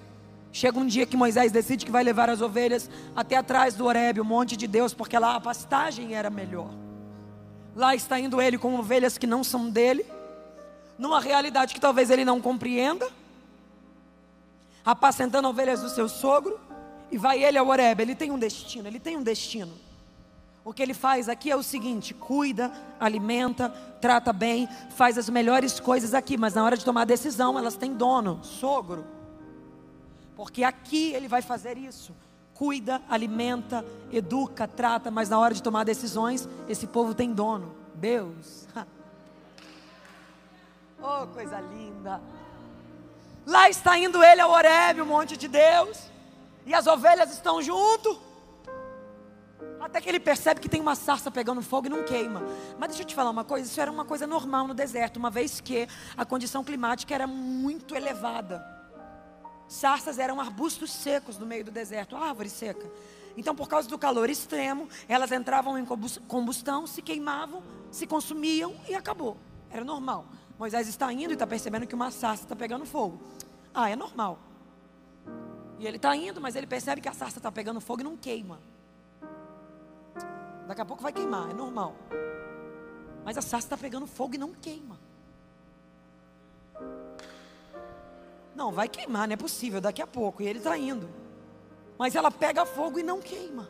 Chega 0.52 0.78
um 0.78 0.86
dia 0.86 1.04
que 1.04 1.16
Moisés 1.16 1.52
decide 1.52 1.84
que 1.84 1.90
vai 1.90 2.02
levar 2.02 2.30
as 2.30 2.40
ovelhas 2.40 2.88
até 3.14 3.36
atrás 3.36 3.74
do 3.74 3.84
Horebe, 3.84 4.20
o 4.20 4.24
monte 4.24 4.56
de 4.56 4.66
Deus, 4.66 4.94
porque 4.94 5.18
lá 5.18 5.36
a 5.36 5.40
pastagem 5.40 6.14
era 6.14 6.30
melhor. 6.30 6.70
Lá 7.74 7.94
está 7.94 8.18
indo 8.18 8.40
ele 8.40 8.56
com 8.56 8.74
ovelhas 8.78 9.18
que 9.18 9.26
não 9.26 9.44
são 9.44 9.68
dele, 9.68 10.06
numa 10.96 11.20
realidade 11.20 11.74
que 11.74 11.80
talvez 11.80 12.08
ele 12.08 12.24
não 12.24 12.40
compreenda, 12.40 13.06
apacentando 14.84 15.46
ovelhas 15.46 15.82
do 15.82 15.90
seu 15.90 16.08
sogro. 16.08 16.58
E 17.10 17.18
vai 17.18 17.42
ele 17.42 17.58
ao 17.58 17.66
Horebe, 17.66 18.02
ele 18.02 18.14
tem 18.14 18.30
um 18.30 18.38
destino, 18.38 18.88
ele 18.88 18.98
tem 18.98 19.16
um 19.16 19.22
destino. 19.22 19.72
O 20.64 20.72
que 20.72 20.82
ele 20.82 20.94
faz 20.94 21.28
aqui 21.28 21.50
é 21.50 21.56
o 21.56 21.62
seguinte: 21.62 22.12
cuida, 22.12 22.72
alimenta, 22.98 23.68
trata 24.00 24.32
bem, 24.32 24.68
faz 24.90 25.16
as 25.16 25.30
melhores 25.30 25.78
coisas 25.78 26.12
aqui, 26.12 26.36
mas 26.36 26.54
na 26.54 26.64
hora 26.64 26.76
de 26.76 26.84
tomar 26.84 27.04
decisão, 27.04 27.56
elas 27.56 27.76
têm 27.76 27.94
dono, 27.94 28.42
sogro. 28.42 29.06
Porque 30.34 30.64
aqui 30.64 31.12
ele 31.12 31.28
vai 31.28 31.40
fazer 31.40 31.78
isso. 31.78 32.14
Cuida, 32.52 33.00
alimenta, 33.08 33.84
educa, 34.10 34.66
trata, 34.66 35.10
mas 35.10 35.28
na 35.28 35.38
hora 35.38 35.54
de 35.54 35.62
tomar 35.62 35.84
decisões, 35.84 36.48
esse 36.68 36.86
povo 36.86 37.14
tem 37.14 37.32
dono, 37.32 37.74
Deus. 37.94 38.66
oh, 41.00 41.26
coisa 41.28 41.60
linda. 41.60 42.20
Lá 43.46 43.70
está 43.70 43.96
indo 43.96 44.22
ele 44.24 44.40
ao 44.40 44.50
Horebe, 44.50 45.00
o 45.00 45.06
monte 45.06 45.36
de 45.36 45.46
Deus 45.46 46.15
e 46.66 46.74
as 46.74 46.86
ovelhas 46.86 47.30
estão 47.30 47.62
junto. 47.62 48.20
Até 49.80 50.00
que 50.00 50.08
ele 50.08 50.18
percebe 50.18 50.60
que 50.60 50.68
tem 50.68 50.80
uma 50.80 50.96
sarça 50.96 51.30
pegando 51.30 51.62
fogo 51.62 51.86
e 51.86 51.90
não 51.90 52.02
queima. 52.02 52.42
Mas 52.76 52.88
deixa 52.88 53.04
eu 53.04 53.06
te 53.06 53.14
falar 53.14 53.30
uma 53.30 53.44
coisa: 53.44 53.66
isso 53.66 53.80
era 53.80 53.90
uma 53.90 54.04
coisa 54.04 54.26
normal 54.26 54.66
no 54.66 54.74
deserto, 54.74 55.16
uma 55.16 55.30
vez 55.30 55.60
que 55.60 55.86
a 56.16 56.24
condição 56.24 56.64
climática 56.64 57.14
era 57.14 57.26
muito 57.26 57.94
elevada. 57.94 58.64
Sarças 59.68 60.18
eram 60.18 60.40
arbustos 60.40 60.90
secos 60.90 61.38
no 61.38 61.46
meio 61.46 61.64
do 61.64 61.70
deserto, 61.70 62.16
árvore 62.16 62.50
seca. 62.50 62.90
Então, 63.36 63.54
por 63.54 63.68
causa 63.68 63.88
do 63.88 63.98
calor 63.98 64.30
extremo, 64.30 64.88
elas 65.08 65.30
entravam 65.30 65.78
em 65.78 65.84
combustão, 65.84 66.86
se 66.86 67.02
queimavam, 67.02 67.62
se 67.90 68.06
consumiam 68.06 68.74
e 68.88 68.94
acabou. 68.94 69.36
Era 69.70 69.84
normal. 69.84 70.26
Moisés 70.58 70.88
está 70.88 71.12
indo 71.12 71.30
e 71.30 71.34
está 71.34 71.46
percebendo 71.46 71.86
que 71.86 71.94
uma 71.94 72.10
sarça 72.10 72.44
está 72.44 72.56
pegando 72.56 72.86
fogo. 72.86 73.20
Ah, 73.74 73.90
é 73.90 73.96
normal. 73.96 74.38
E 75.78 75.86
ele 75.86 75.96
está 75.96 76.14
indo, 76.16 76.40
mas 76.40 76.56
ele 76.56 76.66
percebe 76.66 77.00
que 77.00 77.08
a 77.08 77.12
sarça 77.12 77.38
está 77.38 77.52
pegando 77.52 77.80
fogo 77.80 78.00
e 78.00 78.04
não 78.04 78.16
queima. 78.16 78.58
Daqui 80.66 80.80
a 80.80 80.84
pouco 80.84 81.02
vai 81.02 81.12
queimar, 81.12 81.50
é 81.50 81.54
normal. 81.54 81.94
Mas 83.24 83.36
a 83.36 83.42
sarça 83.42 83.66
está 83.66 83.76
pegando 83.76 84.06
fogo 84.06 84.34
e 84.34 84.38
não 84.38 84.52
queima. 84.52 84.98
Não, 88.54 88.72
vai 88.72 88.88
queimar, 88.88 89.28
não 89.28 89.34
é 89.34 89.36
possível, 89.36 89.80
daqui 89.80 90.00
a 90.00 90.06
pouco. 90.06 90.42
E 90.42 90.46
ele 90.46 90.58
está 90.58 90.76
indo. 90.78 91.08
Mas 91.98 92.14
ela 92.14 92.30
pega 92.30 92.64
fogo 92.64 92.98
e 92.98 93.02
não 93.02 93.20
queima. 93.20 93.68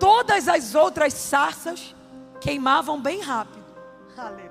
Todas 0.00 0.48
as 0.48 0.74
outras 0.74 1.14
sarças 1.14 1.94
queimavam 2.40 3.00
bem 3.00 3.20
rápido. 3.20 3.66
Aleluia 4.16 4.47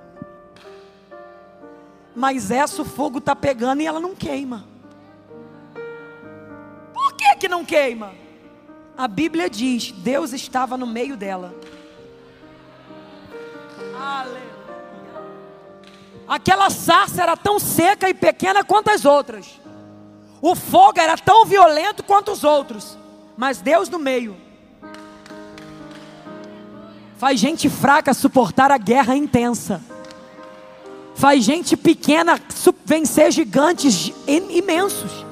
mas 2.18 2.49
essa 2.49 2.82
o 2.82 2.86
fogo 2.86 3.20
está 3.20 3.36
pegando 3.36 3.80
e 3.80 3.86
ela 3.86 3.99
não 3.99 4.15
queima. 4.15 4.65
Por 6.91 7.13
que, 7.13 7.36
que 7.36 7.47
não 7.47 7.63
queima? 7.63 8.11
A 8.97 9.07
Bíblia 9.07 9.47
diz: 9.47 9.91
Deus 9.91 10.34
estava 10.34 10.76
no 10.76 10.88
meio 10.88 11.15
dela. 11.15 11.53
Aleluia. 13.95 14.41
Aquela 16.28 16.72
sarça 16.72 17.22
era 17.22 17.38
tão 17.38 17.59
seca 17.59 18.09
e 18.09 18.15
pequena 18.15 18.63
quanto 18.63 18.89
as 18.89 19.05
outras. 19.05 19.61
O 20.41 20.55
fogo 20.55 20.99
era 20.99 21.15
tão 21.20 21.45
violento 21.45 22.01
quanto 22.03 22.32
os 22.32 22.43
outros. 22.43 22.97
Mas 23.38 23.61
Deus 23.61 23.89
no 23.89 23.99
meio. 23.99 24.36
Faz 27.20 27.39
gente 27.39 27.70
fraca 27.70 28.11
suportar 28.11 28.72
a 28.72 28.78
guerra 28.80 29.15
intensa 29.15 29.84
faz 31.18 31.43
gente 31.43 31.76
pequena 31.76 32.39
vencer 32.86 33.32
gigantes 33.32 34.13
imensos. 34.28 35.26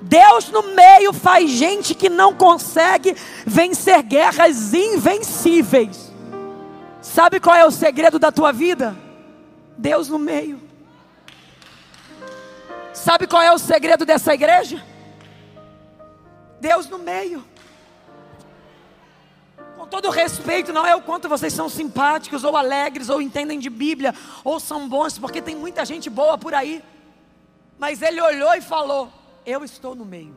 Deus 0.00 0.48
no 0.48 0.62
meio 0.62 1.12
faz 1.12 1.50
gente 1.50 1.94
que 1.94 2.08
não 2.08 2.34
consegue 2.34 3.14
vencer 3.44 4.02
guerras 4.02 4.72
invencíveis. 4.72 6.10
Sabe 7.02 7.38
qual 7.38 7.54
é 7.54 7.66
o 7.66 7.70
segredo 7.70 8.18
da 8.18 8.32
tua 8.32 8.50
vida? 8.50 8.96
Deus 9.76 10.08
no 10.08 10.18
meio. 10.18 10.58
Sabe 12.94 13.26
qual 13.26 13.42
é 13.42 13.52
o 13.52 13.58
segredo 13.58 14.06
dessa 14.06 14.32
igreja? 14.32 14.82
Deus 16.60 16.88
no 16.88 16.98
meio 16.98 17.44
todo 19.90 20.10
respeito, 20.10 20.72
não 20.72 20.86
é 20.86 20.94
o 20.94 21.02
quanto 21.02 21.28
vocês 21.28 21.52
são 21.52 21.68
simpáticos, 21.68 22.44
ou 22.44 22.56
alegres, 22.56 23.08
ou 23.08 23.20
entendem 23.20 23.58
de 23.58 23.70
Bíblia, 23.70 24.14
ou 24.44 24.60
são 24.60 24.88
bons, 24.88 25.18
porque 25.18 25.42
tem 25.42 25.56
muita 25.56 25.84
gente 25.84 26.08
boa 26.08 26.38
por 26.38 26.54
aí. 26.54 26.82
Mas 27.78 28.02
ele 28.02 28.20
olhou 28.20 28.54
e 28.54 28.60
falou: 28.60 29.12
Eu 29.44 29.64
estou 29.64 29.94
no 29.94 30.04
meio. 30.04 30.36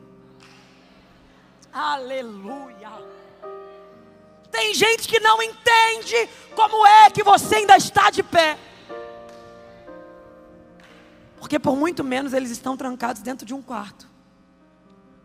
Aleluia. 1.72 2.90
Tem 4.50 4.74
gente 4.74 5.08
que 5.08 5.18
não 5.18 5.42
entende 5.42 6.28
como 6.54 6.86
é 6.86 7.10
que 7.10 7.22
você 7.22 7.56
ainda 7.56 7.76
está 7.76 8.10
de 8.10 8.22
pé. 8.22 8.58
Porque 11.38 11.58
por 11.58 11.74
muito 11.74 12.04
menos 12.04 12.34
eles 12.34 12.50
estão 12.50 12.76
trancados 12.76 13.22
dentro 13.22 13.46
de 13.46 13.54
um 13.54 13.62
quarto. 13.62 14.06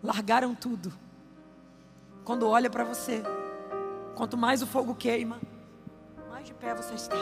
Largaram 0.01 0.55
tudo. 0.55 0.93
Quando 2.23 2.47
olha 2.47 2.69
para 2.69 2.83
você, 2.83 3.21
quanto 4.17 4.35
mais 4.35 4.63
o 4.63 4.65
fogo 4.65 4.95
queima, 4.95 5.39
mais 6.31 6.47
de 6.47 6.51
pé 6.51 6.73
você 6.73 6.95
está. 6.95 7.15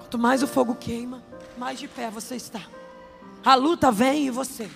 Quanto 0.00 0.18
mais 0.18 0.42
o 0.42 0.48
fogo 0.48 0.74
queima, 0.74 1.22
mais 1.56 1.78
de 1.78 1.86
pé 1.86 2.10
você 2.10 2.34
está. 2.34 2.62
A 3.44 3.54
luta 3.54 3.92
vem 3.92 4.26
em 4.26 4.30
você. 4.32 4.68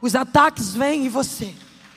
Os 0.00 0.14
ataques 0.14 0.76
vêm 0.76 1.06
em 1.06 1.08
você. 1.08 1.52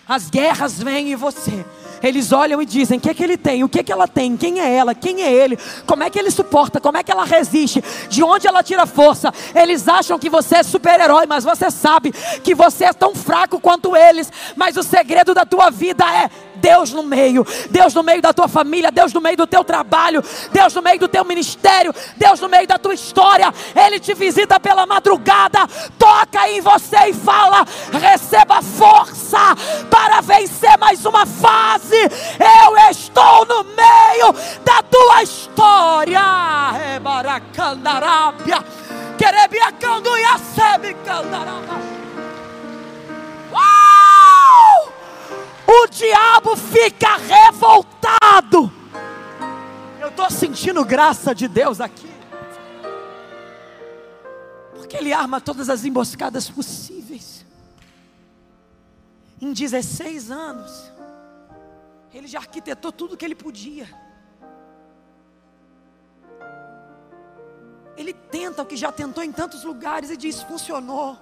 As 0.07 0.27
guerras 0.27 0.81
vêm 0.81 1.11
em 1.11 1.15
você. 1.15 1.63
Eles 2.01 2.31
olham 2.31 2.59
e 2.59 2.65
dizem: 2.65 2.97
o 2.97 3.01
que, 3.01 3.11
é 3.11 3.13
que 3.13 3.23
ele 3.23 3.37
tem? 3.37 3.63
O 3.63 3.69
que, 3.69 3.81
é 3.81 3.83
que 3.83 3.91
ela 3.91 4.07
tem? 4.07 4.35
Quem 4.35 4.59
é 4.59 4.73
ela? 4.73 4.95
Quem 4.95 5.21
é 5.21 5.31
ele? 5.31 5.55
Como 5.85 6.01
é 6.01 6.09
que 6.09 6.17
ele 6.17 6.31
suporta? 6.31 6.81
Como 6.81 6.97
é 6.97 7.03
que 7.03 7.11
ela 7.11 7.25
resiste? 7.25 7.83
De 8.09 8.23
onde 8.23 8.47
ela 8.47 8.63
tira 8.63 8.87
força? 8.87 9.31
Eles 9.53 9.87
acham 9.87 10.17
que 10.17 10.31
você 10.31 10.55
é 10.55 10.63
super-herói, 10.63 11.27
mas 11.27 11.43
você 11.43 11.69
sabe 11.69 12.11
que 12.43 12.55
você 12.55 12.85
é 12.85 12.93
tão 12.93 13.13
fraco 13.13 13.59
quanto 13.59 13.95
eles. 13.95 14.31
Mas 14.55 14.77
o 14.77 14.83
segredo 14.83 15.35
da 15.35 15.45
tua 15.45 15.69
vida 15.69 16.03
é 16.11 16.31
Deus 16.59 16.91
no 16.91 17.03
meio, 17.03 17.45
Deus 17.69 17.93
no 17.93 18.03
meio 18.03 18.21
da 18.21 18.33
tua 18.33 18.47
família, 18.47 18.91
Deus 18.91 19.13
no 19.13 19.21
meio 19.21 19.37
do 19.37 19.47
teu 19.47 19.63
trabalho, 19.63 20.23
Deus 20.51 20.73
no 20.73 20.81
meio 20.81 20.99
do 20.99 21.07
teu 21.07 21.25
ministério, 21.25 21.93
Deus 22.17 22.39
no 22.39 22.49
meio 22.49 22.67
da 22.67 22.77
tua 22.77 22.93
história. 22.93 23.53
Ele 23.75 23.99
te 23.99 24.13
visita 24.13 24.59
pela 24.59 24.85
madrugada, 24.85 25.67
toca 25.97 26.49
em 26.49 26.61
você 26.61 27.09
e 27.09 27.13
fala: 27.13 27.65
receba 27.99 28.61
força 28.61 29.55
para 29.89 30.21
vencer 30.21 30.77
mais 30.77 31.05
uma 31.05 31.25
fase. 31.25 31.95
Eu 31.95 32.89
estou 32.89 33.45
no 33.45 33.63
meio 33.63 34.33
da 34.63 34.81
tua 34.83 35.23
história. 35.23 36.21
Ebaracandarábia, 36.95 38.63
querebiacanduiacebe 39.17 40.95
candaraba. 41.05 41.79
O 45.69 45.87
diabo 45.87 46.55
fica 46.55 47.15
revoltado. 47.17 48.71
Eu 49.99 50.09
estou 50.09 50.29
sentindo 50.31 50.83
graça 50.83 51.35
de 51.35 51.47
Deus 51.47 51.79
aqui. 51.79 52.09
Porque 54.73 54.97
Ele 54.97 55.13
arma 55.13 55.39
todas 55.39 55.69
as 55.69 55.85
emboscadas 55.85 56.49
possíveis. 56.49 57.45
Em 59.39 59.53
16 59.53 60.31
anos, 60.31 60.91
Ele 62.11 62.27
já 62.27 62.39
arquitetou 62.39 62.91
tudo 62.91 63.15
que 63.15 63.23
Ele 63.23 63.35
podia. 63.35 63.87
Ele 67.95 68.13
tenta 68.13 68.63
o 68.63 68.65
que 68.65 68.75
já 68.75 68.91
tentou 68.91 69.23
em 69.23 69.31
tantos 69.31 69.63
lugares 69.63 70.09
e 70.09 70.17
diz: 70.17 70.41
funcionou. 70.41 71.17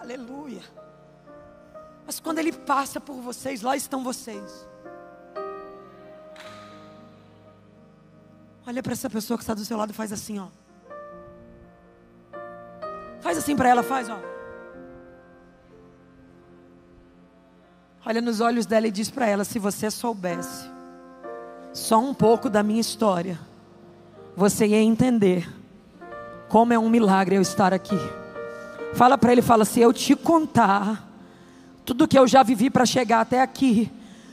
Aleluia. 0.00 0.62
Mas 2.06 2.20
quando 2.20 2.38
Ele 2.38 2.52
passa 2.52 3.00
por 3.00 3.16
vocês, 3.16 3.62
lá 3.62 3.76
estão 3.76 4.02
vocês. 4.02 4.66
Olha 8.66 8.82
para 8.82 8.92
essa 8.92 9.10
pessoa 9.10 9.36
que 9.36 9.42
está 9.42 9.54
do 9.54 9.64
seu 9.64 9.76
lado 9.76 9.90
e 9.90 9.94
faz 9.94 10.12
assim, 10.12 10.38
ó. 10.38 10.46
Faz 13.20 13.38
assim 13.38 13.56
para 13.56 13.68
ela, 13.68 13.82
faz, 13.82 14.08
ó. 14.08 14.18
Olha 18.04 18.20
nos 18.20 18.40
olhos 18.40 18.66
dela 18.66 18.88
e 18.88 18.90
diz 18.90 19.10
para 19.10 19.26
ela: 19.26 19.44
se 19.44 19.58
você 19.58 19.90
soubesse 19.90 20.70
só 21.72 21.98
um 22.00 22.12
pouco 22.12 22.50
da 22.50 22.62
minha 22.62 22.80
história, 22.80 23.38
você 24.36 24.66
ia 24.66 24.80
entender 24.80 25.48
como 26.48 26.72
é 26.72 26.78
um 26.78 26.90
milagre 26.90 27.36
eu 27.36 27.42
estar 27.42 27.72
aqui. 27.72 27.98
Fala 28.94 29.16
para 29.16 29.32
ele, 29.32 29.42
fala: 29.42 29.64
se 29.64 29.80
eu 29.80 29.92
te 29.92 30.16
contar 30.16 31.11
tudo 31.84 32.08
que 32.08 32.18
eu 32.18 32.26
já 32.26 32.42
vivi 32.42 32.70
para 32.70 32.86
chegar 32.86 33.20
até 33.20 33.40
aqui. 33.40 33.90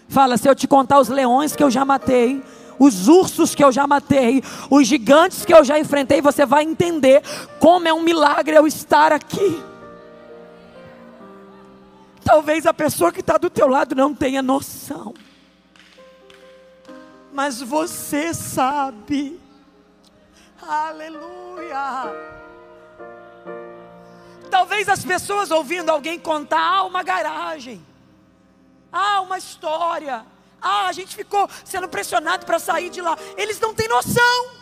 Fala, 0.07 0.37
se 0.37 0.47
eu 0.47 0.55
te 0.55 0.67
contar 0.67 0.99
os 0.99 1.09
leões 1.09 1.55
que 1.55 1.63
eu 1.63 1.69
já 1.69 1.85
matei, 1.85 2.43
os 2.79 3.07
ursos 3.07 3.53
que 3.53 3.63
eu 3.63 3.71
já 3.71 3.85
matei, 3.85 4.41
os 4.69 4.87
gigantes 4.87 5.45
que 5.45 5.53
eu 5.53 5.63
já 5.63 5.77
enfrentei, 5.77 6.21
você 6.21 6.45
vai 6.45 6.63
entender 6.63 7.21
como 7.59 7.87
é 7.87 7.93
um 7.93 8.01
milagre 8.01 8.55
eu 8.55 8.65
estar 8.65 9.11
aqui. 9.11 9.63
Talvez 12.23 12.65
a 12.65 12.73
pessoa 12.73 13.11
que 13.11 13.21
está 13.21 13.37
do 13.37 13.49
teu 13.49 13.67
lado 13.67 13.95
não 13.95 14.13
tenha 14.13 14.41
noção, 14.41 15.13
mas 17.33 17.61
você 17.61 18.33
sabe. 18.33 19.39
Aleluia. 20.61 22.38
Talvez 24.49 24.89
as 24.89 25.05
pessoas 25.05 25.51
ouvindo 25.51 25.89
alguém 25.89 26.19
contar 26.19 26.59
ah, 26.59 26.83
uma 26.83 27.03
garagem, 27.03 27.85
ah, 28.91 29.21
uma 29.21 29.37
história, 29.37 30.25
ah, 30.61 30.87
a 30.87 30.91
gente 30.91 31.15
ficou 31.15 31.47
sendo 31.63 31.87
pressionado 31.87 32.45
para 32.45 32.59
sair 32.59 32.89
de 32.89 33.01
lá. 33.01 33.17
Eles 33.37 33.59
não 33.59 33.73
têm 33.73 33.87
noção. 33.87 34.59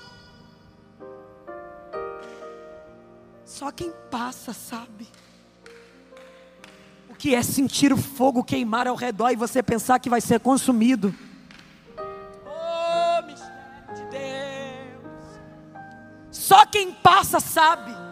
Só 3.46 3.72
quem 3.72 3.92
passa 4.12 4.54
sabe. 4.54 5.08
O 7.10 7.16
que 7.16 7.34
é 7.34 7.42
sentir 7.42 7.92
o 7.92 7.98
fogo 7.98 8.44
queimar 8.44 8.88
ao 8.88 8.96
redor 8.96 9.32
e 9.32 9.36
você 9.36 9.64
pensar 9.64 10.00
que 10.00 10.10
vai 10.10 10.22
ser 10.22 10.40
consumido. 10.40 11.16
Oh, 12.46 13.26
mistério 13.26 13.96
de 13.96 14.04
Deus. 14.12 15.40
Só 16.30 16.66
quem 16.66 16.92
passa 16.92 17.40
sabe 17.40 18.07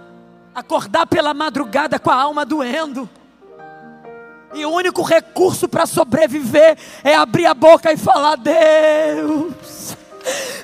acordar 0.56 1.06
pela 1.06 1.34
madrugada 1.34 2.00
com 2.00 2.10
a 2.10 2.16
alma 2.16 2.46
doendo. 2.46 3.10
E 4.54 4.66
o 4.66 4.72
único 4.72 5.02
recurso 5.02 5.68
para 5.68 5.86
sobreviver 5.86 6.78
é 7.04 7.14
abrir 7.14 7.46
a 7.46 7.54
boca 7.54 7.92
e 7.92 7.98
falar: 7.98 8.38
Deus, 8.38 9.98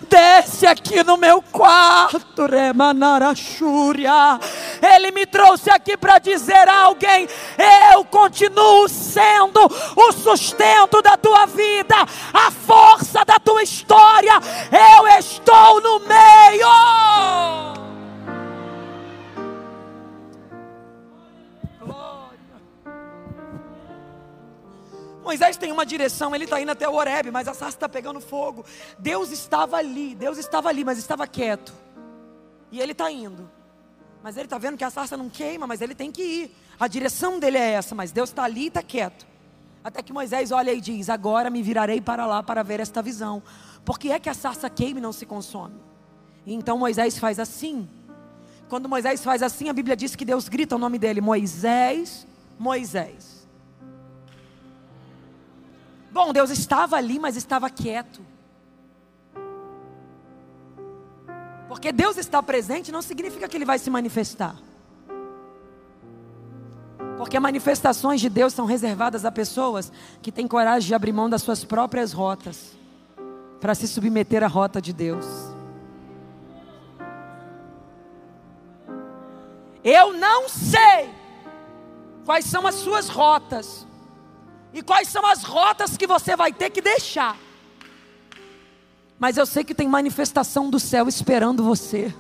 desce 0.10 0.66
aqui 0.66 1.04
no 1.04 1.18
meu 1.18 1.42
quarto, 1.42 2.46
Remanarachúria. 2.46 4.40
Ele 4.82 5.12
me 5.12 5.26
trouxe 5.26 5.70
aqui 5.70 5.98
para 5.98 6.20
dizer 6.20 6.70
a 6.70 6.84
alguém: 6.84 7.28
eu 7.94 8.06
continuo 8.06 8.88
sendo 8.88 9.60
o 9.98 10.12
sustento 10.14 11.02
da 11.02 11.18
tua 11.18 11.46
vida, 11.48 11.96
a 12.34 12.50
força 12.50 13.26
da 13.26 13.40
tua 13.40 13.62
história. 13.62 14.40
Eu 14.72 15.08
estou 15.20 15.82
no 15.82 16.00
meio. 16.00 16.21
Tem 25.62 25.72
uma 25.72 25.86
direção, 25.86 26.34
ele 26.34 26.46
está 26.46 26.60
indo 26.60 26.72
até 26.72 26.90
o 26.90 26.94
Horeb, 26.94 27.30
mas 27.32 27.48
a 27.48 27.54
sarça 27.54 27.78
está 27.78 27.88
pegando 27.88 28.20
fogo. 28.20 28.66
Deus 28.98 29.32
estava 29.32 29.78
ali, 29.78 30.16
Deus 30.16 30.40
estava 30.40 30.68
ali, 30.68 30.84
mas 30.84 30.98
estava 30.98 31.28
quieto. 31.28 31.72
E 32.72 32.82
ele 32.82 32.94
está 32.94 33.12
indo. 33.12 33.50
Mas 34.24 34.36
ele 34.38 34.48
está 34.48 34.58
vendo 34.58 34.78
que 34.78 34.84
a 34.84 34.90
sarça 34.90 35.16
não 35.16 35.30
queima, 35.30 35.68
mas 35.68 35.80
ele 35.80 35.94
tem 35.94 36.12
que 36.12 36.24
ir. 36.24 36.56
A 36.80 36.88
direção 36.88 37.40
dele 37.40 37.58
é 37.58 37.74
essa, 37.74 37.94
mas 37.94 38.12
Deus 38.12 38.30
está 38.30 38.44
ali 38.44 38.64
e 38.64 38.68
está 38.68 38.82
quieto. 38.82 39.28
Até 39.84 40.02
que 40.02 40.12
Moisés 40.12 40.52
olha 40.52 40.74
e 40.74 40.82
diz: 40.82 41.10
Agora 41.10 41.50
me 41.50 41.62
virarei 41.62 42.02
para 42.02 42.26
lá 42.26 42.42
para 42.42 42.64
ver 42.64 42.80
esta 42.80 43.02
visão. 43.02 43.42
Por 43.86 44.00
que 44.00 44.12
é 44.12 44.20
que 44.20 44.30
a 44.30 44.34
sarça 44.34 44.70
queima 44.70 45.00
e 45.00 45.02
não 45.02 45.14
se 45.14 45.26
consome? 45.26 45.76
Então 46.46 46.78
Moisés 46.78 47.20
faz 47.20 47.40
assim. 47.40 47.88
Quando 48.68 48.90
Moisés 48.90 49.24
faz 49.24 49.44
assim, 49.44 49.70
a 49.70 49.74
Bíblia 49.74 49.96
diz 49.96 50.16
que 50.16 50.26
Deus 50.26 50.50
grita 50.50 50.76
o 50.76 50.80
nome 50.80 50.98
dele: 50.98 51.22
Moisés, 51.22 52.28
Moisés. 52.58 53.41
Bom, 56.12 56.34
Deus 56.34 56.50
estava 56.50 56.98
ali, 56.98 57.20
mas 57.20 57.36
estava 57.36 57.70
quieto. 57.70 58.22
Porque 61.68 61.92
Deus 61.92 62.18
está 62.18 62.44
presente 62.44 62.92
não 62.92 63.02
significa 63.02 63.48
que 63.48 63.56
Ele 63.56 63.64
vai 63.64 63.80
se 63.80 63.90
manifestar. 63.90 64.56
Porque 67.18 67.40
manifestações 67.40 68.20
de 68.20 68.30
Deus 68.30 68.52
são 68.52 68.66
reservadas 68.66 69.24
a 69.24 69.32
pessoas 69.32 69.92
que 70.22 70.32
têm 70.32 70.48
coragem 70.48 70.88
de 70.88 70.94
abrir 70.94 71.14
mão 71.14 71.30
das 71.30 71.44
suas 71.44 71.64
próprias 71.64 72.12
rotas 72.12 72.76
para 73.62 73.74
se 73.76 73.88
submeter 73.88 74.44
à 74.44 74.48
rota 74.48 74.82
de 74.82 74.92
Deus. 74.92 75.26
Eu 79.84 80.14
não 80.14 80.50
sei 80.50 81.10
quais 82.26 82.46
são 82.46 82.68
as 82.68 82.76
suas 82.76 83.08
rotas, 83.08 83.88
e 84.74 84.82
quais 84.82 85.08
são 85.08 85.26
as 85.26 85.44
rotas 85.44 85.98
que 85.98 86.08
você 86.08 86.36
vai 86.36 86.54
ter 86.54 86.70
que 86.70 86.82
deixar. 86.82 87.38
Mas 89.20 89.38
eu 89.38 89.46
sei 89.46 89.64
que 89.64 89.76
tem 89.76 89.88
manifestação 89.88 90.70
do 90.70 90.80
céu 90.80 91.08
esperando 91.08 91.64
você. 91.64 92.14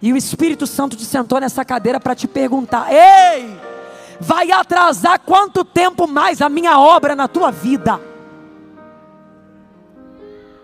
E 0.00 0.12
o 0.12 0.16
Espírito 0.16 0.66
Santo 0.66 0.96
te 0.96 1.04
sentou 1.04 1.40
nessa 1.40 1.64
cadeira 1.64 2.00
para 2.00 2.14
te 2.14 2.26
perguntar: 2.26 2.88
Ei, 2.92 3.56
vai 4.20 4.50
atrasar 4.50 5.20
quanto 5.20 5.64
tempo 5.64 6.06
mais 6.06 6.42
a 6.42 6.48
minha 6.48 6.78
obra 6.78 7.14
na 7.14 7.28
tua 7.28 7.50
vida? 7.50 8.00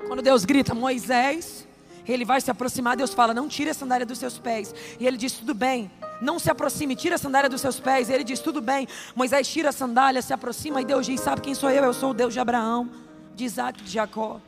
Quando 0.07 0.23
Deus 0.23 0.45
grita, 0.45 0.75
Moisés, 0.75 1.67
ele 2.07 2.25
vai 2.25 2.41
se 2.41 2.51
aproximar, 2.51 2.97
Deus 2.97 3.15
fala: 3.15 3.33
Não 3.33 3.49
tire 3.49 3.71
a 3.71 3.75
sandália 3.75 4.05
dos 4.05 4.19
seus 4.19 4.39
pés. 4.39 4.75
E 4.99 5.07
ele 5.07 5.17
diz: 5.17 5.33
Tudo 5.33 5.55
bem, 5.55 5.91
não 6.23 6.39
se 6.39 6.49
aproxime, 6.49 6.95
tira 6.95 7.17
a 7.17 7.19
sandália 7.19 7.51
dos 7.51 7.61
seus 7.61 7.81
pés. 7.81 8.09
E 8.09 8.13
ele 8.13 8.23
diz: 8.23 8.39
Tudo 8.39 8.63
bem. 8.63 8.87
Moisés 9.15 9.49
tira 9.49 9.71
a 9.71 9.73
sandália, 9.73 10.23
se 10.23 10.33
aproxima. 10.33 10.81
E 10.81 10.85
Deus 10.85 11.05
diz: 11.05 11.21
Sabe 11.21 11.41
quem 11.41 11.55
sou 11.55 11.69
eu? 11.69 11.85
Eu 11.85 11.93
sou 11.93 12.13
o 12.13 12.15
Deus 12.15 12.33
de 12.33 12.39
Abraão, 12.39 12.89
de 13.35 13.45
Isaac, 13.45 13.83
de 13.83 13.91
Jacó. 13.91 14.41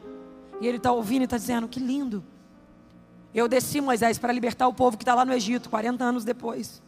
E 0.60 0.66
ele 0.68 0.76
está 0.76 0.92
ouvindo 0.92 1.22
e 1.22 1.24
está 1.24 1.36
dizendo: 1.36 1.66
Que 1.66 1.80
lindo. 1.80 2.24
Eu 3.34 3.48
desci, 3.48 3.80
Moisés, 3.80 4.16
para 4.16 4.32
libertar 4.32 4.68
o 4.68 4.72
povo 4.72 4.96
que 4.96 5.02
está 5.02 5.14
lá 5.14 5.24
no 5.24 5.32
Egito, 5.32 5.68
40 5.68 6.04
anos 6.04 6.24
depois. 6.24 6.80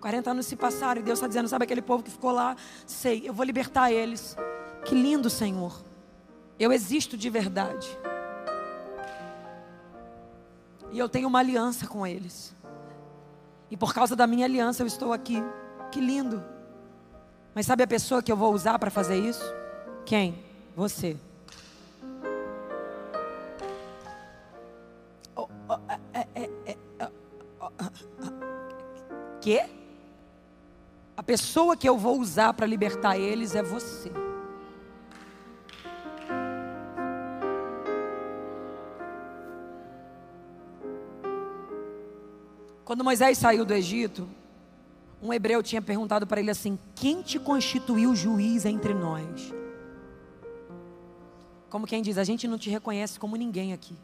40 0.00 0.30
anos 0.30 0.46
se 0.46 0.54
passaram 0.54 1.00
e 1.00 1.04
Deus 1.04 1.18
está 1.18 1.26
dizendo: 1.26 1.48
Sabe 1.48 1.64
aquele 1.64 1.82
povo 1.82 2.02
que 2.02 2.10
ficou 2.10 2.30
lá? 2.30 2.54
Sei, 2.86 3.22
eu 3.26 3.32
vou 3.32 3.44
libertar 3.44 3.90
eles. 3.90 4.36
Que 4.84 4.94
lindo, 4.94 5.30
Senhor. 5.30 5.82
Eu 6.58 6.70
existo 6.72 7.16
de 7.16 7.30
verdade. 7.30 7.88
E 10.92 10.98
eu 10.98 11.08
tenho 11.08 11.26
uma 11.26 11.38
aliança 11.38 11.86
com 11.86 12.06
eles. 12.06 12.54
E 13.70 13.76
por 13.76 13.94
causa 13.94 14.16
da 14.16 14.26
minha 14.26 14.46
aliança 14.46 14.82
eu 14.82 14.86
estou 14.86 15.12
aqui. 15.12 15.42
Que 15.92 16.00
lindo. 16.00 16.42
Mas 17.54 17.66
sabe 17.66 17.82
a 17.82 17.86
pessoa 17.86 18.22
que 18.22 18.30
eu 18.30 18.36
vou 18.36 18.52
usar 18.52 18.78
para 18.78 18.90
fazer 18.90 19.16
isso? 19.16 19.44
Quem? 20.04 20.38
Você. 20.76 21.16
Que? 29.40 29.62
A 31.16 31.22
pessoa 31.22 31.76
que 31.76 31.88
eu 31.88 31.96
vou 31.96 32.18
usar 32.18 32.52
para 32.54 32.66
libertar 32.66 33.18
eles 33.18 33.54
é 33.54 33.62
você. 33.62 34.10
Quando 42.90 43.04
Moisés 43.04 43.38
saiu 43.38 43.64
do 43.64 43.72
Egito, 43.72 44.28
um 45.22 45.32
hebreu 45.32 45.62
tinha 45.62 45.80
perguntado 45.80 46.26
para 46.26 46.40
ele 46.40 46.50
assim: 46.50 46.76
Quem 46.96 47.22
te 47.22 47.38
constituiu 47.38 48.16
juiz 48.16 48.64
entre 48.64 48.92
nós? 48.92 49.54
Como 51.68 51.86
quem 51.86 52.02
diz, 52.02 52.18
a 52.18 52.24
gente 52.24 52.48
não 52.48 52.58
te 52.58 52.68
reconhece 52.68 53.16
como 53.16 53.36
ninguém 53.36 53.72
aqui. 53.72 53.96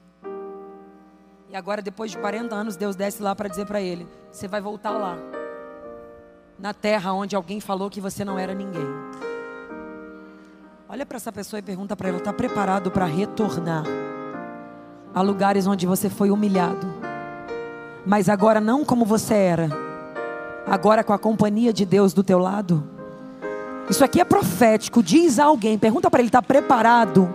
E 1.50 1.56
agora, 1.56 1.82
depois 1.82 2.12
de 2.12 2.18
40 2.18 2.54
anos, 2.54 2.76
Deus 2.76 2.94
desce 2.94 3.20
lá 3.20 3.34
para 3.34 3.48
dizer 3.48 3.66
para 3.66 3.80
ele: 3.80 4.06
Você 4.30 4.46
vai 4.46 4.60
voltar 4.60 4.92
lá, 4.92 5.18
na 6.56 6.72
terra 6.72 7.12
onde 7.12 7.34
alguém 7.34 7.58
falou 7.58 7.90
que 7.90 8.00
você 8.00 8.24
não 8.24 8.38
era 8.38 8.54
ninguém. 8.54 8.86
Olha 10.88 11.04
para 11.04 11.16
essa 11.16 11.32
pessoa 11.32 11.58
e 11.58 11.62
pergunta 11.62 11.96
para 11.96 12.10
ela: 12.10 12.18
Está 12.18 12.32
preparado 12.32 12.88
para 12.92 13.04
retornar 13.04 13.82
a 15.12 15.22
lugares 15.22 15.66
onde 15.66 15.88
você 15.88 16.08
foi 16.08 16.30
humilhado? 16.30 17.05
Mas 18.06 18.28
agora 18.28 18.60
não 18.60 18.84
como 18.84 19.04
você 19.04 19.34
era, 19.34 19.68
agora 20.64 21.02
com 21.02 21.12
a 21.12 21.18
companhia 21.18 21.72
de 21.72 21.84
Deus 21.84 22.14
do 22.14 22.22
teu 22.22 22.38
lado. 22.38 22.84
Isso 23.90 24.04
aqui 24.04 24.20
é 24.20 24.24
profético. 24.24 25.02
Diz 25.02 25.40
a 25.40 25.46
alguém, 25.46 25.76
pergunta 25.76 26.08
para 26.08 26.20
ele: 26.20 26.28
está 26.28 26.40
preparado 26.40 27.28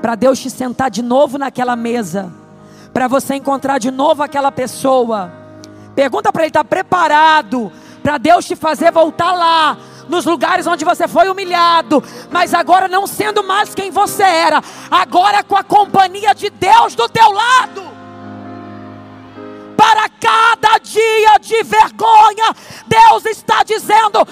para 0.00 0.16
Deus 0.16 0.40
te 0.40 0.50
sentar 0.50 0.90
de 0.90 1.02
novo 1.02 1.38
naquela 1.38 1.76
mesa, 1.76 2.32
para 2.92 3.06
você 3.06 3.36
encontrar 3.36 3.78
de 3.78 3.92
novo 3.92 4.24
aquela 4.24 4.50
pessoa? 4.50 5.32
Pergunta 5.94 6.32
para 6.32 6.42
ele: 6.42 6.50
está 6.50 6.64
preparado 6.64 7.70
para 8.02 8.18
Deus 8.18 8.44
te 8.44 8.56
fazer 8.56 8.90
voltar 8.90 9.32
lá, 9.32 9.78
nos 10.08 10.24
lugares 10.24 10.66
onde 10.66 10.84
você 10.84 11.06
foi 11.06 11.28
humilhado, 11.28 12.02
mas 12.28 12.52
agora 12.52 12.88
não 12.88 13.06
sendo 13.06 13.44
mais 13.44 13.72
quem 13.72 13.92
você 13.92 14.24
era, 14.24 14.60
agora 14.90 15.44
com 15.44 15.54
a 15.54 15.62
companhia 15.62 16.34
de 16.34 16.50
Deus 16.50 16.96
do 16.96 17.08
teu 17.08 17.30
lado 17.30 17.91
para 19.82 20.08
cada 20.08 20.78
dia 20.78 21.38
de 21.40 21.60
vergonha, 21.64 22.54
Deus 22.86 23.26
está 23.26 23.64
dizendo: 23.64 24.24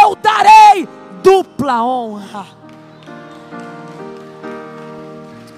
Eu 0.00 0.14
darei 0.14 0.88
dupla 1.20 1.82
honra. 1.82 2.46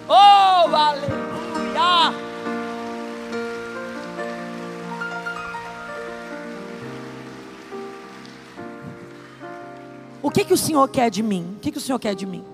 Oh, 0.09 0.75
aleluia! 0.75 2.15
O 10.23 10.31
que, 10.31 10.43
que 10.43 10.55
o 10.55 10.57
Senhor 10.57 10.89
quer 10.89 11.11
de 11.11 11.23
mim? 11.23 11.55
O 11.59 11.61
que, 11.61 11.71
que 11.71 11.77
o 11.77 11.81
Senhor 11.83 11.99
quer 11.99 12.15
de 12.15 12.25
mim? 12.25 12.54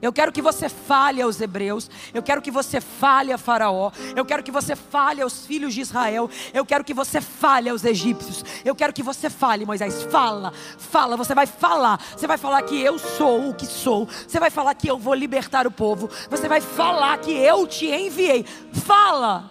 Eu 0.00 0.12
quero 0.12 0.30
que 0.30 0.42
você 0.42 0.68
fale 0.68 1.22
aos 1.22 1.40
hebreus, 1.40 1.90
eu 2.12 2.22
quero 2.22 2.42
que 2.42 2.50
você 2.50 2.80
fale 2.80 3.32
a 3.32 3.38
Faraó, 3.38 3.90
eu 4.14 4.24
quero 4.24 4.42
que 4.42 4.50
você 4.50 4.76
fale 4.76 5.22
aos 5.22 5.46
filhos 5.46 5.74
de 5.74 5.80
Israel, 5.80 6.28
eu 6.52 6.66
quero 6.66 6.84
que 6.84 6.92
você 6.92 7.20
fale 7.20 7.68
aos 7.68 7.84
egípcios, 7.84 8.44
eu 8.64 8.74
quero 8.74 8.92
que 8.92 9.02
você 9.02 9.30
fale, 9.30 9.64
Moisés, 9.64 10.02
fala, 10.04 10.52
fala, 10.78 11.16
você 11.16 11.34
vai 11.34 11.46
falar, 11.46 12.00
você 12.16 12.26
vai 12.26 12.36
falar 12.36 12.62
que 12.62 12.80
eu 12.80 12.98
sou 12.98 13.50
o 13.50 13.54
que 13.54 13.66
sou, 13.66 14.06
você 14.06 14.38
vai 14.38 14.50
falar 14.50 14.74
que 14.74 14.88
eu 14.88 14.98
vou 14.98 15.14
libertar 15.14 15.66
o 15.66 15.70
povo, 15.70 16.08
você 16.30 16.48
vai 16.48 16.60
falar 16.60 17.18
que 17.18 17.32
eu 17.32 17.66
te 17.66 17.86
enviei, 17.86 18.44
fala, 18.72 19.50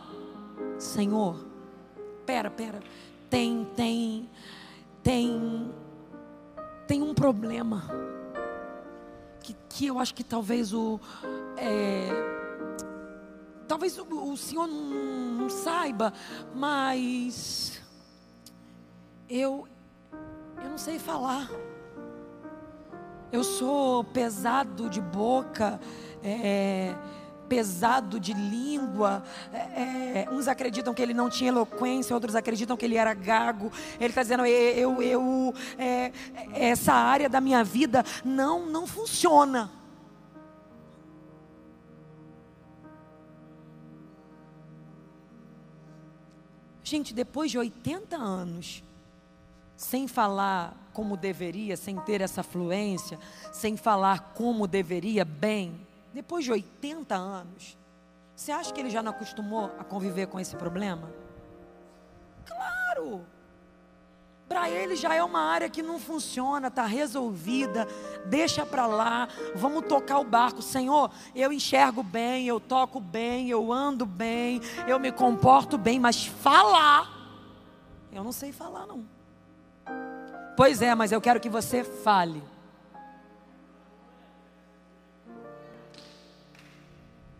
Senhor, 0.77 1.43
pera, 2.25 2.49
pera, 2.49 2.79
tem, 3.29 3.67
tem, 3.75 4.29
tem, 5.01 5.71
tem 6.87 7.01
um 7.01 7.13
problema 7.13 8.14
que 9.75 9.87
eu 9.87 9.99
acho 9.99 10.13
que 10.15 10.23
talvez 10.23 10.73
o. 10.73 10.99
É, 11.57 12.07
talvez 13.67 13.97
o, 13.97 14.31
o 14.31 14.37
senhor 14.37 14.67
não, 14.67 15.41
não 15.41 15.49
saiba, 15.49 16.13
mas. 16.55 17.81
Eu. 19.29 19.67
Eu 20.63 20.69
não 20.69 20.77
sei 20.77 20.97
falar. 20.97 21.49
Eu 23.33 23.43
sou 23.43 24.05
pesado 24.05 24.89
de 24.89 25.01
boca. 25.01 25.79
É, 26.23 26.95
pesado 27.47 28.19
de 28.19 28.33
língua. 28.33 29.23
É, 29.53 29.57
é, 29.57 30.27
uns 30.31 30.47
acreditam 30.47 30.93
que 30.93 31.01
ele 31.01 31.13
não 31.13 31.29
tinha 31.29 31.49
eloquência, 31.49 32.13
outros 32.13 32.35
acreditam 32.35 32.75
que 32.75 32.85
ele 32.85 32.97
era 32.97 33.13
gago. 33.13 33.71
Ele 33.99 34.09
está 34.09 34.21
dizendo: 34.21 34.45
eu, 34.45 35.01
eu, 35.01 35.53
é, 35.77 36.11
essa 36.53 36.93
área 36.93 37.29
da 37.29 37.39
minha 37.39 37.63
vida 37.63 38.03
não, 38.23 38.65
não 38.65 38.85
funciona. 38.85 39.71
Gente, 46.83 47.15
depois 47.15 47.49
de 47.49 47.57
80 47.57 48.15
anos, 48.15 48.83
sem 49.75 50.07
falar 50.07 50.89
como 50.93 51.17
deveria, 51.17 51.75
sem 51.75 51.97
ter 51.97 52.21
essa 52.21 52.43
fluência, 52.43 53.19
sem 53.51 53.75
falar 53.75 54.33
como 54.35 54.67
deveria, 54.67 55.25
bem, 55.25 55.85
depois 56.15 56.45
de 56.45 56.51
80 56.53 57.13
anos, 57.13 57.77
você 58.33 58.49
acha 58.49 58.71
que 58.71 58.79
ele 58.79 58.89
já 58.89 59.03
não 59.03 59.11
acostumou 59.11 59.65
a 59.77 59.83
conviver 59.83 60.27
com 60.27 60.39
esse 60.39 60.55
problema? 60.55 61.11
Claro! 62.45 63.25
Para 64.47 64.69
ele 64.69 64.95
já 64.95 65.13
é 65.13 65.21
uma 65.21 65.41
área 65.41 65.69
que 65.69 65.83
não 65.83 65.99
funciona, 65.99 66.69
está 66.69 66.85
resolvida, 66.85 67.85
deixa 68.27 68.65
para 68.65 68.87
lá, 68.87 69.27
vamos 69.55 69.87
tocar 69.87 70.19
o 70.19 70.23
barco. 70.23 70.61
Senhor, 70.61 71.11
eu 71.35 71.51
enxergo 71.51 72.01
bem, 72.01 72.47
eu 72.47 72.61
toco 72.61 73.01
bem, 73.01 73.49
eu 73.49 73.73
ando 73.73 74.05
bem, 74.05 74.61
eu 74.87 74.97
me 74.97 75.11
comporto 75.11 75.77
bem, 75.77 75.99
mas 75.99 76.25
falar, 76.25 77.11
eu 78.09 78.23
não 78.23 78.31
sei 78.31 78.53
falar 78.53 78.87
não. 78.87 79.03
Pois 80.55 80.81
é, 80.81 80.95
mas 80.95 81.11
eu 81.11 81.19
quero 81.19 81.41
que 81.41 81.49
você 81.49 81.83
fale. 81.83 82.41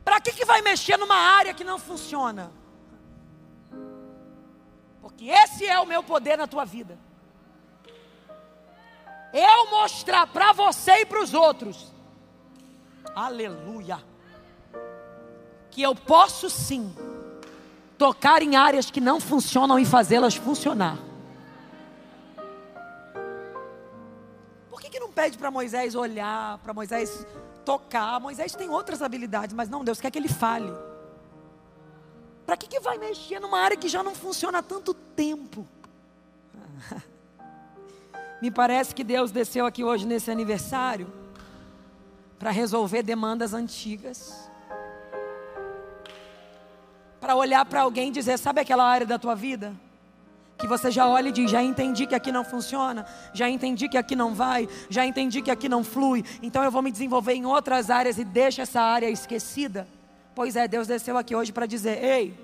Para 0.06 0.22
que, 0.22 0.32
que 0.32 0.46
vai 0.46 0.62
mexer 0.62 0.98
numa 0.98 1.16
área 1.16 1.54
que 1.54 1.64
não 1.64 1.80
funciona? 1.80 2.52
Porque 5.02 5.26
esse 5.26 5.66
é 5.66 5.80
o 5.80 5.86
meu 5.86 6.04
poder 6.04 6.38
na 6.38 6.46
tua 6.46 6.64
vida. 6.64 6.98
Eu 9.34 9.70
mostrar 9.72 10.28
para 10.28 10.54
você 10.54 11.02
e 11.02 11.06
para 11.06 11.22
os 11.22 11.34
outros, 11.34 11.92
aleluia, 13.16 14.00
que 15.72 15.82
eu 15.82 15.96
posso 15.96 16.50
sim 16.50 16.96
tocar 17.98 18.42
em 18.44 18.56
áreas 18.56 18.92
que 18.92 19.02
não 19.02 19.20
funcionam 19.20 19.80
e 19.80 19.86
fazê-las 19.86 20.36
funcionar. 20.36 20.98
Por 24.70 24.80
que, 24.80 24.90
que 24.90 25.00
não 25.00 25.12
pede 25.12 25.38
para 25.38 25.50
Moisés 25.50 25.96
olhar, 25.96 26.60
para 26.60 26.74
Moisés 26.74 27.26
tocar. 27.66 28.20
Moisés 28.20 28.56
tem 28.56 28.70
outras 28.70 29.02
habilidades, 29.02 29.54
mas 29.54 29.68
não, 29.68 29.84
Deus 29.84 30.00
quer 30.00 30.12
que 30.12 30.20
ele 30.20 30.30
fale. 30.30 30.72
Para 32.46 32.56
que, 32.56 32.68
que 32.68 32.80
vai 32.80 32.98
mexer 32.98 33.40
numa 33.40 33.60
área 33.60 33.76
que 33.76 33.90
já 33.90 34.04
não 34.04 34.14
funciona 34.14 34.60
há 34.60 34.64
tanto 34.64 34.94
tempo? 34.94 35.68
Me 38.42 38.52
parece 38.52 38.94
que 38.94 39.04
Deus 39.04 39.32
desceu 39.32 39.66
aqui 39.66 39.84
hoje 39.84 40.06
nesse 40.06 40.30
aniversário 40.30 41.12
para 42.38 42.52
resolver 42.52 43.02
demandas 43.02 43.54
antigas. 43.54 44.50
Para 47.20 47.36
olhar 47.36 47.66
para 47.66 47.82
alguém 47.82 48.10
e 48.10 48.12
dizer: 48.12 48.38
Sabe 48.38 48.62
aquela 48.62 48.86
área 48.86 49.08
da 49.08 49.18
tua 49.18 49.36
vida? 49.36 49.74
Que 50.58 50.68
você 50.68 50.90
já 50.90 51.08
olha 51.08 51.30
e 51.30 51.32
diz: 51.32 51.52
Já 51.52 51.62
entendi 51.62 52.06
que 52.08 52.16
aqui 52.16 52.32
não 52.32 52.46
funciona, 52.46 53.06
já 53.34 53.50
entendi 53.50 53.90
que 53.90 53.98
aqui 53.98 54.16
não 54.16 54.34
vai, 54.34 54.68
já 54.90 55.06
entendi 55.06 55.42
que 55.42 55.52
aqui 55.52 55.68
não 55.68 55.84
flui, 55.84 56.24
então 56.42 56.64
eu 56.64 56.72
vou 56.72 56.82
me 56.82 56.92
desenvolver 56.92 57.34
em 57.34 57.46
outras 57.46 57.90
áreas 57.90 58.18
e 58.18 58.24
deixa 58.24 58.62
essa 58.62 58.82
área 58.82 59.10
esquecida. 59.10 59.88
Pois 60.34 60.56
é, 60.56 60.68
Deus 60.68 60.88
desceu 60.88 61.18
aqui 61.18 61.36
hoje 61.36 61.52
para 61.52 61.66
dizer: 61.66 62.04
Ei, 62.04 62.38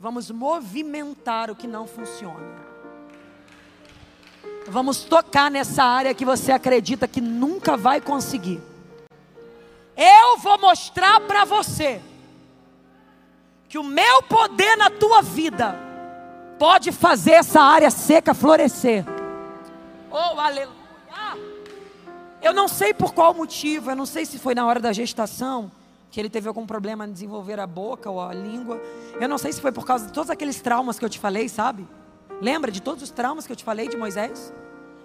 vamos 0.00 0.30
movimentar 0.30 1.50
o 1.50 1.56
que 1.56 1.66
não 1.66 1.86
funciona. 1.86 2.64
Vamos 4.66 5.04
tocar 5.04 5.50
nessa 5.50 5.84
área 5.84 6.14
que 6.14 6.24
você 6.24 6.50
acredita 6.50 7.06
que 7.06 7.20
nunca 7.20 7.76
vai 7.76 8.00
conseguir. 8.00 8.60
Eu 9.96 10.38
vou 10.38 10.58
mostrar 10.58 11.20
para 11.20 11.44
você 11.44 12.00
que 13.68 13.78
o 13.78 13.84
meu 13.84 14.22
poder 14.22 14.76
na 14.76 14.90
tua 14.90 15.20
vida 15.20 15.83
pode 16.58 16.92
fazer 16.92 17.32
essa 17.32 17.60
área 17.60 17.90
seca 17.90 18.34
florescer. 18.34 19.04
Oh, 20.10 20.38
aleluia! 20.38 20.74
Eu 22.40 22.52
não 22.52 22.68
sei 22.68 22.92
por 22.92 23.14
qual 23.14 23.32
motivo, 23.32 23.90
eu 23.90 23.96
não 23.96 24.04
sei 24.04 24.26
se 24.26 24.38
foi 24.38 24.54
na 24.54 24.66
hora 24.66 24.78
da 24.78 24.92
gestação 24.92 25.72
que 26.10 26.20
ele 26.20 26.30
teve 26.30 26.46
algum 26.46 26.64
problema 26.64 27.06
em 27.06 27.12
desenvolver 27.12 27.58
a 27.58 27.66
boca 27.66 28.08
ou 28.08 28.20
a 28.20 28.32
língua. 28.32 28.80
Eu 29.20 29.28
não 29.28 29.38
sei 29.38 29.52
se 29.52 29.60
foi 29.60 29.72
por 29.72 29.84
causa 29.84 30.06
de 30.06 30.12
todos 30.12 30.30
aqueles 30.30 30.60
traumas 30.60 30.98
que 30.98 31.04
eu 31.04 31.08
te 31.08 31.18
falei, 31.18 31.48
sabe? 31.48 31.88
Lembra 32.40 32.70
de 32.70 32.80
todos 32.80 33.02
os 33.02 33.10
traumas 33.10 33.46
que 33.46 33.52
eu 33.52 33.56
te 33.56 33.64
falei 33.64 33.88
de 33.88 33.96
Moisés? 33.96 34.52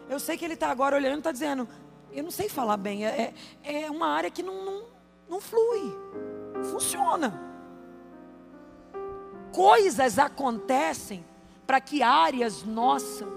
Eu 0.10 0.20
sei 0.20 0.38
que 0.38 0.46
ele 0.46 0.54
está 0.54 0.70
agora 0.70 0.96
olhando 0.96 1.16
e 1.16 1.18
está 1.20 1.32
dizendo: 1.32 1.68
Eu 2.12 2.24
não 2.24 2.30
sei 2.30 2.50
falar 2.50 2.78
bem. 2.78 3.06
É, 3.06 3.34
é, 3.64 3.84
é 3.84 3.90
uma 3.90 4.08
área 4.08 4.30
que 4.30 4.44
não, 4.44 4.66
não, 4.66 4.84
não 5.30 5.42
flui, 5.42 5.98
não 6.54 6.64
funciona. 6.66 7.40
Coisas 9.52 10.20
acontecem 10.20 11.26
para 11.70 11.80
que 11.80 12.02
áreas 12.02 12.64
nossas, 12.64 13.28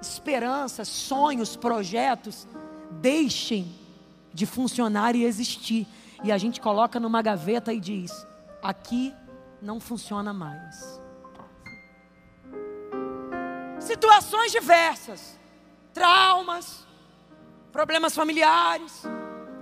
esperanças, 0.00 0.88
sonhos, 0.88 1.56
projetos, 1.56 2.48
deixem 2.90 3.70
de 4.32 4.46
funcionar 4.46 5.14
e 5.14 5.24
existir. 5.24 5.86
E 6.24 6.32
a 6.32 6.38
gente 6.38 6.58
coloca 6.58 6.98
numa 6.98 7.20
gaveta 7.20 7.70
e 7.70 7.78
diz: 7.78 8.26
aqui 8.62 9.14
não 9.60 9.78
funciona 9.78 10.32
mais 10.32 11.02
situações 13.78 14.52
diversas, 14.52 15.38
traumas, 15.92 16.86
problemas 17.70 18.14
familiares, 18.14 19.02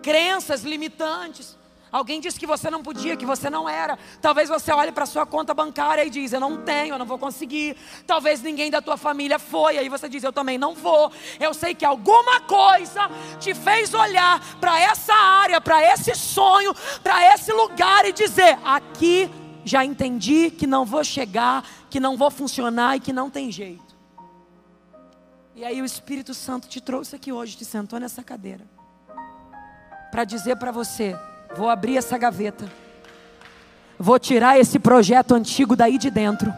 crenças 0.05 0.63
limitantes. 0.63 1.59
Alguém 1.93 2.21
disse 2.21 2.39
que 2.39 2.47
você 2.47 2.71
não 2.71 2.83
podia, 2.83 3.17
que 3.17 3.27
você 3.27 3.51
não 3.51 3.69
era. 3.69 3.99
Talvez 4.21 4.49
você 4.49 4.73
olhe 4.73 4.93
para 4.93 5.07
sua 5.07 5.27
conta 5.27 5.53
bancária 5.53 6.05
e 6.05 6.11
diz: 6.11 6.33
Eu 6.33 6.41
não 6.41 6.59
tenho, 6.59 6.95
eu 6.95 6.99
não 6.99 7.07
vou 7.07 7.19
conseguir. 7.19 7.77
Talvez 8.07 8.41
ninguém 8.43 8.71
da 8.71 8.81
tua 8.81 8.97
família 8.97 9.39
foi. 9.39 9.77
Aí 9.77 9.89
você 9.89 10.09
diz: 10.09 10.23
Eu 10.23 10.33
também 10.33 10.57
não 10.57 10.75
vou. 10.75 11.11
Eu 11.41 11.53
sei 11.53 11.75
que 11.75 11.85
alguma 11.85 12.41
coisa 12.43 13.11
te 13.41 13.55
fez 13.55 13.93
olhar 13.93 14.41
para 14.61 14.79
essa 14.79 15.15
área, 15.15 15.61
para 15.61 15.83
esse 15.93 16.15
sonho, 16.15 16.75
para 17.03 17.35
esse 17.35 17.53
lugar 17.53 18.05
e 18.05 18.13
dizer: 18.13 18.59
Aqui 18.65 19.29
já 19.65 19.85
entendi 19.85 20.51
que 20.51 20.67
não 20.67 20.85
vou 20.85 21.03
chegar, 21.03 21.65
que 21.91 21.99
não 21.99 22.17
vou 22.17 22.31
funcionar 22.31 22.97
e 22.97 23.01
que 23.01 23.13
não 23.13 23.29
tem 23.29 23.51
jeito. 23.51 23.99
E 25.57 25.65
aí 25.65 25.83
o 25.83 25.85
Espírito 25.85 26.35
Santo 26.35 26.69
te 26.69 26.81
trouxe 26.81 27.17
aqui 27.17 27.33
hoje, 27.33 27.57
te 27.57 27.65
sentou 27.65 27.99
nessa 27.99 28.23
cadeira, 28.23 28.65
para 30.13 30.25
dizer 30.25 30.57
para 30.57 30.71
você: 30.71 31.17
vou 31.57 31.69
abrir 31.69 31.97
essa 31.97 32.17
gaveta, 32.17 32.71
vou 33.99 34.19
tirar 34.19 34.59
esse 34.59 34.79
projeto 34.79 35.35
antigo 35.35 35.77
daí 35.77 35.99
de 35.99 36.11
dentro. 36.11 36.53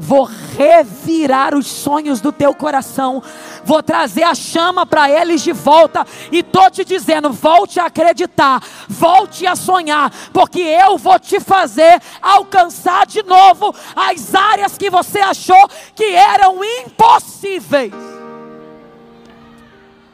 Vou 0.00 0.22
revirar 0.56 1.56
os 1.56 1.66
sonhos 1.66 2.20
do 2.20 2.30
teu 2.30 2.54
coração, 2.54 3.20
vou 3.64 3.82
trazer 3.82 4.22
a 4.22 4.32
chama 4.32 4.86
para 4.86 5.10
eles 5.10 5.42
de 5.42 5.50
volta, 5.50 6.06
e 6.30 6.38
estou 6.38 6.70
te 6.70 6.84
dizendo: 6.84 7.32
volte 7.32 7.80
a 7.80 7.86
acreditar, 7.86 8.62
volte 8.88 9.44
a 9.44 9.56
sonhar, 9.56 10.12
porque 10.32 10.60
eu 10.60 10.96
vou 10.96 11.18
te 11.18 11.40
fazer 11.40 12.00
alcançar 12.22 13.06
de 13.06 13.24
novo 13.24 13.74
as 13.96 14.36
áreas 14.36 14.78
que 14.78 14.88
você 14.88 15.18
achou 15.18 15.68
que 15.96 16.14
eram 16.14 16.62
impossíveis. 16.62 17.92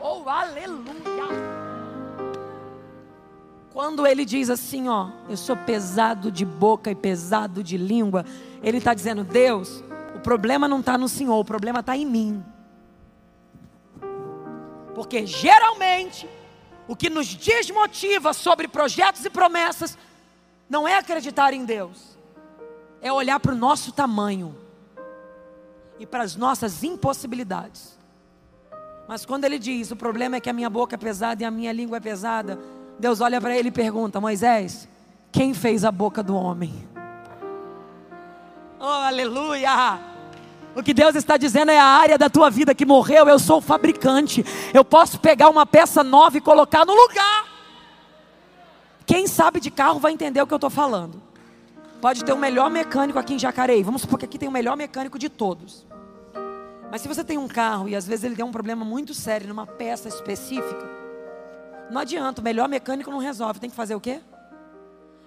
Oh, 0.00 0.26
aleluia! 0.26 1.53
Quando 3.74 4.06
ele 4.06 4.24
diz 4.24 4.50
assim, 4.50 4.88
ó, 4.88 5.08
eu 5.28 5.36
sou 5.36 5.56
pesado 5.56 6.30
de 6.30 6.44
boca 6.44 6.92
e 6.92 6.94
pesado 6.94 7.60
de 7.60 7.76
língua, 7.76 8.24
ele 8.62 8.78
está 8.78 8.94
dizendo: 8.94 9.24
Deus, 9.24 9.82
o 10.14 10.20
problema 10.20 10.68
não 10.68 10.78
está 10.78 10.96
no 10.96 11.08
Senhor, 11.08 11.36
o 11.36 11.44
problema 11.44 11.80
está 11.80 11.96
em 11.96 12.06
mim. 12.06 12.44
Porque 14.94 15.26
geralmente, 15.26 16.28
o 16.86 16.94
que 16.94 17.10
nos 17.10 17.26
desmotiva 17.34 18.32
sobre 18.32 18.68
projetos 18.68 19.24
e 19.24 19.28
promessas, 19.28 19.98
não 20.70 20.86
é 20.86 20.96
acreditar 20.96 21.52
em 21.52 21.64
Deus, 21.64 22.16
é 23.02 23.12
olhar 23.12 23.40
para 23.40 23.54
o 23.54 23.56
nosso 23.56 23.90
tamanho 23.90 24.56
e 25.98 26.06
para 26.06 26.22
as 26.22 26.36
nossas 26.36 26.84
impossibilidades. 26.84 27.98
Mas 29.08 29.26
quando 29.26 29.46
ele 29.46 29.58
diz: 29.58 29.90
o 29.90 29.96
problema 29.96 30.36
é 30.36 30.40
que 30.40 30.48
a 30.48 30.52
minha 30.52 30.70
boca 30.70 30.94
é 30.94 30.96
pesada 30.96 31.42
e 31.42 31.44
a 31.44 31.50
minha 31.50 31.72
língua 31.72 31.96
é 31.96 32.00
pesada, 32.00 32.56
Deus 32.98 33.20
olha 33.20 33.40
para 33.40 33.56
ele 33.56 33.68
e 33.68 33.72
pergunta: 33.72 34.20
Moisés, 34.20 34.88
quem 35.32 35.54
fez 35.54 35.84
a 35.84 35.92
boca 35.92 36.22
do 36.22 36.34
homem? 36.36 36.72
Oh, 38.78 38.84
aleluia! 38.84 39.98
O 40.76 40.82
que 40.82 40.92
Deus 40.92 41.14
está 41.14 41.36
dizendo 41.36 41.70
é 41.70 41.78
a 41.78 41.84
área 41.84 42.18
da 42.18 42.28
tua 42.28 42.50
vida 42.50 42.74
que 42.74 42.84
morreu. 42.84 43.28
Eu 43.28 43.38
sou 43.38 43.58
o 43.58 43.60
fabricante. 43.60 44.44
Eu 44.72 44.84
posso 44.84 45.20
pegar 45.20 45.48
uma 45.48 45.64
peça 45.64 46.02
nova 46.02 46.36
e 46.36 46.40
colocar 46.40 46.84
no 46.84 46.92
lugar. 46.92 47.46
Quem 49.06 49.26
sabe 49.26 49.60
de 49.60 49.70
carro 49.70 50.00
vai 50.00 50.12
entender 50.12 50.42
o 50.42 50.46
que 50.46 50.52
eu 50.52 50.56
estou 50.56 50.70
falando. 50.70 51.22
Pode 52.00 52.24
ter 52.24 52.32
o 52.32 52.38
melhor 52.38 52.68
mecânico 52.70 53.18
aqui 53.18 53.34
em 53.34 53.38
Jacareí. 53.38 53.82
Vamos 53.82 54.02
supor 54.02 54.18
que 54.18 54.24
aqui 54.24 54.38
tem 54.38 54.48
o 54.48 54.52
melhor 54.52 54.76
mecânico 54.76 55.18
de 55.18 55.28
todos. 55.28 55.86
Mas 56.90 57.00
se 57.00 57.08
você 57.08 57.24
tem 57.24 57.38
um 57.38 57.48
carro 57.48 57.88
e 57.88 57.94
às 57.94 58.06
vezes 58.06 58.24
ele 58.24 58.36
tem 58.36 58.44
um 58.44 58.52
problema 58.52 58.84
muito 58.84 59.14
sério 59.14 59.48
numa 59.48 59.66
peça 59.66 60.08
específica, 60.08 61.03
não 61.94 62.00
adianta, 62.00 62.40
o 62.40 62.44
melhor 62.44 62.68
mecânico 62.68 63.08
não 63.08 63.18
resolve. 63.18 63.60
Tem 63.60 63.70
que 63.70 63.76
fazer 63.76 63.94
o 63.94 64.00
quê? 64.00 64.20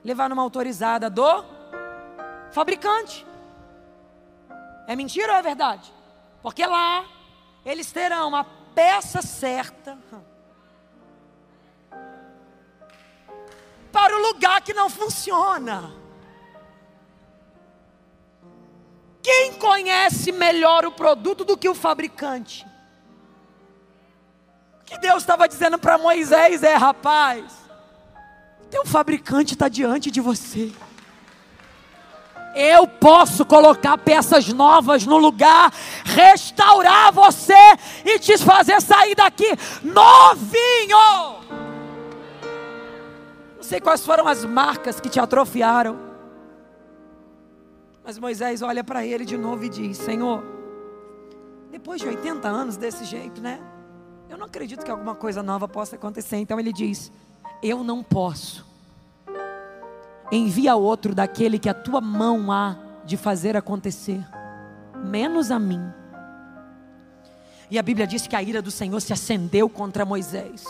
Levar 0.03 0.29
numa 0.29 0.41
autorizada 0.41 1.09
do 1.09 1.45
fabricante. 2.51 3.25
É 4.85 4.93
mentira 4.93 5.31
ou 5.31 5.37
é 5.37 5.41
verdade? 5.41 5.93
Porque 6.41 6.65
lá 6.65 7.05
eles 7.65 7.89
terão 7.89 8.35
a 8.35 8.43
peça 8.75 9.21
certa 9.21 9.97
para 13.89 14.15
o 14.17 14.21
lugar 14.27 14.61
que 14.61 14.73
não 14.73 14.89
funciona. 14.89 15.93
Quem 19.23 19.53
conhece 19.53 20.33
melhor 20.33 20.85
o 20.85 20.91
produto 20.91 21.45
do 21.45 21.57
que 21.57 21.69
o 21.69 21.73
fabricante? 21.73 22.67
Que 24.87 24.97
Deus 24.97 25.17
estava 25.17 25.47
dizendo 25.47 25.77
para 25.77 25.97
Moisés 25.97 26.63
é: 26.63 26.75
rapaz, 26.75 27.43
teu 28.71 28.85
fabricante 28.85 29.53
está 29.53 29.67
diante 29.67 30.09
de 30.09 30.21
você. 30.21 30.71
Eu 32.55 32.87
posso 32.87 33.45
colocar 33.45 33.97
peças 33.97 34.47
novas 34.47 35.05
no 35.05 35.17
lugar, 35.17 35.71
restaurar 36.05 37.11
você 37.11 37.53
e 38.03 38.17
te 38.17 38.37
fazer 38.37 38.81
sair 38.81 39.13
daqui 39.13 39.45
novinho. 39.83 40.97
Não 43.57 43.61
sei 43.61 43.81
quais 43.81 44.03
foram 44.03 44.25
as 44.25 44.45
marcas 44.45 44.99
que 45.01 45.09
te 45.09 45.19
atrofiaram. 45.19 45.99
Mas 48.03 48.17
Moisés 48.17 48.61
olha 48.61 48.85
para 48.85 49.05
ele 49.05 49.25
de 49.25 49.37
novo 49.37 49.65
e 49.65 49.69
diz: 49.69 49.97
Senhor, 49.97 50.41
depois 51.69 51.99
de 51.99 52.07
80 52.07 52.47
anos 52.47 52.77
desse 52.77 53.03
jeito, 53.03 53.41
né? 53.41 53.59
Eu 54.29 54.37
não 54.37 54.45
acredito 54.45 54.83
que 54.83 54.91
alguma 54.91 55.15
coisa 55.15 55.41
nova 55.41 55.67
possa 55.67 55.95
acontecer. 55.95 56.37
Então 56.37 56.59
ele 56.59 56.73
diz: 56.73 57.11
Eu 57.61 57.83
não 57.83 58.03
posso 58.03 58.67
envia 60.31 60.75
outro 60.75 61.15
daquele 61.15 61.59
que 61.59 61.69
a 61.69 61.73
tua 61.73 62.01
mão 62.01 62.51
há 62.51 62.75
de 63.05 63.15
fazer 63.15 63.55
acontecer, 63.55 64.25
menos 64.95 65.51
a 65.51 65.59
mim. 65.59 65.81
E 67.69 67.77
a 67.77 67.83
Bíblia 67.83 68.07
diz 68.07 68.27
que 68.27 68.35
a 68.35 68.41
ira 68.43 68.61
do 68.61 68.71
Senhor 68.71 68.99
se 69.01 69.13
acendeu 69.13 69.69
contra 69.69 70.05
Moisés. 70.05 70.65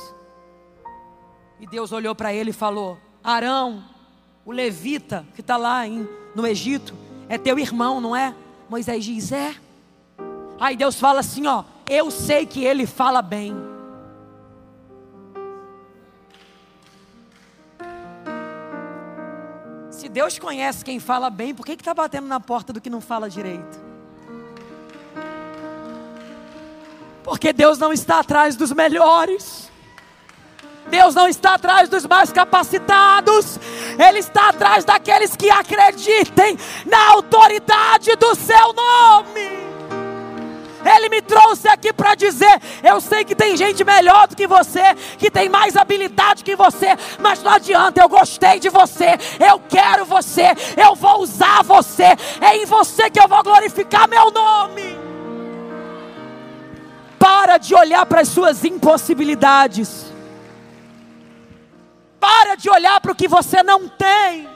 E 1.60 1.68
Deus 1.68 1.92
olhou 1.92 2.16
para 2.16 2.34
ele 2.34 2.52
e 2.52 2.54
falou: 2.54 2.98
Arão, 3.24 3.84
o 4.46 4.52
levita 4.52 5.26
que 5.34 5.42
está 5.42 5.58
lá 5.58 5.88
em, 5.88 6.08
no 6.36 6.46
Egito, 6.46 6.94
é 7.30 7.38
teu 7.38 7.58
irmão, 7.60 8.00
não 8.00 8.16
é? 8.16 8.34
Moisés 8.70 9.04
diz: 9.04 9.32
É. 9.32 9.56
Aí 10.60 10.76
Deus 10.76 11.00
fala 11.00 11.20
assim: 11.20 11.46
Ó, 11.48 11.64
Eu 11.90 12.12
sei 12.12 12.46
que 12.46 12.64
ele 12.66 12.86
fala 12.86 13.22
bem. 13.22 13.56
Se 19.90 20.10
Deus 20.10 20.38
conhece 20.38 20.84
quem 20.84 21.00
fala 21.00 21.30
bem, 21.30 21.56
por 21.56 21.66
que 21.66 21.72
está 21.72 21.94
batendo 21.94 22.28
na 22.28 22.40
porta 22.40 22.74
do 22.74 22.82
que 22.82 22.90
não 22.90 23.00
fala 23.00 23.30
direito? 23.30 23.88
Porque 27.24 27.52
Deus 27.54 27.78
não 27.78 27.92
está 27.92 28.20
atrás 28.20 28.56
dos 28.56 28.72
melhores. 28.72 29.72
Deus 30.90 31.16
não 31.16 31.28
está 31.28 31.56
atrás 31.56 31.90
dos 31.90 32.06
mais 32.06 32.32
capacitados, 32.32 33.60
Ele 34.00 34.20
está 34.20 34.50
atrás 34.50 34.86
daqueles 34.86 35.36
que 35.36 35.50
acreditem 35.50 36.58
na 36.86 37.12
autoridade 37.12 38.16
do 38.16 38.36
seu 38.36 38.72
nome. 38.74 39.57
Ele 40.88 41.10
me 41.10 41.22
trouxe 41.22 41.68
aqui 41.68 41.92
para 41.92 42.16
dizer: 42.16 42.62
eu 42.82 43.02
sei 43.02 43.26
que 43.26 43.36
tem 43.36 43.58
gente 43.58 43.84
melhor 43.84 44.28
do 44.28 44.36
que 44.36 44.48
você, 44.48 44.96
que 45.18 45.30
tem 45.30 45.50
mais 45.50 45.76
habilidade 45.76 46.44
que 46.44 46.56
você, 46.56 46.98
mas 47.20 47.44
não 47.44 47.52
adianta, 47.52 48.02
eu 48.02 48.08
gostei 48.08 48.60
de 48.60 48.70
você, 48.70 49.18
eu 49.40 49.60
quero 49.68 50.06
você, 50.06 50.56
eu 50.78 50.96
vou 50.96 51.22
usar 51.22 51.62
você, 51.64 52.16
é 52.40 52.56
em 52.56 52.66
você 52.66 53.10
que 53.10 53.20
eu 53.20 53.28
vou 53.28 53.44
glorificar 53.44 54.08
meu 54.08 54.32
nome. 54.32 54.98
Para 57.20 57.58
de 57.58 57.76
olhar 57.76 58.06
para 58.06 58.22
as 58.22 58.30
suas 58.30 58.64
impossibilidades. 58.64 60.06
Para 62.20 62.56
de 62.56 62.70
olhar 62.70 63.02
para 63.02 63.12
o 63.12 63.16
que 63.16 63.28
você 63.28 63.62
não 63.64 63.90
tem. 63.90 64.48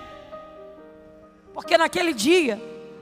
Porque 1.53 1.77
naquele 1.77 2.13
dia, 2.13 2.61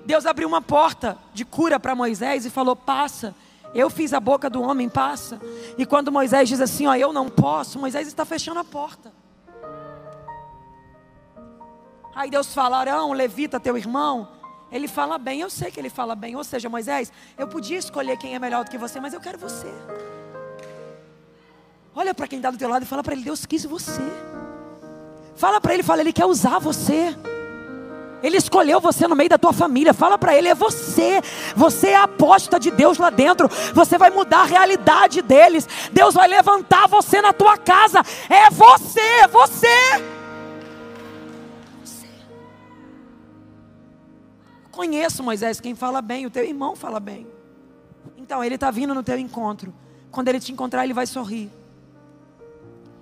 Deus 0.09 0.25
abriu 0.25 0.47
uma 0.47 0.59
porta 0.59 1.19
de 1.35 1.45
cura 1.45 1.79
para 1.79 1.93
Moisés 1.93 2.43
e 2.43 2.49
falou: 2.49 2.75
Passa. 2.75 3.35
Eu 3.75 3.91
fiz 3.91 4.11
a 4.11 4.19
boca 4.19 4.49
do 4.49 4.59
homem, 4.59 4.89
passa. 4.89 5.39
E 5.77 5.85
quando 5.85 6.11
Moisés 6.11 6.49
diz 6.49 6.59
assim: 6.59 6.87
Ó, 6.87 6.95
eu 6.95 7.13
não 7.13 7.29
posso, 7.29 7.77
Moisés 7.77 8.07
está 8.07 8.25
fechando 8.25 8.59
a 8.59 8.63
porta. 8.63 9.13
Aí 12.15 12.31
Deus 12.31 12.51
fala: 12.55 12.79
Arão, 12.79 13.11
levita 13.11 13.59
teu 13.59 13.77
irmão. 13.77 14.27
Ele 14.71 14.87
fala 14.87 15.19
bem, 15.19 15.41
eu 15.41 15.49
sei 15.51 15.69
que 15.69 15.79
ele 15.79 15.91
fala 15.91 16.15
bem. 16.15 16.35
Ou 16.35 16.43
seja, 16.43 16.67
Moisés, 16.67 17.13
eu 17.37 17.47
podia 17.47 17.77
escolher 17.77 18.17
quem 18.17 18.33
é 18.33 18.39
melhor 18.39 18.65
do 18.65 18.71
que 18.71 18.79
você, 18.79 18.99
mas 18.99 19.13
eu 19.13 19.21
quero 19.21 19.37
você. 19.37 19.71
Olha 21.93 22.15
para 22.15 22.27
quem 22.27 22.39
está 22.39 22.49
do 22.49 22.57
teu 22.57 22.67
lado 22.67 22.81
e 22.81 22.87
fala 22.87 23.03
para 23.03 23.13
ele: 23.13 23.25
Deus 23.25 23.45
quis 23.45 23.63
você. 23.63 24.01
Fala 25.35 25.61
para 25.61 25.75
ele, 25.75 25.83
fala, 25.83 26.01
ele 26.01 26.11
quer 26.11 26.25
usar 26.25 26.57
você. 26.57 27.15
Ele 28.21 28.37
escolheu 28.37 28.81
você 28.81 29.07
no 29.07 29.15
meio 29.15 29.29
da 29.29 29.37
tua 29.37 29.53
família. 29.53 29.93
Fala 29.93 30.17
para 30.17 30.35
ele, 30.35 30.49
é 30.49 30.55
você. 30.55 31.21
Você 31.55 31.89
é 31.89 31.95
a 31.95 32.03
aposta 32.03 32.59
de 32.59 32.69
Deus 32.69 32.97
lá 32.97 33.09
dentro. 33.09 33.47
Você 33.73 33.97
vai 33.97 34.09
mudar 34.09 34.41
a 34.41 34.45
realidade 34.45 35.21
deles. 35.21 35.67
Deus 35.91 36.13
vai 36.13 36.27
levantar 36.27 36.87
você 36.87 37.21
na 37.21 37.31
tua 37.31 37.57
casa. 37.57 38.01
É 38.29 38.49
você, 38.49 38.99
é 38.99 39.27
você. 39.27 39.67
você. 41.81 42.07
Conheço 44.71 45.23
Moisés, 45.23 45.59
quem 45.59 45.75
fala 45.75 46.01
bem, 46.01 46.25
o 46.25 46.29
teu 46.29 46.43
irmão 46.43 46.75
fala 46.75 46.99
bem. 46.99 47.27
Então, 48.17 48.43
ele 48.43 48.55
está 48.55 48.69
vindo 48.69 48.93
no 48.93 49.01
teu 49.01 49.17
encontro. 49.17 49.73
Quando 50.11 50.27
ele 50.27 50.39
te 50.39 50.51
encontrar, 50.51 50.83
ele 50.83 50.93
vai 50.93 51.07
sorrir. 51.07 51.49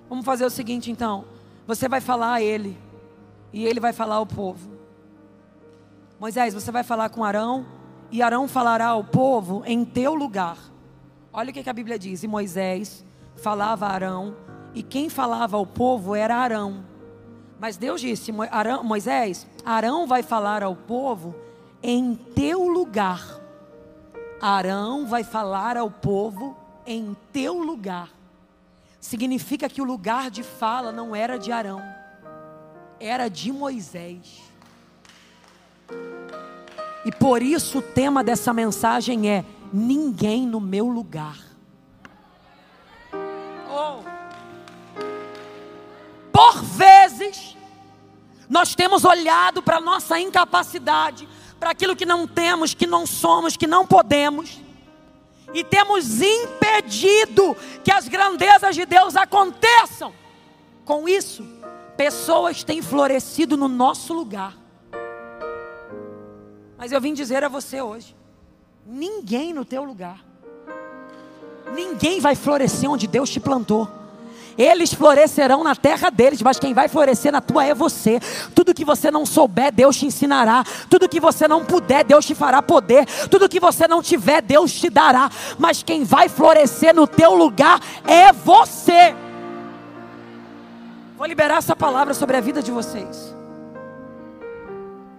Vamos 0.07 0.26
fazer 0.26 0.45
o 0.45 0.49
seguinte 0.49 0.91
então. 0.91 1.26
Você 1.65 1.89
vai 1.89 1.99
falar 1.99 2.34
a 2.34 2.41
ele. 2.41 2.78
E 3.51 3.65
ele 3.65 3.80
vai 3.80 3.91
falar 3.91 4.15
ao 4.15 4.26
povo. 4.26 4.77
Moisés, 6.20 6.53
você 6.53 6.72
vai 6.72 6.84
falar 6.84 7.09
com 7.09 7.24
Arão. 7.24 7.65
E 8.11 8.22
Arão 8.22 8.47
falará 8.47 8.88
ao 8.88 9.03
povo 9.03 9.63
em 9.65 9.84
teu 9.84 10.15
lugar. 10.15 10.57
Olha 11.32 11.51
o 11.51 11.53
que, 11.53 11.70
a 11.70 11.74
Bíblia 11.74 11.99
diz. 11.99 12.24
E 12.24 12.28
Moisés 12.28 13.05
falava 13.36 13.86
a 13.86 13.91
Arão. 13.91 14.36
E 14.74 14.82
quem 14.82 15.09
falava 15.09 15.57
ao 15.57 15.65
povo 15.65 16.15
era 16.15 16.36
Arão. 16.36 16.86
Mas 17.59 17.78
Deus 17.78 18.01
disse: 18.01 18.32
Arão, 18.51 18.84
Moisés, 18.84 19.47
Arão 19.65 20.07
vai 20.07 20.24
falar 20.24 20.63
ao 20.63 20.76
povo 20.76 21.36
em 21.82 22.15
teu 22.15 22.68
lugar. 22.68 23.39
Arão 24.41 25.05
vai 25.05 25.24
falar 25.24 25.78
ao 25.78 25.89
povo 25.89 26.55
em 26.86 27.15
teu 27.32 27.59
lugar 27.59 28.18
significa 29.07 29.70
que 29.70 29.82
o 29.82 29.86
lugar 29.86 30.30
de 30.30 30.43
fala 30.43 30.91
não 30.91 31.15
era 31.15 31.38
de 31.38 31.49
Arão, 31.51 31.82
era 32.99 33.30
de 33.30 33.51
Moisés. 33.51 34.47
E 37.08 37.12
por 37.14 37.41
isso 37.41 37.78
o 37.78 37.82
tema 37.82 38.22
dessa 38.22 38.51
mensagem 38.51 39.30
é: 39.30 39.45
ninguém 39.72 40.45
no 40.45 40.60
meu 40.60 40.88
lugar. 40.88 41.38
Oh. 43.72 44.03
Por 46.34 46.62
vezes, 46.64 47.55
nós 48.49 48.76
temos 48.76 49.05
olhado 49.05 49.64
para 49.64 49.78
a 49.78 49.82
nossa 49.82 50.20
incapacidade, 50.20 51.26
para 51.58 51.70
aquilo 51.70 51.95
que 51.95 52.05
não 52.05 52.28
temos, 52.28 52.74
que 52.74 52.86
não 52.86 53.08
somos, 53.08 53.55
que 53.55 53.66
não 53.66 53.88
podemos 53.88 54.60
e 55.53 55.64
temos 55.64 56.22
impedido 56.22 57.55
que 57.86 57.91
as 57.91 58.10
grandezas 58.10 58.76
de 58.76 58.86
Deus 58.86 59.16
aconteçam. 59.16 60.14
Com 60.84 61.08
isso, 61.08 61.41
pessoas 61.95 62.66
têm 62.66 62.82
florescido 62.82 63.55
no 63.55 63.70
nosso 63.70 64.14
lugar. 64.14 64.66
Mas 66.78 66.92
eu 66.92 67.02
vim 67.02 67.14
dizer 67.14 67.44
a 67.44 67.50
você 67.50 67.82
hoje: 67.82 68.16
ninguém 68.86 69.54
no 69.54 69.66
teu 69.66 69.84
lugar, 69.84 70.24
ninguém 71.74 72.20
vai 72.20 72.36
florescer 72.36 72.90
onde 72.90 73.08
Deus 73.08 73.30
te 73.30 73.40
plantou. 73.40 73.88
Eles 74.58 74.92
florescerão 74.92 75.64
na 75.64 75.76
terra 75.76 76.10
deles, 76.10 76.42
mas 76.42 76.58
quem 76.58 76.74
vai 76.74 76.88
florescer 76.88 77.32
na 77.32 77.40
tua 77.40 77.64
é 77.64 77.76
você. 77.76 78.20
Tudo 78.56 78.74
que 78.74 78.84
você 78.84 79.12
não 79.12 79.24
souber, 79.24 79.72
Deus 79.72 79.96
te 79.96 80.08
ensinará. 80.08 80.64
Tudo 80.90 81.08
que 81.08 81.20
você 81.20 81.48
não 81.48 81.64
puder, 81.64 82.04
Deus 82.04 82.26
te 82.26 82.34
fará 82.34 82.60
poder. 82.60 83.06
Tudo 83.30 83.48
que 83.48 83.60
você 83.60 83.88
não 83.88 84.02
tiver, 84.02 84.42
Deus 84.42 84.72
te 84.74 84.90
dará. 84.90 85.30
Mas 85.60 85.84
quem 85.84 86.04
vai 86.04 86.28
florescer 86.28 86.96
no 86.96 87.06
teu 87.06 87.36
lugar 87.36 87.80
é 88.04 88.34
você. 88.34 89.16
Vou 91.16 91.28
liberar 91.28 91.58
essa 91.58 91.76
palavra 91.76 92.16
sobre 92.16 92.36
a 92.36 92.42
vida 92.42 92.62
de 92.62 92.72
vocês. 92.72 93.36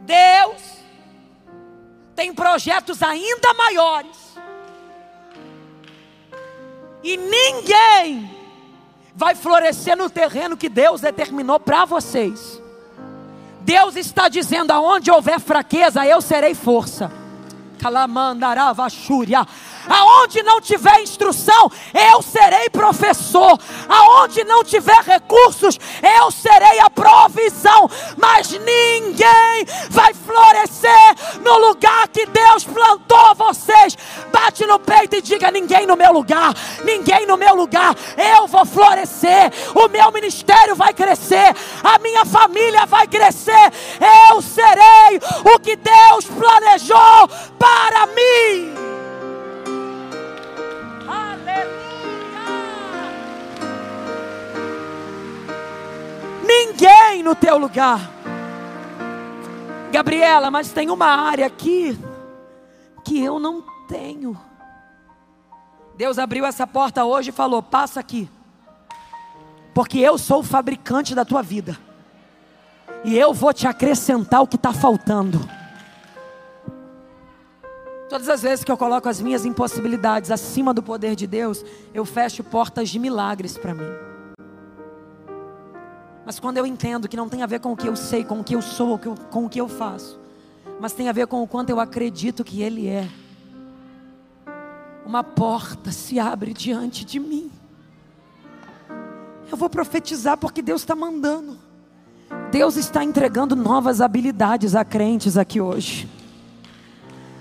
Deus 0.05 0.78
tem 2.19 2.35
projetos 2.35 3.01
ainda 3.01 3.55
maiores. 3.55 4.37
E 7.01 7.16
ninguém 7.16 8.29
vai 9.14 9.37
florescer 9.37 9.97
no 9.97 10.11
terreno 10.11 10.57
que 10.57 10.69
Deus 10.69 11.01
determinou 11.01 11.61
para 11.61 11.85
vocês. 11.85 12.61
Deus 13.61 13.95
está 13.95 14.29
dizendo: 14.29 14.73
aonde 14.73 15.12
houver 15.12 15.39
fraqueza, 15.39 16.05
eu 16.05 16.21
serei 16.21 16.57
força. 16.57 17.09
Calamandaravachúria. 17.79 19.47
Aonde 19.89 20.43
não 20.43 20.61
tiver 20.61 21.01
instrução, 21.01 21.70
eu 21.95 22.22
serei 22.22 22.68
professor. 22.68 23.59
Aonde 23.89 24.45
não 24.45 24.62
tiver 24.62 25.03
recursos, 25.03 25.78
eu 26.03 26.30
serei 26.30 26.78
a 26.80 26.91
provisão. 26.91 27.91
Mas 28.16 28.51
ninguém 28.51 29.64
vai 29.91 30.12
florescer 30.14 31.14
no 31.43 31.59
lugar 31.59 32.09
que 32.09 32.26
Deus 32.26 32.64
plantou 32.64 33.34
vocês. 33.34 33.97
Bate 34.32 34.66
no 34.66 34.78
peito 34.78 35.16
e 35.16 35.22
diga: 35.22 35.51
ninguém 35.51 35.86
no 35.86 35.97
meu 35.97 36.12
lugar, 36.12 36.55
ninguém 36.84 37.26
no 37.26 37.36
meu 37.36 37.55
lugar. 37.55 37.95
Eu 38.16 38.47
vou 38.47 38.64
florescer. 38.66 39.53
O 39.74 39.89
meu 39.89 40.11
ministério 40.12 40.76
vai 40.76 40.93
crescer. 40.93 41.55
A 41.82 41.99
minha 41.99 42.24
família 42.24 42.86
vai 42.86 43.07
crescer. 43.07 43.72
Eu 44.30 44.43
serei 44.43 45.18
o 45.55 45.59
que 45.59 45.76
Deus 45.76 46.24
planejou 46.26 47.28
para 47.59 48.07
mim. 48.07 48.88
Ninguém 56.49 57.22
no 57.22 57.34
teu 57.34 57.59
lugar. 57.59 58.01
Gabriela, 59.92 60.51
mas 60.51 60.72
tem 60.72 60.90
uma 60.90 61.07
área 61.07 61.46
aqui 61.46 61.99
que 63.05 63.22
eu 63.22 63.38
não 63.38 63.62
tenho. 63.86 64.38
Deus 65.96 66.18
abriu 66.18 66.46
essa 66.46 66.66
porta 66.66 67.05
hoje 67.05 67.30
e 67.30 67.32
falou: 67.32 67.62
passa 67.62 68.01
aqui, 68.01 68.28
porque 69.74 69.99
eu 69.99 70.16
sou 70.16 70.40
o 70.40 70.44
fabricante 70.44 71.14
da 71.14 71.24
tua 71.24 71.42
vida, 71.42 71.76
e 73.05 73.16
eu 73.16 73.34
vou 73.34 73.53
te 73.53 73.66
acrescentar 73.66 74.42
o 74.42 74.46
que 74.46 74.57
está 74.57 74.72
faltando. 74.72 75.38
Todas 78.09 78.28
as 78.30 78.40
vezes 78.40 78.64
que 78.64 78.72
eu 78.72 78.76
coloco 78.76 79.07
as 79.07 79.20
minhas 79.20 79.44
impossibilidades 79.44 80.30
acima 80.30 80.72
do 80.72 80.82
poder 80.82 81.14
de 81.14 81.26
Deus, 81.26 81.62
eu 81.92 82.07
fecho 82.07 82.42
portas 82.42 82.88
de 82.88 82.99
milagres 82.99 83.59
para 83.59 83.74
mim. 83.74 84.18
Mas 86.29 86.39
quando 86.39 86.59
eu 86.59 86.66
entendo 86.66 87.09
que 87.09 87.16
não 87.16 87.26
tem 87.26 87.43
a 87.43 87.47
ver 87.47 87.59
com 87.59 87.72
o 87.72 87.76
que 87.76 87.89
eu 87.89 87.97
sei, 87.97 88.22
com 88.22 88.41
o 88.41 88.45
que 88.45 88.55
eu 88.55 88.61
sou, 88.61 89.01
com 89.31 89.47
o 89.47 89.49
que 89.49 89.59
eu 89.59 89.66
faço, 89.66 90.20
mas 90.79 90.93
tem 90.93 91.09
a 91.09 91.12
ver 91.12 91.26
com 91.26 91.43
o 91.43 91.49
quanto 91.49 91.70
eu 91.70 91.81
acredito 91.81 92.45
que 92.45 92.61
Ele 92.61 92.87
é. 92.87 93.09
uma 95.07 95.24
porta 95.24 95.91
se 95.91 96.20
abre 96.20 96.53
diante 96.53 97.03
de 97.03 97.18
mim. 97.18 97.51
Eu 99.51 99.57
vou 99.57 99.70
profetizar 99.70 100.37
porque 100.37 100.61
Deus 100.61 100.83
está 100.83 100.95
mandando. 100.95 101.57
Deus 102.53 102.76
está 102.76 103.03
entregando 103.03 103.57
novas 103.57 104.03
habilidades 104.03 104.74
a 104.74 104.85
crentes 104.85 105.39
aqui 105.39 105.62
hoje. 105.62 106.07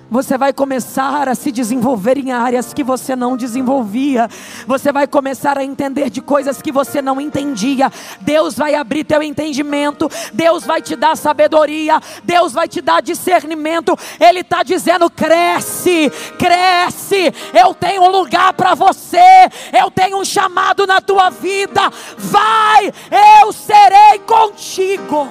Você 0.09 0.37
vai 0.37 0.53
começar 0.53 1.27
a 1.27 1.35
se 1.35 1.51
desenvolver 1.51 2.17
em 2.17 2.31
áreas 2.31 2.73
que 2.73 2.81
você 2.81 3.13
não 3.13 3.35
desenvolvia. 3.35 4.29
Você 4.65 4.89
vai 4.91 5.05
começar 5.05 5.57
a 5.57 5.65
entender 5.65 6.09
de 6.09 6.21
coisas 6.21 6.61
que 6.61 6.71
você 6.71 7.01
não 7.01 7.19
entendia. 7.19 7.91
Deus 8.21 8.55
vai 8.55 8.73
abrir 8.73 9.03
teu 9.03 9.21
entendimento. 9.21 10.09
Deus 10.33 10.65
vai 10.65 10.81
te 10.81 10.95
dar 10.95 11.17
sabedoria. 11.17 11.99
Deus 12.23 12.53
vai 12.53 12.69
te 12.69 12.79
dar 12.79 13.01
discernimento. 13.01 13.97
Ele 14.17 14.39
está 14.39 14.63
dizendo: 14.63 15.09
cresce, 15.09 16.09
cresce. 16.39 17.33
Eu 17.53 17.73
tenho 17.73 18.03
um 18.03 18.09
lugar 18.09 18.53
para 18.53 18.75
você. 18.75 19.49
Eu 19.77 19.91
tenho 19.91 20.19
um 20.19 20.25
chamado 20.25 20.87
na 20.87 21.01
tua 21.01 21.29
vida. 21.29 21.81
Vai, 22.17 22.93
eu 23.41 23.51
serei 23.51 24.19
contigo. 24.25 25.27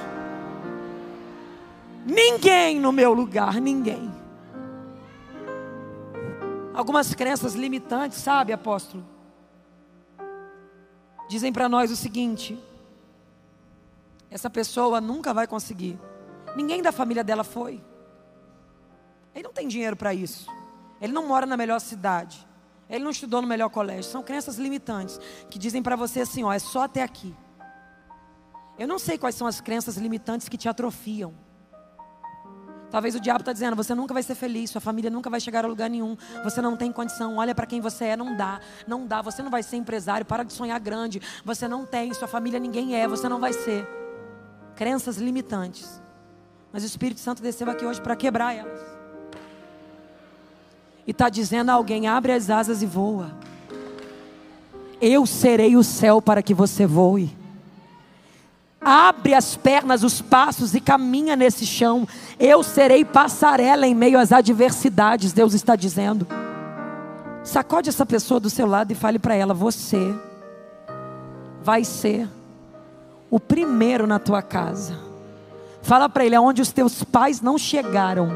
Ninguém 2.05 2.79
no 2.79 2.91
meu 2.91 3.11
lugar, 3.11 3.55
ninguém 3.55 4.16
algumas 6.77 7.15
crenças 7.15 7.55
limitantes, 7.55 8.19
sabe, 8.19 8.53
apóstolo? 8.53 9.03
Dizem 11.27 11.51
para 11.51 11.67
nós 11.67 11.89
o 11.89 11.95
seguinte: 11.95 12.57
essa 14.29 14.47
pessoa 14.47 15.01
nunca 15.01 15.33
vai 15.33 15.47
conseguir. 15.47 15.99
Ninguém 16.55 16.81
da 16.81 16.91
família 16.91 17.23
dela 17.23 17.43
foi. 17.43 17.83
Ele 19.33 19.43
não 19.43 19.53
tem 19.53 19.67
dinheiro 19.67 19.95
para 19.95 20.13
isso. 20.13 20.47
Ele 21.01 21.11
não 21.11 21.27
mora 21.27 21.45
na 21.47 21.57
melhor 21.57 21.79
cidade. 21.79 22.47
Ele 22.87 23.03
não 23.03 23.11
estudou 23.11 23.41
no 23.41 23.47
melhor 23.47 23.69
colégio. 23.69 24.03
São 24.03 24.23
crenças 24.23 24.57
limitantes 24.57 25.19
que 25.49 25.57
dizem 25.57 25.81
para 25.81 25.95
você 25.95 26.21
assim: 26.21 26.43
ó, 26.43 26.53
é 26.53 26.59
só 26.59 26.83
até 26.83 27.01
aqui. 27.01 27.35
Eu 28.77 28.87
não 28.87 28.99
sei 28.99 29.17
quais 29.17 29.33
são 29.33 29.47
as 29.47 29.59
crenças 29.59 29.97
limitantes 29.97 30.47
que 30.47 30.57
te 30.57 30.69
atrofiam. 30.69 31.33
Talvez 32.89 33.15
o 33.15 33.19
diabo 33.19 33.41
está 33.41 33.53
dizendo: 33.53 33.75
você 33.75 33.93
nunca 33.93 34.13
vai 34.13 34.23
ser 34.23 34.35
feliz, 34.35 34.69
sua 34.69 34.81
família 34.81 35.09
nunca 35.09 35.29
vai 35.29 35.39
chegar 35.39 35.65
a 35.65 35.67
lugar 35.67 35.89
nenhum, 35.89 36.17
você 36.43 36.61
não 36.61 36.75
tem 36.75 36.91
condição, 36.91 37.37
olha 37.37 37.53
para 37.53 37.65
quem 37.65 37.81
você 37.81 38.05
é, 38.05 38.17
não 38.17 38.35
dá, 38.35 38.59
não 38.87 39.05
dá, 39.05 39.21
você 39.21 39.43
não 39.43 39.49
vai 39.49 39.63
ser 39.63 39.77
empresário, 39.77 40.25
para 40.25 40.43
de 40.43 40.53
sonhar 40.53 40.79
grande, 40.79 41.21
você 41.43 41.67
não 41.67 41.85
tem, 41.85 42.13
sua 42.13 42.27
família 42.27 42.59
ninguém 42.59 42.95
é, 42.95 43.07
você 43.07 43.27
não 43.27 43.39
vai 43.39 43.53
ser. 43.53 43.87
Crenças 44.75 45.17
limitantes. 45.17 46.01
Mas 46.71 46.83
o 46.83 46.85
Espírito 46.85 47.19
Santo 47.19 47.41
desceu 47.41 47.69
aqui 47.69 47.85
hoje 47.85 48.01
para 48.01 48.15
quebrar 48.15 48.55
elas. 48.55 48.79
E 51.05 51.11
está 51.11 51.29
dizendo 51.29 51.69
a 51.69 51.73
alguém: 51.73 52.07
abre 52.07 52.33
as 52.33 52.49
asas 52.49 52.81
e 52.81 52.85
voa. 52.85 53.31
Eu 54.99 55.25
serei 55.25 55.75
o 55.75 55.83
céu 55.83 56.21
para 56.21 56.41
que 56.41 56.53
você 56.53 56.85
voe. 56.85 57.36
Abre 58.89 59.33
as 59.33 59.57
pernas, 59.57 60.01
os 60.01 60.21
passos 60.21 60.73
e 60.73 60.79
caminha 60.79 61.35
nesse 61.35 61.65
chão. 61.65 62.07
Eu 62.39 62.63
serei 62.63 63.03
passarela 63.03 63.85
em 63.85 63.93
meio 63.93 64.17
às 64.17 64.31
adversidades, 64.31 65.33
Deus 65.33 65.53
está 65.53 65.75
dizendo. 65.75 66.25
Sacode 67.43 67.89
essa 67.89 68.05
pessoa 68.05 68.39
do 68.39 68.49
seu 68.49 68.65
lado 68.65 68.89
e 68.89 68.95
fale 68.95 69.19
para 69.19 69.35
ela: 69.35 69.53
Você 69.53 70.15
vai 71.61 71.83
ser 71.83 72.29
o 73.29 73.41
primeiro 73.41 74.07
na 74.07 74.19
tua 74.19 74.41
casa. 74.41 74.97
Fala 75.81 76.07
para 76.07 76.25
ele: 76.25 76.35
aonde 76.35 76.61
os 76.61 76.71
teus 76.71 77.03
pais 77.03 77.41
não 77.41 77.57
chegaram, 77.57 78.31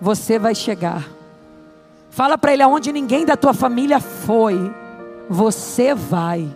você 0.00 0.38
vai 0.38 0.54
chegar. 0.54 1.08
Fala 2.08 2.38
para 2.38 2.52
ele: 2.52 2.62
aonde 2.62 2.92
ninguém 2.92 3.26
da 3.26 3.36
tua 3.36 3.52
família 3.52 3.98
foi, 3.98 4.72
você 5.28 5.92
vai. 5.92 6.48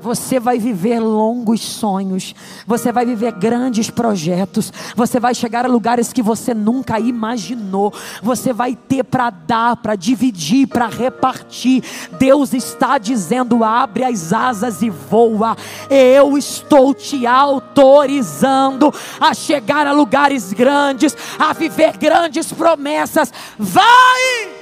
Você 0.00 0.40
vai 0.40 0.58
viver 0.58 1.00
longos 1.00 1.60
sonhos, 1.60 2.34
você 2.66 2.90
vai 2.90 3.04
viver 3.04 3.32
grandes 3.32 3.90
projetos, 3.90 4.72
você 4.96 5.20
vai 5.20 5.34
chegar 5.34 5.64
a 5.64 5.68
lugares 5.68 6.12
que 6.12 6.22
você 6.22 6.54
nunca 6.54 6.98
imaginou, 6.98 7.92
você 8.22 8.52
vai 8.52 8.74
ter 8.74 9.04
para 9.04 9.30
dar, 9.30 9.76
para 9.76 9.96
dividir, 9.96 10.66
para 10.66 10.86
repartir. 10.86 11.82
Deus 12.18 12.52
está 12.52 12.98
dizendo: 12.98 13.64
abre 13.64 14.04
as 14.04 14.32
asas 14.32 14.82
e 14.82 14.90
voa. 14.90 15.56
Eu 15.88 16.36
estou 16.36 16.94
te 16.94 17.26
autorizando 17.26 18.92
a 19.20 19.34
chegar 19.34 19.86
a 19.86 19.92
lugares 19.92 20.52
grandes, 20.52 21.16
a 21.38 21.52
viver 21.52 21.96
grandes 21.96 22.52
promessas. 22.52 23.32
Vai! 23.58 24.59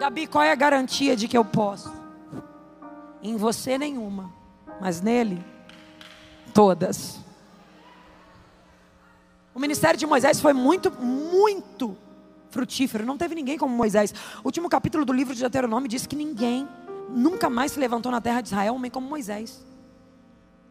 Gabi, 0.00 0.26
qual 0.26 0.42
é 0.42 0.50
a 0.50 0.54
garantia 0.54 1.14
de 1.14 1.28
que 1.28 1.36
eu 1.36 1.44
posso? 1.44 1.92
Em 3.22 3.36
você 3.36 3.76
nenhuma, 3.76 4.32
mas 4.80 5.02
nele 5.02 5.44
todas. 6.54 7.20
O 9.54 9.60
ministério 9.60 10.00
de 10.00 10.06
Moisés 10.06 10.40
foi 10.40 10.54
muito, 10.54 10.90
muito 10.90 11.94
frutífero. 12.48 13.04
Não 13.04 13.18
teve 13.18 13.34
ninguém 13.34 13.58
como 13.58 13.76
Moisés. 13.76 14.14
O 14.42 14.48
último 14.48 14.70
capítulo 14.70 15.04
do 15.04 15.12
livro 15.12 15.34
de 15.34 15.40
Deuteronômio 15.40 15.86
diz 15.86 16.06
que 16.06 16.16
ninguém 16.16 16.66
nunca 17.10 17.50
mais 17.50 17.72
se 17.72 17.78
levantou 17.78 18.10
na 18.10 18.22
terra 18.22 18.40
de 18.40 18.48
Israel, 18.48 18.76
homem 18.76 18.90
como 18.90 19.06
Moisés. 19.06 19.62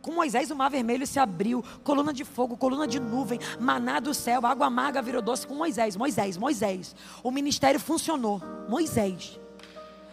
Com 0.10 0.16
Moisés 0.16 0.49
o 0.49 0.55
mar 0.55 0.72
vermelho 0.72 1.05
se 1.05 1.20
abriu, 1.20 1.64
coluna 1.84 2.12
de 2.12 2.26
fogo, 2.26 2.57
coluna 2.57 2.88
de 2.88 2.99
nuvem, 2.99 3.39
maná 3.60 3.99
do 3.99 4.12
céu, 4.12 4.43
água 4.43 4.66
amarga 4.66 5.03
virou 5.03 5.22
doce 5.22 5.45
com 5.45 5.53
Moisés, 5.53 5.95
Moisés, 5.95 6.36
Moisés. 6.36 6.95
O 7.22 7.30
ministério 7.30 7.80
funcionou, 7.80 8.41
Moisés. 8.68 9.39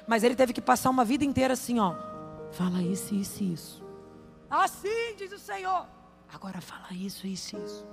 Mas 0.07 0.23
ele 0.23 0.37
teve 0.37 0.53
que 0.53 0.61
passar 0.61 0.91
uma 0.91 1.03
vida 1.03 1.25
inteira 1.25 1.55
assim, 1.55 1.79
ó. 1.79 1.95
Fala 2.53 2.83
isso, 2.83 3.15
isso, 3.15 3.43
isso. 3.43 3.85
Assim 4.51 5.17
diz 5.17 5.33
o 5.33 5.39
Senhor. 5.39 5.87
Agora 6.31 6.61
fala 6.61 6.89
isso, 6.93 7.27
isso, 7.27 7.57
isso. 7.57 7.87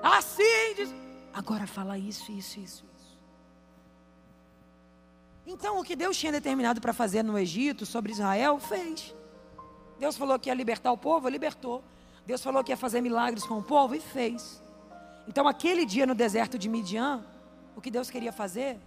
Assim 0.00 0.74
diz. 0.76 0.94
Agora 1.34 1.66
fala 1.66 1.98
isso, 1.98 2.30
isso, 2.30 2.60
isso. 2.60 2.84
Então 5.44 5.80
o 5.80 5.82
que 5.82 5.96
Deus 5.96 6.16
tinha 6.16 6.30
determinado 6.30 6.80
para 6.80 6.92
fazer 6.92 7.24
no 7.24 7.36
Egito 7.36 7.84
sobre 7.84 8.12
Israel, 8.12 8.60
fez. 8.60 9.12
Deus 10.02 10.16
falou 10.16 10.36
que 10.36 10.50
ia 10.50 10.54
libertar 10.54 10.90
o 10.90 10.98
povo, 10.98 11.28
libertou. 11.28 11.80
Deus 12.26 12.42
falou 12.42 12.64
que 12.64 12.72
ia 12.72 12.76
fazer 12.76 13.00
milagres 13.00 13.44
com 13.44 13.58
o 13.58 13.62
povo 13.62 13.94
e 13.94 14.00
fez. 14.00 14.60
Então, 15.28 15.46
aquele 15.46 15.86
dia 15.86 16.04
no 16.04 16.12
deserto 16.12 16.58
de 16.58 16.68
Midian, 16.68 17.24
o 17.76 17.80
que 17.80 17.88
Deus 17.88 18.10
queria 18.10 18.32
fazer 18.32 18.80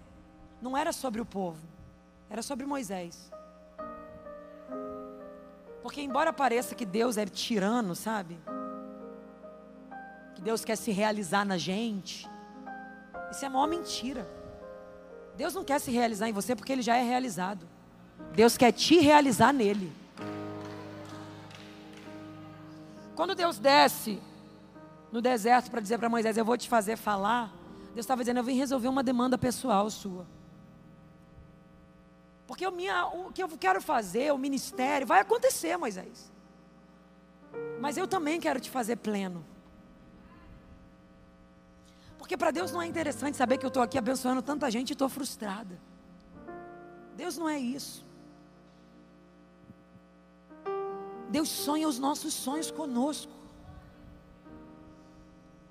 não 0.61 0.76
era 0.76 0.91
sobre 0.91 1.22
o 1.22 1.26
povo, 1.26 1.65
era 2.30 2.41
sobre 2.41 2.65
Moisés. 2.65 3.31
Porque, 5.81 6.02
embora 6.02 6.34
pareça 6.34 6.76
que 6.76 6.85
Deus 6.85 7.15
é 7.15 7.26
tirano, 7.26 7.95
sabe? 7.95 8.38
Que 10.35 10.41
Deus 10.41 10.65
quer 10.65 10.76
se 10.76 10.91
realizar 10.91 11.45
na 11.45 11.57
gente, 11.57 12.30
isso 13.31 13.45
é 13.45 13.48
a 13.48 13.52
maior 13.52 13.68
mentira. 13.68 14.27
Deus 15.38 15.53
não 15.53 15.64
quer 15.64 15.80
se 15.80 15.91
realizar 15.91 16.27
em 16.27 16.34
você 16.34 16.57
porque 16.57 16.73
ele 16.73 16.81
já 16.81 16.98
é 16.98 17.03
realizado. 17.03 17.65
Deus 18.34 18.57
quer 18.57 18.73
te 18.73 18.99
realizar 18.99 19.53
nele. 19.53 20.03
Quando 23.15 23.33
Deus 23.33 23.57
desce 23.57 24.21
no 25.11 25.21
deserto 25.21 25.71
para 25.71 25.81
dizer 25.81 25.97
para 25.97 26.09
Moisés: 26.09 26.37
Eu 26.37 26.45
vou 26.45 26.57
te 26.57 26.67
fazer 26.67 26.97
falar, 26.97 27.53
Deus 27.93 28.03
estava 28.03 28.21
dizendo: 28.21 28.37
Eu 28.37 28.43
vim 28.43 28.55
resolver 28.55 28.87
uma 28.87 29.01
demanda 29.01 29.37
pessoal 29.37 29.89
sua. 29.89 30.27
Porque 32.45 32.65
o, 32.67 32.71
minha, 32.71 33.07
o 33.07 33.31
que 33.31 33.41
eu 33.41 33.49
quero 33.49 33.81
fazer, 33.81 34.31
o 34.31 34.37
ministério, 34.37 35.07
vai 35.07 35.21
acontecer, 35.21 35.75
Moisés. 35.77 36.31
Mas 37.79 37.97
eu 37.97 38.07
também 38.07 38.39
quero 38.39 38.59
te 38.59 38.69
fazer 38.69 38.97
pleno. 38.97 39.43
Porque 42.17 42.37
para 42.37 42.51
Deus 42.51 42.71
não 42.71 42.81
é 42.81 42.87
interessante 42.87 43.37
saber 43.37 43.57
que 43.57 43.65
eu 43.65 43.69
estou 43.69 43.81
aqui 43.81 43.97
abençoando 43.97 44.41
tanta 44.41 44.69
gente 44.69 44.89
e 44.89 44.93
estou 44.93 45.07
frustrada. 45.09 45.79
Deus 47.15 47.37
não 47.37 47.47
é 47.47 47.57
isso. 47.57 48.05
Deus 51.36 51.49
sonha 51.49 51.86
os 51.86 51.99
nossos 51.99 52.34
sonhos 52.34 52.72
conosco. 52.72 53.30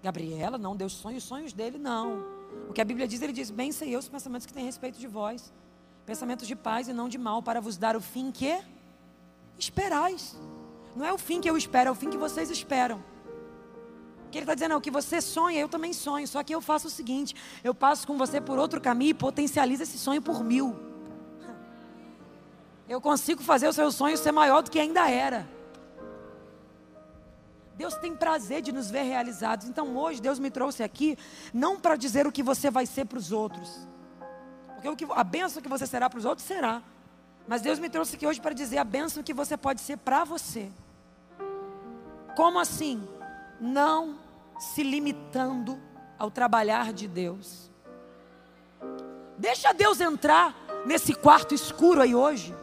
Gabriela, 0.02 0.58
não, 0.58 0.76
Deus 0.76 0.92
sonha 0.92 1.16
os 1.16 1.24
sonhos 1.24 1.54
dele, 1.54 1.78
não. 1.78 2.22
O 2.68 2.72
que 2.74 2.82
a 2.82 2.84
Bíblia 2.84 3.08
diz, 3.08 3.22
ele 3.22 3.32
diz: 3.32 3.50
Bem 3.50 3.72
sei 3.72 3.94
eu 3.94 3.98
os 3.98 4.06
pensamentos 4.06 4.46
que 4.46 4.52
têm 4.52 4.66
respeito 4.66 4.98
de 4.98 5.06
vós, 5.06 5.50
pensamentos 6.04 6.46
de 6.46 6.54
paz 6.54 6.86
e 6.86 6.92
não 6.92 7.08
de 7.08 7.16
mal, 7.16 7.42
para 7.42 7.62
vos 7.62 7.78
dar 7.78 7.96
o 7.96 8.00
fim 8.02 8.30
que 8.30 8.60
esperais. 9.58 10.38
Não 10.94 11.06
é 11.06 11.14
o 11.14 11.16
fim 11.16 11.40
que 11.40 11.48
eu 11.48 11.56
espero, 11.56 11.88
é 11.88 11.90
o 11.90 11.94
fim 11.94 12.10
que 12.10 12.18
vocês 12.18 12.50
esperam. 12.50 13.02
Que 14.30 14.36
ele 14.36 14.42
está 14.42 14.52
dizendo 14.52 14.72
é 14.72 14.76
o 14.76 14.82
que 14.82 14.90
você 14.90 15.22
sonha, 15.22 15.58
eu 15.58 15.68
também 15.70 15.94
sonho. 15.94 16.28
Só 16.28 16.42
que 16.42 16.54
eu 16.54 16.60
faço 16.60 16.88
o 16.88 16.90
seguinte: 16.90 17.34
eu 17.64 17.74
passo 17.74 18.06
com 18.06 18.18
você 18.18 18.38
por 18.38 18.58
outro 18.58 18.82
caminho 18.82 19.12
e 19.12 19.14
potencializo 19.14 19.82
esse 19.82 19.96
sonho 19.96 20.20
por 20.20 20.44
mil. 20.44 20.76
Eu 22.86 23.00
consigo 23.00 23.42
fazer 23.42 23.66
o 23.66 23.72
seu 23.72 23.90
sonho 23.90 24.14
ser 24.18 24.30
maior 24.30 24.62
do 24.62 24.70
que 24.70 24.78
ainda 24.78 25.10
era. 25.10 25.53
Deus 27.76 27.94
tem 27.96 28.14
prazer 28.14 28.62
de 28.62 28.72
nos 28.72 28.90
ver 28.90 29.02
realizados. 29.02 29.66
Então 29.66 29.96
hoje 29.96 30.20
Deus 30.20 30.38
me 30.38 30.50
trouxe 30.50 30.82
aqui 30.82 31.18
não 31.52 31.78
para 31.78 31.96
dizer 31.96 32.26
o 32.26 32.32
que 32.32 32.42
você 32.42 32.70
vai 32.70 32.86
ser 32.86 33.04
para 33.04 33.18
os 33.18 33.32
outros. 33.32 33.88
Porque 34.74 34.88
o 34.88 34.96
que, 34.96 35.06
a 35.10 35.24
bênção 35.24 35.62
que 35.62 35.68
você 35.68 35.86
será 35.86 36.08
para 36.08 36.18
os 36.18 36.24
outros 36.24 36.46
será. 36.46 36.82
Mas 37.46 37.62
Deus 37.62 37.78
me 37.78 37.90
trouxe 37.90 38.16
aqui 38.16 38.26
hoje 38.26 38.40
para 38.40 38.54
dizer 38.54 38.78
a 38.78 38.84
bênção 38.84 39.22
que 39.22 39.34
você 39.34 39.56
pode 39.56 39.80
ser 39.80 39.96
para 39.98 40.24
você. 40.24 40.70
Como 42.36 42.58
assim? 42.58 43.06
Não 43.60 44.18
se 44.58 44.82
limitando 44.82 45.80
ao 46.18 46.30
trabalhar 46.30 46.92
de 46.92 47.08
Deus. 47.08 47.70
Deixa 49.36 49.72
Deus 49.72 50.00
entrar 50.00 50.54
nesse 50.86 51.12
quarto 51.12 51.54
escuro 51.54 52.00
aí 52.00 52.14
hoje. 52.14 52.54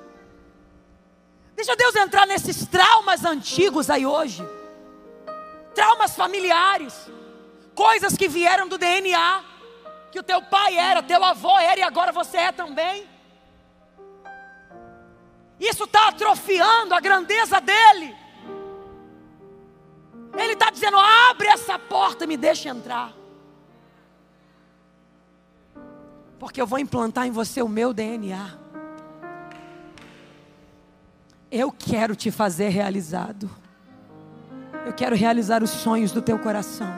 Deixa 1.55 1.75
Deus 1.75 1.95
entrar 1.95 2.25
nesses 2.25 2.65
traumas 2.65 3.25
antigos 3.25 3.89
aí 3.89 4.05
hoje. 4.05 4.43
Traumas 5.73 6.15
familiares. 6.15 7.10
Coisas 7.73 8.15
que 8.15 8.27
vieram 8.27 8.68
do 8.68 8.77
DNA. 8.77 9.43
Que 10.11 10.19
o 10.19 10.23
teu 10.23 10.41
pai 10.41 10.77
era, 10.77 11.02
teu 11.02 11.23
avô 11.23 11.57
era 11.57 11.80
e 11.80 11.84
agora 11.84 12.11
você 12.11 12.38
é 12.38 12.52
também. 12.52 13.07
Isso 15.60 15.84
está 15.84 16.10
atrofiando 16.10 16.95
a 16.95 16.99
grandeza 16.99 17.61
dele. 17.61 18.15
Ele 20.34 20.53
está 20.53 20.69
dizendo: 20.69 20.98
abre 20.98 21.48
essa 21.48 21.77
porta 21.77 22.23
e 22.23 22.27
me 22.27 22.35
deixa 22.35 22.69
entrar. 22.69 23.14
Porque 26.39 26.60
eu 26.60 26.65
vou 26.65 26.80
implantar 26.80 27.27
em 27.27 27.31
você 27.31 27.61
o 27.61 27.69
meu 27.69 27.93
DNA. 27.93 28.57
Eu 31.52 31.72
quero 31.72 32.15
te 32.15 32.31
fazer 32.31 32.69
realizado. 32.69 33.60
Eu 34.85 34.93
quero 34.93 35.15
realizar 35.15 35.63
os 35.63 35.69
sonhos 35.69 36.11
do 36.11 36.21
teu 36.21 36.39
coração. 36.39 36.91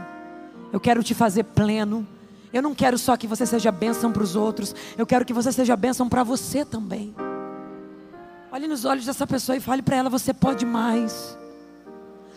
Eu 0.72 0.80
quero 0.80 1.04
te 1.04 1.14
fazer 1.14 1.44
pleno. 1.44 2.08
Eu 2.52 2.62
não 2.62 2.74
quero 2.74 2.98
só 2.98 3.18
que 3.18 3.28
você 3.28 3.46
seja 3.46 3.72
bênção 3.72 4.12
para 4.12 4.24
os 4.24 4.36
outros. 4.36 4.76
Eu 4.98 5.06
quero 5.06 5.26
que 5.26 5.34
você 5.34 5.52
seja 5.52 5.76
bênção 5.76 6.08
para 6.08 6.24
você 6.24 6.64
também. 6.64 7.14
Olhe 8.52 8.68
nos 8.68 8.86
olhos 8.86 9.06
dessa 9.06 9.26
pessoa 9.26 9.56
e 9.56 9.60
fale 9.60 9.82
para 9.82 9.98
ela: 9.98 10.10
você 10.10 10.34
pode 10.34 10.66
mais. 10.66 11.38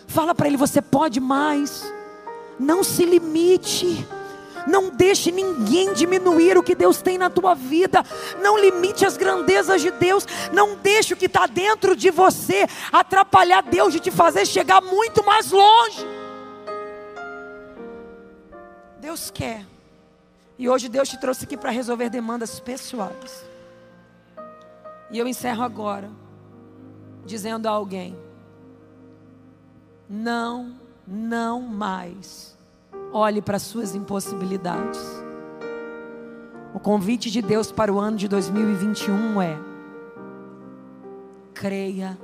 Fala 0.06 0.35
para 0.35 0.47
ele: 0.47 0.56
você 0.56 0.81
pode 0.81 1.20
mais. 1.20 1.85
Não 2.59 2.82
se 2.82 3.05
limite. 3.05 4.06
Não 4.67 4.91
deixe 4.91 5.31
ninguém 5.31 5.93
diminuir 5.93 6.59
o 6.59 6.63
que 6.63 6.75
Deus 6.75 7.01
tem 7.01 7.17
na 7.17 7.31
tua 7.31 7.55
vida. 7.55 8.05
Não 8.43 8.59
limite 8.59 9.07
as 9.07 9.17
grandezas 9.17 9.81
de 9.81 9.91
Deus. 9.91 10.27
Não 10.53 10.77
deixe 10.77 11.15
o 11.15 11.17
que 11.17 11.27
está 11.27 11.47
dentro 11.47 11.95
de 11.95 12.11
você 12.11 12.67
atrapalhar 12.93 13.63
Deus 13.63 13.93
de 13.93 14.01
te 14.01 14.11
fazer 14.11 14.47
chegar 14.47 14.81
muito 14.83 15.25
mais 15.25 15.51
longe. 15.51 16.05
Deus 19.01 19.31
quer. 19.31 19.65
E 20.59 20.69
hoje 20.69 20.89
Deus 20.89 21.09
te 21.09 21.21
trouxe 21.21 21.45
aqui 21.45 21.57
para 21.57 21.71
resolver 21.71 22.09
demandas 22.09 22.59
pessoais. 22.59 23.45
E 25.11 25.19
eu 25.19 25.29
encerro 25.29 25.63
agora, 25.63 26.11
dizendo 27.25 27.67
a 27.67 27.71
alguém: 27.71 28.19
não, 30.09 30.81
não 31.07 31.61
mais 31.61 32.56
olhe 33.12 33.40
para 33.40 33.59
suas 33.59 33.94
impossibilidades. 33.94 35.01
O 36.74 36.78
convite 36.78 37.31
de 37.31 37.40
Deus 37.40 37.73
para 37.73 37.93
o 37.93 37.98
ano 37.98 38.16
de 38.16 38.28
2021 38.28 39.40
é: 39.40 39.59
creia 41.55 42.18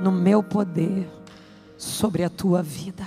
no 0.00 0.12
meu 0.12 0.42
poder 0.42 1.08
sobre 1.76 2.22
a 2.22 2.30
tua 2.30 2.62
vida. 2.62 3.04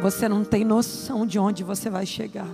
Você 0.00 0.28
não 0.28 0.44
tem 0.44 0.64
noção 0.64 1.26
de 1.26 1.38
onde 1.38 1.62
você 1.62 1.90
vai 1.90 2.06
chegar. 2.06 2.48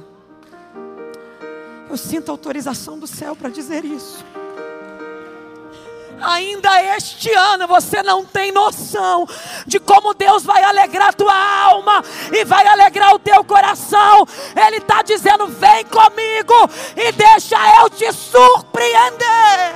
Eu 1.89 1.97
sinto 1.97 2.31
autorização 2.31 2.99
do 2.99 3.07
céu 3.07 3.37
para 3.37 3.49
dizer 3.49 3.85
isso. 3.85 4.25
Ainda 6.21 6.83
este 6.97 7.31
ano 7.33 7.67
você 7.67 8.03
não 8.03 8.25
tem 8.25 8.51
noção 8.51 9.27
de 9.67 9.79
como 9.79 10.15
Deus 10.15 10.45
vai 10.45 10.63
alegrar 10.63 11.15
tua 11.15 11.35
alma 11.65 12.03
e 12.33 12.45
vai 12.45 12.67
alegrar 12.67 13.15
o 13.15 13.19
teu 13.19 13.45
coração. 13.45 14.27
Ele 14.55 14.77
está 14.77 15.03
dizendo: 15.03 15.47
vem 15.47 15.85
comigo 15.85 16.55
e 16.97 17.13
deixa 17.13 17.57
eu 17.81 17.91
te 17.91 18.11
surpreender. 18.13 19.75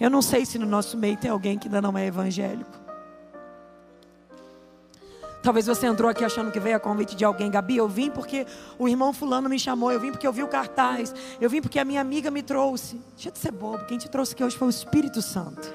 Eu 0.00 0.10
não 0.10 0.22
sei 0.22 0.46
se 0.46 0.58
no 0.58 0.66
nosso 0.66 0.96
meio 0.96 1.16
tem 1.16 1.30
alguém 1.30 1.58
que 1.58 1.68
ainda 1.68 1.80
não 1.80 1.96
é 1.96 2.06
evangélico. 2.06 2.80
Talvez 5.42 5.66
você 5.66 5.86
entrou 5.86 6.10
aqui 6.10 6.22
achando 6.22 6.50
que 6.50 6.60
veio 6.60 6.76
a 6.76 6.80
convite 6.80 7.16
de 7.16 7.24
alguém. 7.24 7.50
Gabi, 7.50 7.76
eu 7.76 7.88
vim 7.88 8.10
porque 8.10 8.46
o 8.78 8.86
irmão 8.86 9.12
fulano 9.12 9.48
me 9.48 9.58
chamou. 9.58 9.90
Eu 9.90 9.98
vim 9.98 10.10
porque 10.10 10.26
eu 10.26 10.32
vi 10.32 10.42
o 10.42 10.48
cartaz. 10.48 11.14
Eu 11.40 11.48
vim 11.48 11.62
porque 11.62 11.78
a 11.78 11.84
minha 11.84 12.00
amiga 12.00 12.30
me 12.30 12.42
trouxe. 12.42 13.00
Deixa 13.14 13.30
de 13.30 13.38
ser 13.38 13.50
bobo. 13.50 13.86
Quem 13.86 13.96
te 13.96 14.08
trouxe 14.08 14.34
aqui 14.34 14.44
hoje 14.44 14.58
foi 14.58 14.68
o 14.68 14.70
Espírito 14.70 15.22
Santo. 15.22 15.72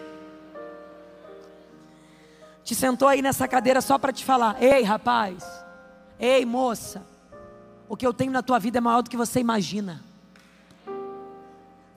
Te 2.64 2.76
sentou 2.76 3.08
aí 3.08 3.22
nessa 3.24 3.48
cadeira 3.48 3.82
só 3.82 3.98
para 3.98 4.14
te 4.14 4.24
falar: 4.24 4.62
Ei, 4.62 4.84
rapaz. 4.84 5.44
Ei, 6.20 6.46
moça. 6.46 7.04
O 7.90 7.98
que 7.98 8.06
eu 8.06 8.14
tenho 8.14 8.32
na 8.32 8.44
tua 8.44 8.60
vida 8.60 8.78
é 8.78 8.82
maior 8.82 9.02
do 9.02 9.10
que 9.10 9.18
você 9.18 9.40
imagina. 9.40 10.04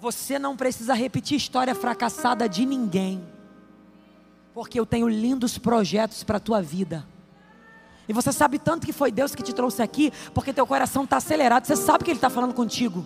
Você 0.01 0.39
não 0.39 0.57
precisa 0.57 0.95
repetir 0.95 1.37
história 1.37 1.75
fracassada 1.75 2.49
de 2.49 2.65
ninguém. 2.65 3.23
Porque 4.55 4.81
eu 4.81 4.87
tenho 4.87 5.09
lindos 5.09 5.59
projetos 5.59 6.25
para 6.25 6.39
a 6.39 6.41
tua 6.41 6.63
vida. 6.63 7.05
E 8.09 8.13
você 8.13 8.33
sabe 8.33 8.59
tanto 8.59 8.87
que 8.87 8.93
foi 8.93 9.13
Deus 9.13 9.35
que 9.35 9.43
te 9.43 9.53
trouxe 9.53 9.83
aqui, 9.83 10.11
porque 10.33 10.53
teu 10.53 10.67
coração 10.67 11.05
está 11.05 11.19
acelerado. 11.19 11.67
Você 11.67 11.77
sabe 11.77 12.05
que 12.05 12.11
Ele 12.11 12.17
está 12.17 12.31
falando 12.31 12.55
contigo. 12.55 13.05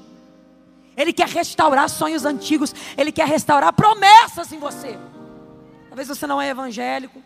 Ele 0.97 1.13
quer 1.13 1.29
restaurar 1.29 1.89
sonhos 1.89 2.25
antigos. 2.25 2.73
Ele 2.97 3.11
quer 3.11 3.27
restaurar 3.27 3.73
promessas 3.73 4.53
em 4.53 4.59
você. 4.59 4.99
Talvez 5.89 6.09
você 6.09 6.27
não 6.27 6.41
é 6.41 6.49
evangélico. 6.51 7.21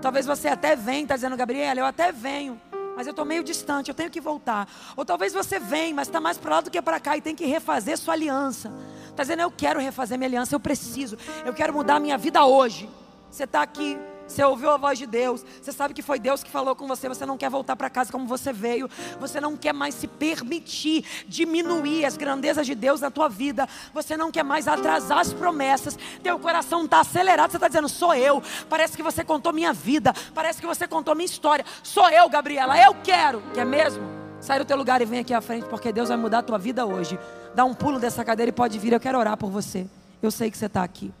Talvez 0.00 0.24
você 0.24 0.48
até 0.48 0.74
vem, 0.74 1.02
está 1.02 1.14
dizendo, 1.14 1.36
Gabriela, 1.36 1.78
eu 1.78 1.84
até 1.84 2.10
venho. 2.10 2.58
Mas 2.96 3.06
eu 3.06 3.10
estou 3.10 3.24
meio 3.24 3.44
distante, 3.44 3.88
eu 3.88 3.94
tenho 3.94 4.10
que 4.10 4.20
voltar. 4.20 4.68
Ou 4.96 5.04
talvez 5.04 5.32
você 5.32 5.58
vem, 5.58 5.92
mas 5.92 6.08
está 6.08 6.20
mais 6.20 6.38
para 6.38 6.56
lá 6.56 6.60
do 6.60 6.70
que 6.70 6.80
para 6.80 6.98
cá 6.98 7.16
e 7.16 7.20
tem 7.20 7.34
que 7.34 7.44
refazer 7.44 7.96
sua 7.98 8.14
aliança. 8.14 8.72
Está 9.08 9.22
dizendo, 9.22 9.42
eu 9.42 9.50
quero 9.50 9.78
refazer 9.80 10.18
minha 10.18 10.28
aliança, 10.28 10.54
eu 10.54 10.60
preciso. 10.60 11.16
Eu 11.44 11.52
quero 11.52 11.72
mudar 11.72 11.96
a 11.96 12.00
minha 12.00 12.16
vida 12.16 12.44
hoje. 12.44 12.88
Você 13.30 13.44
está 13.44 13.62
aqui 13.62 13.98
você 14.30 14.44
ouviu 14.44 14.70
a 14.70 14.76
voz 14.76 14.98
de 14.98 15.06
Deus, 15.06 15.44
você 15.60 15.72
sabe 15.72 15.92
que 15.92 16.02
foi 16.02 16.18
Deus 16.18 16.44
que 16.44 16.50
falou 16.50 16.76
com 16.76 16.86
você, 16.86 17.08
você 17.08 17.26
não 17.26 17.36
quer 17.36 17.50
voltar 17.50 17.74
para 17.74 17.90
casa 17.90 18.12
como 18.12 18.26
você 18.26 18.52
veio, 18.52 18.88
você 19.18 19.40
não 19.40 19.56
quer 19.56 19.74
mais 19.74 19.94
se 19.94 20.06
permitir 20.06 21.04
diminuir 21.26 22.04
as 22.04 22.16
grandezas 22.16 22.64
de 22.64 22.74
Deus 22.74 23.00
na 23.00 23.10
tua 23.10 23.28
vida, 23.28 23.68
você 23.92 24.16
não 24.16 24.30
quer 24.30 24.44
mais 24.44 24.68
atrasar 24.68 25.18
as 25.18 25.32
promessas, 25.32 25.98
teu 26.22 26.38
coração 26.38 26.84
está 26.84 27.00
acelerado, 27.00 27.50
você 27.50 27.56
está 27.56 27.66
dizendo, 27.66 27.88
sou 27.88 28.14
eu, 28.14 28.40
parece 28.68 28.96
que 28.96 29.02
você 29.02 29.24
contou 29.24 29.52
minha 29.52 29.72
vida, 29.72 30.14
parece 30.32 30.60
que 30.60 30.66
você 30.66 30.86
contou 30.86 31.14
minha 31.16 31.26
história, 31.26 31.64
sou 31.82 32.08
eu, 32.08 32.28
Gabriela, 32.28 32.78
eu 32.78 32.94
quero, 33.02 33.42
quer 33.52 33.66
mesmo? 33.66 34.02
Sai 34.40 34.58
do 34.58 34.64
teu 34.64 34.76
lugar 34.76 35.02
e 35.02 35.04
vem 35.04 35.18
aqui 35.18 35.34
à 35.34 35.40
frente, 35.40 35.66
porque 35.66 35.92
Deus 35.92 36.08
vai 36.08 36.16
mudar 36.16 36.38
a 36.38 36.42
tua 36.42 36.56
vida 36.56 36.86
hoje. 36.86 37.18
Dá 37.54 37.64
um 37.64 37.74
pulo 37.74 37.98
dessa 37.98 38.24
cadeira 38.24 38.48
e 38.48 38.52
pode 38.52 38.78
vir, 38.78 38.92
eu 38.92 39.00
quero 39.00 39.18
orar 39.18 39.36
por 39.36 39.50
você. 39.50 39.86
Eu 40.22 40.30
sei 40.30 40.50
que 40.50 40.56
você 40.56 40.66
está 40.66 40.82
aqui. 40.82 41.12